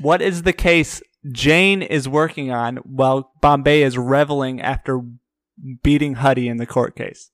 What 0.00 0.22
is 0.22 0.42
the 0.42 0.52
case 0.52 1.02
Jane 1.30 1.82
is 1.82 2.08
working 2.08 2.50
on 2.50 2.78
while 2.78 3.32
Bombay 3.40 3.82
is 3.82 3.96
reveling 3.96 4.60
after 4.60 5.00
beating 5.82 6.14
Huddy 6.14 6.48
in 6.48 6.56
the 6.56 6.66
court 6.66 6.96
case? 6.96 7.30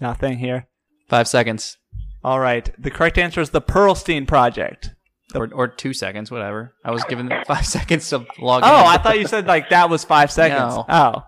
Nothing 0.00 0.38
here. 0.38 0.68
Five 1.08 1.28
seconds. 1.28 1.78
All 2.22 2.40
right. 2.40 2.70
The 2.78 2.90
correct 2.90 3.18
answer 3.18 3.40
is 3.40 3.50
the 3.50 3.62
Pearlstein 3.62 4.26
Project. 4.26 4.90
or, 5.34 5.48
or 5.52 5.68
two 5.68 5.92
seconds, 5.92 6.30
whatever. 6.30 6.74
I 6.84 6.90
was 6.90 7.04
given 7.04 7.30
five 7.46 7.66
seconds 7.66 8.08
to 8.10 8.18
log 8.38 8.62
oh, 8.64 8.66
in. 8.66 8.72
Oh, 8.72 8.86
I 8.86 8.98
thought 8.98 9.18
you 9.18 9.26
said 9.26 9.46
like 9.46 9.70
that 9.70 9.90
was 9.90 10.04
five 10.04 10.30
seconds. 10.32 10.74
No. 10.74 10.84
Oh, 10.88 11.22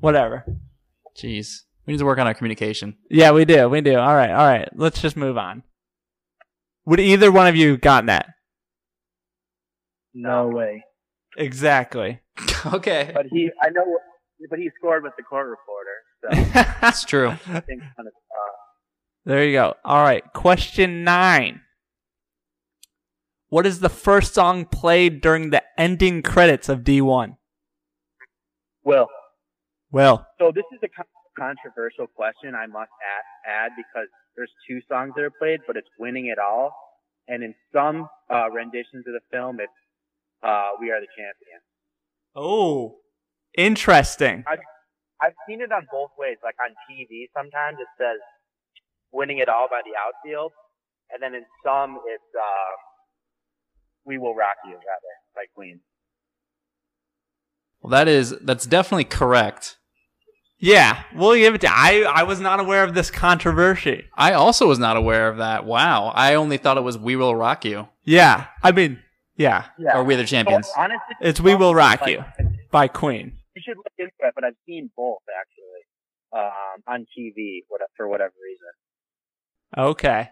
whatever. 0.00 0.44
Jeez. 1.16 1.62
We 1.88 1.92
need 1.94 2.00
to 2.00 2.04
work 2.04 2.18
on 2.18 2.26
our 2.26 2.34
communication. 2.34 2.98
Yeah, 3.08 3.30
we 3.30 3.46
do. 3.46 3.66
We 3.66 3.80
do. 3.80 3.96
All 3.96 4.14
right. 4.14 4.28
All 4.28 4.46
right. 4.46 4.68
Let's 4.74 5.00
just 5.00 5.16
move 5.16 5.38
on. 5.38 5.62
Would 6.84 7.00
either 7.00 7.32
one 7.32 7.46
of 7.46 7.56
you 7.56 7.78
gotten 7.78 8.08
that? 8.08 8.26
No 10.12 10.48
way. 10.48 10.84
Exactly. 11.38 12.20
okay. 12.66 13.10
But 13.14 13.24
he, 13.30 13.50
I 13.62 13.70
know, 13.70 13.98
but 14.50 14.58
he 14.58 14.68
scored 14.76 15.02
with 15.02 15.14
the 15.16 15.22
court 15.22 15.46
reporter. 15.48 16.44
So 16.52 16.62
That's 16.82 17.06
true. 17.06 17.28
I 17.30 17.60
think 17.60 17.80
kind 17.80 18.00
of, 18.00 18.06
uh, 18.08 18.52
There 19.24 19.42
you 19.46 19.52
go. 19.52 19.72
All 19.82 20.02
right. 20.02 20.30
Question 20.34 21.04
nine. 21.04 21.62
What 23.48 23.64
is 23.64 23.80
the 23.80 23.88
first 23.88 24.34
song 24.34 24.66
played 24.66 25.22
during 25.22 25.48
the 25.48 25.62
ending 25.78 26.20
credits 26.20 26.68
of 26.68 26.80
D1? 26.80 27.38
Will. 28.84 29.08
Well, 29.90 30.26
So 30.38 30.52
this 30.54 30.64
is 30.74 30.80
a 30.82 30.88
con- 30.88 31.06
controversial 31.38 32.06
question 32.06 32.54
I 32.54 32.66
must 32.66 32.90
add, 32.90 33.24
add 33.50 33.70
because 33.76 34.08
there's 34.36 34.50
two 34.68 34.80
songs 34.88 35.12
that 35.16 35.22
are 35.22 35.30
played, 35.30 35.60
but 35.66 35.76
it's 35.76 35.88
"Winning 35.98 36.26
It 36.26 36.38
All," 36.38 36.72
and 37.28 37.42
in 37.42 37.54
some 37.72 38.08
uh, 38.30 38.50
renditions 38.50 39.06
of 39.06 39.14
the 39.14 39.24
film, 39.30 39.60
it's 39.60 39.72
uh, 40.42 40.70
"We 40.80 40.90
Are 40.90 41.00
the 41.00 41.08
Champions." 41.16 41.64
oh, 42.34 42.96
interesting. 43.56 44.44
I've 44.46 44.60
I've 45.20 45.34
seen 45.48 45.60
it 45.60 45.72
on 45.72 45.86
both 45.90 46.10
ways. 46.18 46.36
Like 46.44 46.54
on 46.62 46.74
TV, 46.90 47.26
sometimes 47.36 47.78
it 47.80 47.88
says 47.98 48.20
"Winning 49.12 49.38
It 49.38 49.48
All" 49.48 49.68
by 49.68 49.80
the 49.84 49.94
outfield, 49.98 50.52
and 51.10 51.22
then 51.22 51.34
in 51.34 51.44
some 51.64 51.98
it's 52.06 52.34
uh, 52.34 52.72
"We 54.04 54.18
Will 54.18 54.34
Rock 54.34 54.56
You" 54.64 54.72
rather 54.72 55.14
by 55.34 55.44
Queen. 55.54 55.80
Well, 57.80 57.90
that 57.90 58.08
is 58.08 58.36
that's 58.40 58.66
definitely 58.66 59.04
correct. 59.04 59.78
Yeah, 60.60 61.02
we'll 61.14 61.36
give 61.36 61.54
it 61.54 61.60
to. 61.60 61.68
I 61.70 62.00
I 62.02 62.24
was 62.24 62.40
not 62.40 62.58
aware 62.58 62.82
of 62.82 62.92
this 62.94 63.10
controversy. 63.10 64.06
I 64.14 64.32
also 64.32 64.66
was 64.66 64.78
not 64.78 64.96
aware 64.96 65.28
of 65.28 65.36
that. 65.36 65.64
Wow. 65.64 66.08
I 66.14 66.34
only 66.34 66.56
thought 66.56 66.76
it 66.76 66.82
was 66.82 66.98
"We 66.98 67.14
Will 67.14 67.34
Rock 67.34 67.64
You" 67.64 67.88
Yeah, 68.04 68.46
I 68.62 68.72
mean, 68.72 68.98
yeah, 69.36 69.66
Yeah. 69.78 69.96
or 69.96 70.02
"We 70.04 70.14
Are 70.14 70.16
the 70.16 70.24
Champions." 70.24 70.66
So, 70.66 70.72
honestly, 70.76 71.14
it's 71.20 71.40
"We 71.40 71.54
Will 71.54 71.74
Rock 71.74 72.00
like, 72.00 72.10
You" 72.10 72.24
by 72.72 72.88
Queen. 72.88 73.38
You 73.54 73.62
should 73.64 73.76
look 73.76 73.92
into 73.98 74.12
it, 74.18 74.32
but 74.34 74.42
I've 74.44 74.56
seen 74.66 74.90
both 74.96 75.18
actually 75.40 76.42
um, 76.44 76.82
on 76.88 77.06
TV 77.16 77.60
for 77.96 78.08
whatever 78.08 78.32
reason. 78.44 79.86
Okay. 79.90 80.30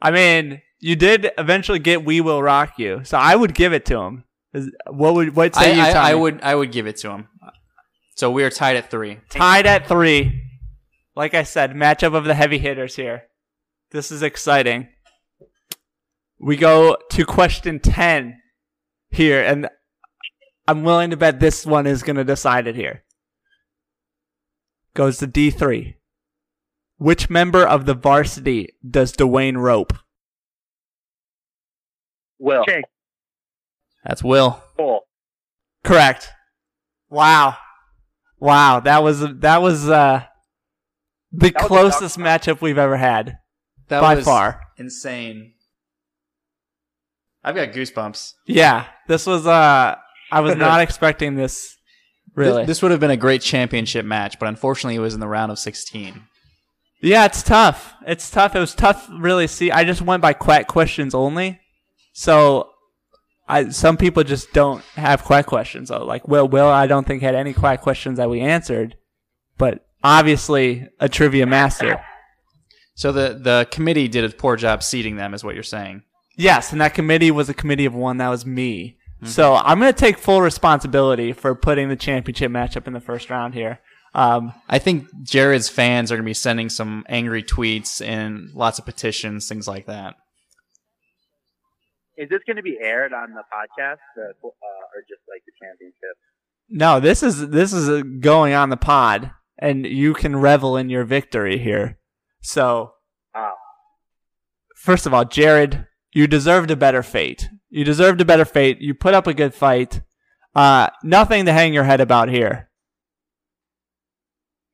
I 0.00 0.10
mean, 0.12 0.62
you 0.78 0.94
did 0.94 1.32
eventually 1.36 1.80
get 1.80 2.04
"We 2.04 2.20
Will 2.20 2.42
Rock 2.44 2.78
You," 2.78 3.00
so 3.02 3.18
I 3.18 3.34
would 3.34 3.54
give 3.54 3.72
it 3.72 3.84
to 3.86 3.98
him. 3.98 4.24
What 4.86 5.14
would 5.14 5.34
what 5.34 5.56
I, 5.56 5.62
say 5.62 5.76
you? 5.76 5.82
I, 5.82 6.10
I 6.10 6.14
would 6.14 6.40
I 6.42 6.54
would 6.54 6.70
give 6.70 6.86
it 6.86 6.96
to 6.98 7.10
him. 7.10 7.28
So 8.22 8.30
we 8.30 8.44
are 8.44 8.50
tied 8.50 8.76
at 8.76 8.88
three. 8.88 9.18
tied 9.30 9.66
at 9.66 9.88
three. 9.88 10.44
Like 11.16 11.34
I 11.34 11.42
said, 11.42 11.72
matchup 11.72 12.14
of 12.14 12.22
the 12.22 12.34
heavy 12.34 12.58
hitters 12.58 12.94
here. 12.94 13.24
This 13.90 14.12
is 14.12 14.22
exciting. 14.22 14.86
We 16.38 16.56
go 16.56 16.96
to 17.10 17.24
question 17.24 17.80
10 17.80 18.40
here, 19.10 19.42
and 19.42 19.68
I'm 20.68 20.84
willing 20.84 21.10
to 21.10 21.16
bet 21.16 21.40
this 21.40 21.66
one 21.66 21.88
is 21.88 22.04
going 22.04 22.14
to 22.14 22.22
decide 22.22 22.68
it 22.68 22.76
here. 22.76 23.02
Goes 24.94 25.18
to 25.18 25.26
D3. 25.26 25.94
Which 26.98 27.28
member 27.28 27.66
of 27.66 27.86
the 27.86 27.94
varsity 27.94 28.68
does 28.88 29.12
Dwayne 29.12 29.56
rope? 29.56 29.94
Will. 32.38 32.64
Jake. 32.68 32.84
That's 34.04 34.22
Will. 34.22 34.62
Cool. 34.76 35.00
Correct. 35.82 36.28
Wow. 37.10 37.56
Wow, 38.42 38.80
that 38.80 39.04
was 39.04 39.20
that 39.20 39.62
was 39.62 39.88
uh 39.88 40.24
the 41.30 41.50
That 41.50 41.54
closest 41.54 42.18
matchup 42.18 42.60
we've 42.60 42.76
ever 42.76 42.96
had. 42.96 43.38
That 43.86 44.00
By 44.00 44.16
was 44.16 44.24
far. 44.24 44.60
insane. 44.76 45.52
I've 47.44 47.54
got 47.54 47.68
goosebumps. 47.68 48.32
Yeah, 48.48 48.86
this 49.06 49.26
was 49.26 49.46
uh 49.46 49.94
I 50.32 50.40
was 50.40 50.56
not 50.56 50.80
expecting 50.86 51.36
this 51.36 51.76
really. 52.34 52.62
This, 52.62 52.78
this 52.78 52.82
would 52.82 52.90
have 52.90 52.98
been 52.98 53.12
a 53.12 53.16
great 53.16 53.42
championship 53.42 54.04
match, 54.04 54.40
but 54.40 54.48
unfortunately, 54.48 54.96
it 54.96 55.00
was 55.00 55.14
in 55.14 55.20
the 55.20 55.28
round 55.28 55.52
of 55.52 55.60
16. 55.60 56.20
yeah, 57.00 57.24
it's 57.26 57.44
tough. 57.44 57.94
It's 58.08 58.28
tough. 58.28 58.56
It 58.56 58.58
was 58.58 58.74
tough 58.74 59.08
really 59.12 59.46
see. 59.46 59.70
I 59.70 59.84
just 59.84 60.02
went 60.02 60.20
by 60.20 60.32
quack 60.32 60.66
questions 60.66 61.14
only. 61.14 61.60
So 62.12 62.71
I 63.52 63.68
some 63.68 63.96
people 63.96 64.24
just 64.24 64.52
don't 64.52 64.82
have 64.96 65.24
quack 65.24 65.46
questions. 65.46 65.88
So 65.88 66.04
like 66.04 66.26
Will 66.26 66.48
Will 66.48 66.68
I 66.68 66.86
don't 66.86 67.06
think 67.06 67.22
had 67.22 67.34
any 67.34 67.52
quack 67.52 67.82
questions 67.82 68.18
that 68.18 68.30
we 68.30 68.40
answered, 68.40 68.96
but 69.58 69.86
obviously 70.02 70.88
a 70.98 71.08
trivia 71.08 71.46
master. 71.46 72.00
So 72.94 73.12
the 73.12 73.38
the 73.40 73.68
committee 73.70 74.08
did 74.08 74.24
a 74.24 74.34
poor 74.34 74.56
job 74.56 74.82
seating 74.82 75.16
them, 75.16 75.34
is 75.34 75.44
what 75.44 75.54
you're 75.54 75.62
saying. 75.62 76.02
Yes, 76.36 76.72
and 76.72 76.80
that 76.80 76.94
committee 76.94 77.30
was 77.30 77.48
a 77.48 77.54
committee 77.54 77.84
of 77.84 77.94
one. 77.94 78.16
That 78.16 78.30
was 78.30 78.46
me. 78.46 78.96
So 79.24 79.54
I'm 79.54 79.78
going 79.78 79.92
to 79.92 79.96
take 79.98 80.18
full 80.18 80.42
responsibility 80.42 81.32
for 81.32 81.54
putting 81.54 81.88
the 81.88 81.94
championship 81.94 82.50
matchup 82.50 82.88
in 82.88 82.92
the 82.92 83.00
first 83.00 83.30
round 83.30 83.54
here. 83.54 83.78
Um, 84.14 84.52
I 84.68 84.78
think 84.78 85.06
Jarrod's 85.22 85.68
fans 85.68 86.10
are 86.10 86.16
going 86.16 86.24
to 86.24 86.30
be 86.30 86.34
sending 86.34 86.68
some 86.68 87.04
angry 87.08 87.42
tweets 87.42 88.04
and 88.04 88.50
lots 88.52 88.80
of 88.80 88.84
petitions, 88.84 89.48
things 89.48 89.68
like 89.68 89.86
that. 89.86 90.16
Is 92.22 92.28
this 92.28 92.40
going 92.46 92.56
to 92.56 92.62
be 92.62 92.78
aired 92.80 93.12
on 93.12 93.30
the 93.30 93.42
podcast, 93.52 93.98
the, 94.14 94.32
uh, 94.44 94.94
or 94.94 95.00
just 95.08 95.22
like 95.28 95.42
the 95.44 95.52
championship? 95.60 96.16
no, 96.68 97.00
this 97.00 97.22
is 97.22 97.48
this 97.48 97.72
is 97.72 97.88
uh, 97.88 98.02
going 98.20 98.54
on 98.54 98.70
the 98.70 98.76
pod, 98.76 99.32
and 99.58 99.84
you 99.84 100.14
can 100.14 100.36
revel 100.36 100.76
in 100.76 100.88
your 100.88 101.04
victory 101.04 101.58
here. 101.58 101.98
So 102.42 102.92
Oh, 103.34 103.54
first 104.76 105.06
of 105.06 105.14
all, 105.14 105.24
Jarrod, 105.24 105.86
you 106.12 106.26
deserved 106.26 106.70
a 106.70 106.76
better 106.76 107.02
fate. 107.02 107.48
You 107.70 107.84
deserved 107.84 108.20
a 108.20 108.24
better 108.24 108.44
fate. 108.44 108.80
You 108.80 108.94
put 108.94 109.14
up 109.14 109.26
a 109.26 109.34
good 109.34 109.54
fight. 109.54 110.02
Uh, 110.54 110.88
nothing 111.02 111.46
to 111.46 111.52
hang 111.52 111.72
your 111.72 111.84
head 111.84 112.00
about 112.00 112.28
here. 112.28 112.68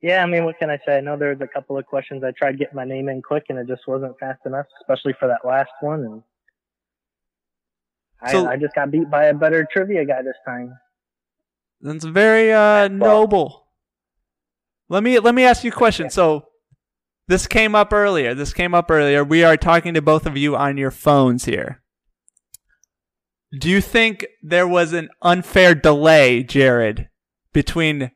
Yeah, 0.01 0.23
I 0.23 0.27
mean, 0.27 0.45
what 0.45 0.57
can 0.59 0.69
I 0.69 0.77
say? 0.85 0.97
I 0.97 1.01
know 1.01 1.17
there 1.17 1.31
was 1.31 1.41
a 1.41 1.47
couple 1.47 1.77
of 1.77 1.85
questions 1.85 2.23
I 2.23 2.31
tried 2.31 2.57
getting 2.57 2.75
my 2.75 2.85
name 2.85 3.09
in 3.09 3.21
quick, 3.21 3.45
and 3.49 3.57
it 3.57 3.67
just 3.67 3.87
wasn't 3.87 4.17
fast 4.19 4.39
enough, 4.45 4.65
especially 4.81 5.13
for 5.19 5.27
that 5.27 5.45
last 5.47 5.71
one. 5.81 6.01
And 6.01 6.21
I, 6.21 6.21
So- 8.27 8.47
I 8.47 8.57
just 8.57 8.75
got 8.75 8.91
beat 8.91 9.09
by 9.09 9.25
a 9.25 9.33
better 9.33 9.65
trivia 9.71 10.05
guy 10.05 10.21
this 10.21 10.35
time. 10.45 10.77
That's 11.81 12.03
very 12.03 12.51
uh, 12.51 12.89
noble. 12.89 13.67
Let 14.89 15.03
me 15.03 15.19
let 15.19 15.33
me 15.33 15.43
ask 15.45 15.63
you 15.63 15.71
a 15.71 15.73
question. 15.73 16.09
So 16.09 16.47
this 17.27 17.47
came 17.47 17.75
up 17.75 17.93
earlier. 17.93 18.33
This 18.33 18.53
came 18.53 18.73
up 18.73 18.91
earlier. 18.91 19.23
We 19.23 19.43
are 19.43 19.55
talking 19.55 19.93
to 19.93 20.01
both 20.01 20.25
of 20.25 20.35
you 20.35 20.57
on 20.57 20.77
your 20.77 20.91
phones 20.91 21.45
here. 21.45 21.81
Do 23.57 23.69
you 23.69 23.81
think 23.81 24.25
there 24.43 24.67
was 24.67 24.93
an 24.93 25.09
unfair 25.21 25.73
delay, 25.73 26.43
Jarrod, 26.43 27.07
between 27.53 28.11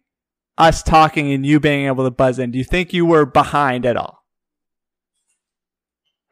us 0.58 0.84
talking 0.84 1.32
and 1.32 1.46
you 1.46 1.60
being 1.60 1.88
able 1.88 2.04
to 2.04 2.12
buzz 2.12 2.38
in? 2.40 2.52
Do 2.52 2.58
you 2.58 2.64
think 2.64 2.92
you 2.92 3.06
were 3.06 3.26
behind 3.26 3.86
at 3.86 3.96
all? 3.96 4.26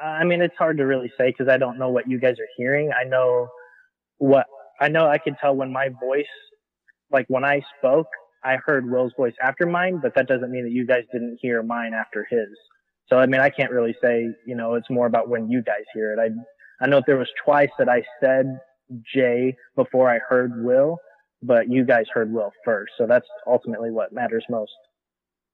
Uh, 0.04 0.08
I 0.08 0.24
mean, 0.24 0.42
it's 0.42 0.56
hard 0.58 0.78
to 0.78 0.86
really 0.86 1.12
say 1.18 1.30
because 1.30 1.48
I 1.48 1.58
don't 1.58 1.78
know 1.78 1.90
what 1.90 2.10
you 2.10 2.20
guys 2.20 2.40
are 2.40 2.50
hearing. 2.58 2.92
I 2.92 3.08
know 3.08 3.48
what 4.22 4.46
I 4.80 4.88
know. 4.88 5.08
I 5.08 5.18
could 5.18 5.36
tell 5.42 5.56
when 5.56 5.74
my 5.74 5.90
voice, 5.90 6.26
like 7.12 7.26
when 7.28 7.44
I 7.44 7.62
spoke, 7.78 8.08
I 8.44 8.58
heard 8.64 8.90
Will's 8.90 9.14
voice 9.18 9.34
after 9.42 9.66
mine, 9.66 10.00
but 10.02 10.14
that 10.16 10.28
doesn't 10.28 10.52
mean 10.52 10.64
that 10.64 10.72
you 10.72 10.86
guys 10.86 11.04
didn't 11.12 11.40
hear 11.42 11.62
mine 11.64 11.94
after 11.94 12.26
his. 12.30 12.48
So 13.08 13.18
I 13.18 13.26
mean, 13.26 13.42
I 13.42 13.50
can't 13.50 13.72
really 13.72 13.96
say. 14.02 14.28
You 14.46 14.56
know, 14.56 14.76
it's 14.76 14.90
more 14.90 15.08
about 15.08 15.28
when 15.28 15.50
you 15.50 15.64
guys 15.64 15.84
hear 15.94 16.14
it. 16.14 16.20
I 16.20 16.30
I 16.84 16.88
know 16.88 17.02
there 17.06 17.18
was 17.18 17.30
twice 17.44 17.72
that 17.80 17.90
I 17.90 18.04
said 18.22 18.46
Jay 19.14 19.56
before 19.76 20.10
I 20.10 20.20
heard 20.20 20.64
Will, 20.64 20.98
but 21.42 21.70
you 21.70 21.84
guys 21.84 22.06
heard 22.14 22.32
Will 22.32 22.52
first. 22.64 22.94
So 22.98 23.08
that's 23.08 23.28
ultimately 23.48 23.92
what 23.92 24.14
matters 24.14 24.46
most. 24.50 24.72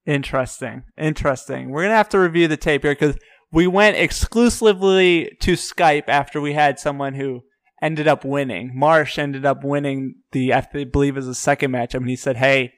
Interesting. 0.05 0.84
Interesting. 0.97 1.70
We're 1.70 1.82
going 1.82 1.91
to 1.91 1.97
have 1.97 2.09
to 2.09 2.20
review 2.20 2.47
the 2.47 2.55
tape 2.57 2.84
here 2.84 2.93
because 2.93 3.18
we 3.51 3.68
went 3.68 3.97
exclusively 3.97 5.38
to 5.41 5.53
Skype 5.53 6.07
after 6.07 6.39
we 6.39 6.53
had 6.53 6.80
someone 6.80 7.13
who 7.13 7.43
ended 7.82 8.07
up 8.07 8.25
winning. 8.25 8.71
Marsh 8.73 9.17
ended 9.17 9.45
up 9.45 9.63
winning 9.63 10.15
the, 10.32 10.53
I 10.53 10.61
believe, 10.61 11.17
is 11.17 11.25
the 11.25 11.36
second 11.36 11.71
matchup. 11.71 11.95
And 11.95 12.09
he 12.09 12.15
said, 12.15 12.38
Hey, 12.38 12.73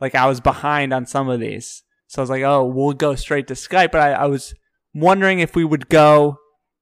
like 0.00 0.14
I 0.14 0.26
was 0.26 0.40
behind 0.40 0.92
on 0.92 1.06
some 1.06 1.28
of 1.28 1.40
these. 1.40 1.82
So 2.08 2.20
I 2.20 2.22
was 2.22 2.30
like, 2.30 2.42
Oh, 2.42 2.64
we'll 2.64 2.92
go 2.92 3.14
straight 3.14 3.46
to 3.48 3.54
Skype. 3.54 3.92
But 3.92 4.00
I, 4.00 4.12
I 4.12 4.26
was 4.26 4.54
wondering 4.94 5.40
if 5.40 5.54
we 5.54 5.64
would 5.64 5.88
go 5.88 6.38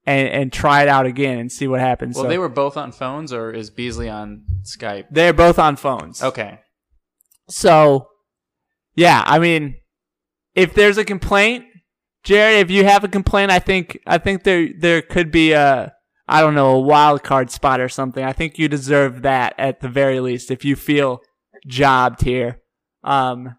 and, 0.06 0.28
and 0.28 0.52
try 0.52 0.82
it 0.82 0.88
out 0.88 1.06
again 1.06 1.38
and 1.38 1.52
see 1.52 1.68
what 1.68 1.80
happens. 1.80 2.16
Well, 2.16 2.24
so 2.24 2.28
they 2.28 2.38
were 2.38 2.48
both 2.48 2.76
on 2.76 2.92
phones, 2.92 3.32
or 3.32 3.50
is 3.50 3.68
Beasley 3.68 4.08
on 4.08 4.44
Skype? 4.62 5.06
they're 5.10 5.34
both 5.34 5.58
on 5.58 5.76
phones. 5.76 6.22
Okay. 6.22 6.60
So, 7.50 8.08
yeah, 8.96 9.22
I 9.26 9.38
mean, 9.38 9.76
if 10.54 10.74
there's 10.74 10.96
a 10.98 11.04
complaint, 11.04 11.66
Jarrod, 12.24 12.60
if 12.60 12.70
you 12.70 12.84
have 12.84 13.04
a 13.04 13.08
complaint, 13.08 13.50
I 13.50 13.58
think 13.58 13.98
I 14.06 14.18
think 14.18 14.44
there 14.44 14.68
there 14.78 15.02
could 15.02 15.30
be 15.30 15.52
a 15.52 15.92
I 16.28 16.40
don't 16.42 16.54
know, 16.54 16.72
a 16.76 16.80
wild 16.80 17.22
card 17.22 17.50
spot 17.50 17.80
or 17.80 17.88
something. 17.88 18.22
I 18.22 18.32
think 18.32 18.58
you 18.58 18.68
deserve 18.68 19.22
that 19.22 19.54
at 19.58 19.80
the 19.80 19.88
very 19.88 20.20
least 20.20 20.50
if 20.50 20.64
you 20.64 20.76
feel 20.76 21.22
jobbed 21.66 22.22
here. 22.22 22.60
Um, 23.02 23.56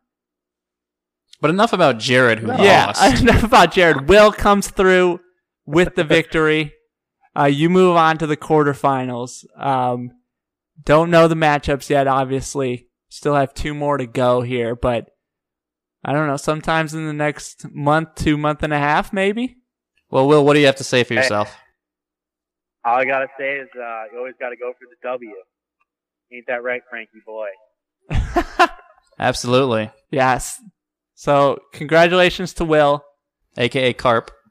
But 1.42 1.50
enough 1.50 1.74
about 1.74 1.98
Jarrod, 1.98 2.40
who 2.40 2.48
yeah, 2.64 2.88
lost. 2.88 3.22
enough 3.22 3.44
about 3.44 3.74
Jarrod. 3.74 4.08
Will 4.08 4.32
comes 4.32 4.70
through 4.70 5.20
with 5.66 5.96
the 5.96 6.04
victory. 6.04 6.74
Uh, 7.38 7.46
you 7.46 7.70
move 7.70 7.96
on 7.96 8.18
to 8.18 8.28
the 8.28 8.38
quarterfinals. 8.38 9.46
Um, 9.58 10.12
don't 10.84 11.10
know 11.10 11.28
the 11.28 11.36
matchups 11.36 11.90
yet, 11.90 12.08
obviously. 12.08 12.88
Still 13.10 13.36
have 13.36 13.54
two 13.54 13.74
more 13.74 13.98
to 13.98 14.06
go 14.06 14.42
here, 14.42 14.76
but 14.76 15.10
I 16.04 16.12
don't 16.14 16.28
know. 16.28 16.38
Sometimes 16.38 16.94
in 16.94 17.08
the 17.08 17.14
next 17.14 17.66
month, 17.72 18.16
two 18.16 18.38
month 18.38 18.62
and 18.62 18.74
a 18.74 18.78
half, 18.78 19.12
maybe. 19.12 19.58
Well, 20.12 20.28
Will, 20.28 20.46
what 20.46 20.54
do 20.54 20.60
you 20.60 20.66
have 20.68 20.76
to 20.78 20.84
say 20.84 21.04
for 21.04 21.14
yourself? 21.14 21.56
All 22.86 22.96
I 22.96 23.06
gotta 23.06 23.28
say 23.38 23.56
is, 23.58 23.68
uh, 23.76 24.04
you 24.12 24.18
always 24.20 24.36
gotta 24.40 24.56
go 24.56 24.72
for 24.74 24.86
the 24.90 24.96
W. 25.08 25.32
Ain't 26.32 26.46
that 26.48 26.64
right, 26.64 26.82
Frankie 26.90 27.22
boy? 27.26 27.48
Absolutely. 29.20 29.92
Yes. 30.12 30.62
So 31.16 31.60
congratulations 31.74 32.54
to 32.56 32.66
Will. 32.66 33.04
AKA 33.58 33.94
Carp. 33.94 34.32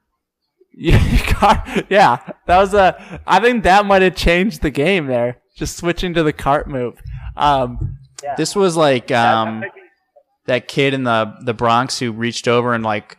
Yeah, 0.81 1.83
yeah, 1.89 2.17
that 2.47 2.57
was 2.57 2.73
a. 2.73 3.19
I 3.27 3.41
think 3.41 3.63
that 3.63 3.85
might 3.85 4.01
have 4.01 4.15
changed 4.15 4.61
the 4.61 4.69
game 4.69 5.07
there. 5.07 5.41
Just 5.55 5.75
switching 5.75 6.13
to 6.13 6.23
the 6.23 6.31
cart 6.31 6.69
move. 6.69 7.01
Um, 7.35 7.97
This 8.37 8.55
was 8.55 8.77
like 8.77 9.11
um, 9.11 9.65
that 10.45 10.69
kid 10.69 10.93
in 10.93 11.03
the 11.03 11.33
the 11.43 11.53
Bronx 11.53 11.99
who 11.99 12.13
reached 12.13 12.47
over 12.47 12.73
and 12.73 12.83
like 12.83 13.17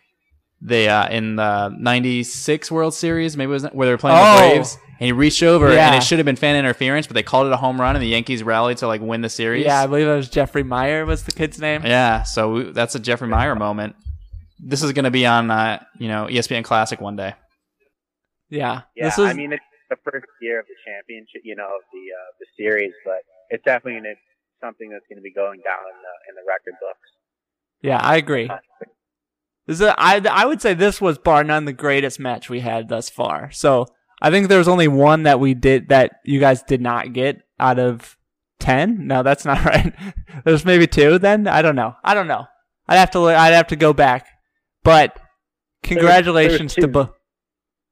the 0.63 0.89
uh, 0.89 1.09
in 1.11 1.37
the 1.37 1.69
'96 1.77 2.71
World 2.71 2.95
Series, 2.95 3.37
maybe 3.37 3.51
it 3.51 3.53
was 3.53 3.65
where 3.73 3.87
they 3.89 3.93
were 3.93 3.99
playing 3.99 4.17
Oh. 4.19 4.33
the 4.33 4.39
Braves, 4.55 4.79
and 5.01 5.07
he 5.07 5.12
reached 5.12 5.42
over 5.42 5.68
and 5.68 5.94
it 5.94 6.03
should 6.03 6.18
have 6.18 6.26
been 6.26 6.36
fan 6.36 6.57
interference, 6.57 7.07
but 7.07 7.14
they 7.14 7.22
called 7.22 7.46
it 7.46 7.53
a 7.55 7.57
home 7.57 7.80
run, 7.80 7.96
and 7.96 8.03
the 8.03 8.09
Yankees 8.09 8.42
rallied 8.42 8.76
to 8.78 8.86
like 8.86 9.01
win 9.01 9.22
the 9.22 9.30
series. 9.30 9.64
yeah, 9.64 9.80
I 9.80 9.86
believe 9.86 10.07
it 10.07 10.14
was 10.14 10.28
Jeffrey 10.28 10.62
Maier 10.62 11.07
was 11.07 11.24
the 11.24 11.32
kid's 11.32 11.59
name. 11.59 11.82
Yeah, 11.86 12.22
so 12.22 12.53
we, 12.53 12.62
that's 12.64 12.94
a 12.94 13.01
Jeffrey 13.01 13.26
Maier 13.26 13.57
moment. 13.57 13.96
This 14.59 14.82
is 14.82 14.92
going 14.92 15.07
to 15.07 15.11
be 15.11 15.24
on, 15.24 15.51
uh, 15.51 15.82
you 15.98 16.09
know, 16.09 16.26
ESPN 16.30 16.64
Classic 16.64 17.01
one 17.01 17.16
day. 17.16 17.34
Yeah, 18.51 18.82
Yeah, 18.94 19.05
this 19.05 19.16
was 19.16 19.30
I 19.30 19.32
mean 19.32 19.55
it's 19.55 19.64
the 19.88 19.96
first 20.05 20.26
year 20.42 20.61
of 20.61 20.66
the 20.66 20.74
championship, 20.84 21.42
you 21.44 21.57
know, 21.57 21.64
of 21.64 21.82
the 21.92 21.98
uh, 21.98 22.30
the 22.38 22.46
series, 22.62 22.92
but 23.03 23.22
it's 23.48 23.64
definitely 23.64 24.03
gonna, 24.03 24.14
something 24.61 24.90
that's 24.90 25.07
going 25.09 25.16
to 25.16 25.22
be 25.22 25.32
going 25.32 25.61
down 25.64 25.78
in 25.78 25.96
the 26.03 26.14
in 26.28 26.34
the 26.34 26.42
record 26.46 26.74
books. 26.78 27.09
yeah, 27.80 27.98
I 27.98 28.16
agree. 28.16 28.51
This 29.66 29.76
is 29.76 29.80
a, 29.82 29.94
I 29.98 30.20
I 30.30 30.44
would 30.44 30.61
say 30.61 30.74
this 30.74 31.01
was 31.01 31.16
bar 31.16 31.42
none 31.42 31.64
the 31.64 31.72
greatest 31.72 32.20
match 32.20 32.51
we 32.51 32.61
had 32.61 32.88
thus 32.88 33.09
far. 33.09 33.51
So 33.51 33.86
I 34.21 34.31
think 34.31 34.49
there 34.49 34.59
was 34.59 34.68
only 34.68 34.89
one 34.89 35.23
that 35.25 35.41
we 35.41 35.55
did 35.55 35.89
that 35.89 36.12
you 36.25 36.41
guys 36.41 36.62
did 36.62 36.81
not 36.81 37.12
get 37.12 37.43
out 37.59 37.79
of 37.79 38.16
ten. 38.59 39.07
No, 39.07 39.23
that's 39.23 39.45
not 39.45 39.64
right. 39.64 39.95
There's 40.45 40.64
maybe 40.64 40.87
two. 40.87 41.18
Then 41.18 41.47
I 41.49 41.62
don't 41.62 41.77
know. 41.77 41.95
I 42.05 42.14
don't 42.14 42.29
know. 42.29 42.47
I'd 42.89 42.97
have 42.99 43.11
to 43.12 43.21
look- 43.21 43.37
I'd 43.37 43.53
have 43.55 43.68
to 43.68 43.77
go 43.77 43.93
back. 43.93 44.27
But 44.85 45.18
congratulations 45.83 46.75
to 46.75 46.89
both. 46.89 47.11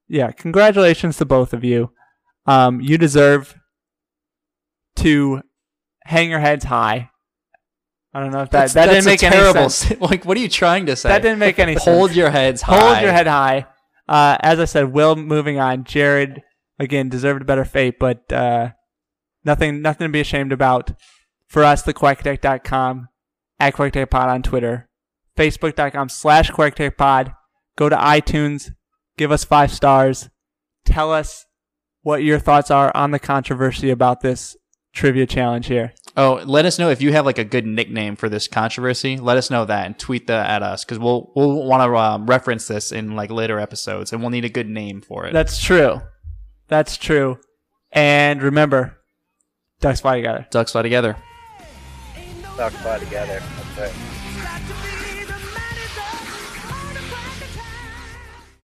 Yeah, 0.09 0.31
congratulations 0.33 1.16
to 1.18 1.24
both 1.24 1.53
of 1.53 1.64
you. 1.64 1.93
Um, 2.47 2.81
you 2.81 2.97
deserve 2.99 3.55
to 4.97 5.43
hang 6.05 6.31
your 6.31 6.41
heads 6.41 6.64
high. 6.64 7.11
I 8.14 8.20
don't 8.20 8.33
know 8.33 8.41
if 8.41 8.51
that 8.51 8.72
That's- 8.72 8.74
that 8.74 8.87
that's 8.87 9.05
didn't 9.05 9.07
a 9.07 9.11
make 9.11 9.22
any 9.22 9.37
terrible 9.37 9.70
sense. 9.70 10.01
Like, 10.11 10.24
what 10.24 10.37
are 10.37 10.41
you 10.41 10.49
trying 10.49 10.87
to 10.87 10.97
say? 10.97 11.11
That 11.11 11.22
didn't 11.22 11.39
make 11.39 11.59
any 11.59 11.74
sense. 11.76 11.85
Hold 11.85 12.14
your 12.14 12.31
heads 12.31 12.62
high. 12.62 12.79
Hold 12.95 13.03
your 13.03 13.12
head 13.12 13.26
high. 13.26 13.66
Uh, 14.09 14.36
as 14.40 14.59
I 14.59 14.64
said, 14.64 14.92
Will 14.92 15.16
moving 15.16 15.59
on. 15.59 15.84
Jarrod 15.84 16.42
again 16.78 17.09
deserved 17.09 17.42
a 17.42 17.44
better 17.44 17.64
fate, 17.64 17.98
but 17.98 18.32
uh, 18.32 18.70
nothing 19.44 19.82
nothing 19.82 20.06
to 20.06 20.12
be 20.12 20.20
ashamed 20.20 20.52
about. 20.52 20.92
For 21.46 21.64
us, 21.64 21.82
the 21.82 21.94
QuackAttack.com, 21.94 23.09
at 23.59 23.74
QuackAttackPod 23.74 24.26
on 24.26 24.42
Twitter, 24.42 24.88
Facebook.com 25.36 26.09
slash 26.09 26.50
QuackAttackPod. 26.50 27.34
Go 27.76 27.88
to 27.88 27.96
iTunes, 27.96 28.72
give 29.16 29.32
us 29.32 29.44
five 29.44 29.72
stars. 29.72 30.28
Tell 30.84 31.12
us 31.12 31.46
what 32.02 32.22
your 32.22 32.38
thoughts 32.38 32.70
are 32.70 32.90
on 32.94 33.11
the 33.11 33.18
controversy 33.18 33.90
about 33.90 34.20
this 34.20 34.56
trivia 34.92 35.26
challenge 35.26 35.66
here. 35.66 35.94
Oh, 36.19 36.43
let 36.45 36.66
us 36.66 36.81
know 36.81 36.91
if 36.91 37.01
you 37.01 37.12
have 37.12 37.25
like 37.25 37.39
a 37.39 37.45
good 37.45 37.64
nickname 37.64 38.16
for 38.16 38.29
this 38.29 38.49
controversy. 38.49 39.19
Let 39.19 39.37
us 39.37 39.51
know 39.51 39.64
that 39.64 39.87
and 39.87 39.97
tweet 39.97 40.27
that 40.27 40.51
at 40.51 40.64
us 40.64 40.85
because 40.85 40.99
we'll 40.99 41.31
we'll 41.37 41.62
want 41.64 41.81
to 41.89 41.97
um, 41.97 42.27
reference 42.27 42.66
this 42.66 42.91
in 42.91 43.14
like 43.14 43.31
later 43.31 43.61
episodes, 43.61 44.12
and 44.12 44.21
we'll 44.21 44.31
need 44.31 44.45
a 44.45 44.49
good 44.49 44.69
name 44.69 45.01
for 45.01 45.27
it. 45.27 45.33
That's 45.33 45.62
true. 45.62 46.03
That's 46.66 46.97
true. 46.97 47.39
And 47.93 48.43
remember, 48.43 48.99
ducks 49.81 50.01
fly 50.01 50.16
together. 50.16 50.45
Ducks 50.51 50.73
fly 50.73 50.83
together. 50.83 51.16
Talk 52.57 52.73
about 52.81 53.01
it 53.01 53.05
together. 53.05 53.41
That's 53.77 53.79
right. 53.79 53.93
Got 53.93 53.95
to 53.95 54.23
be 54.23 54.28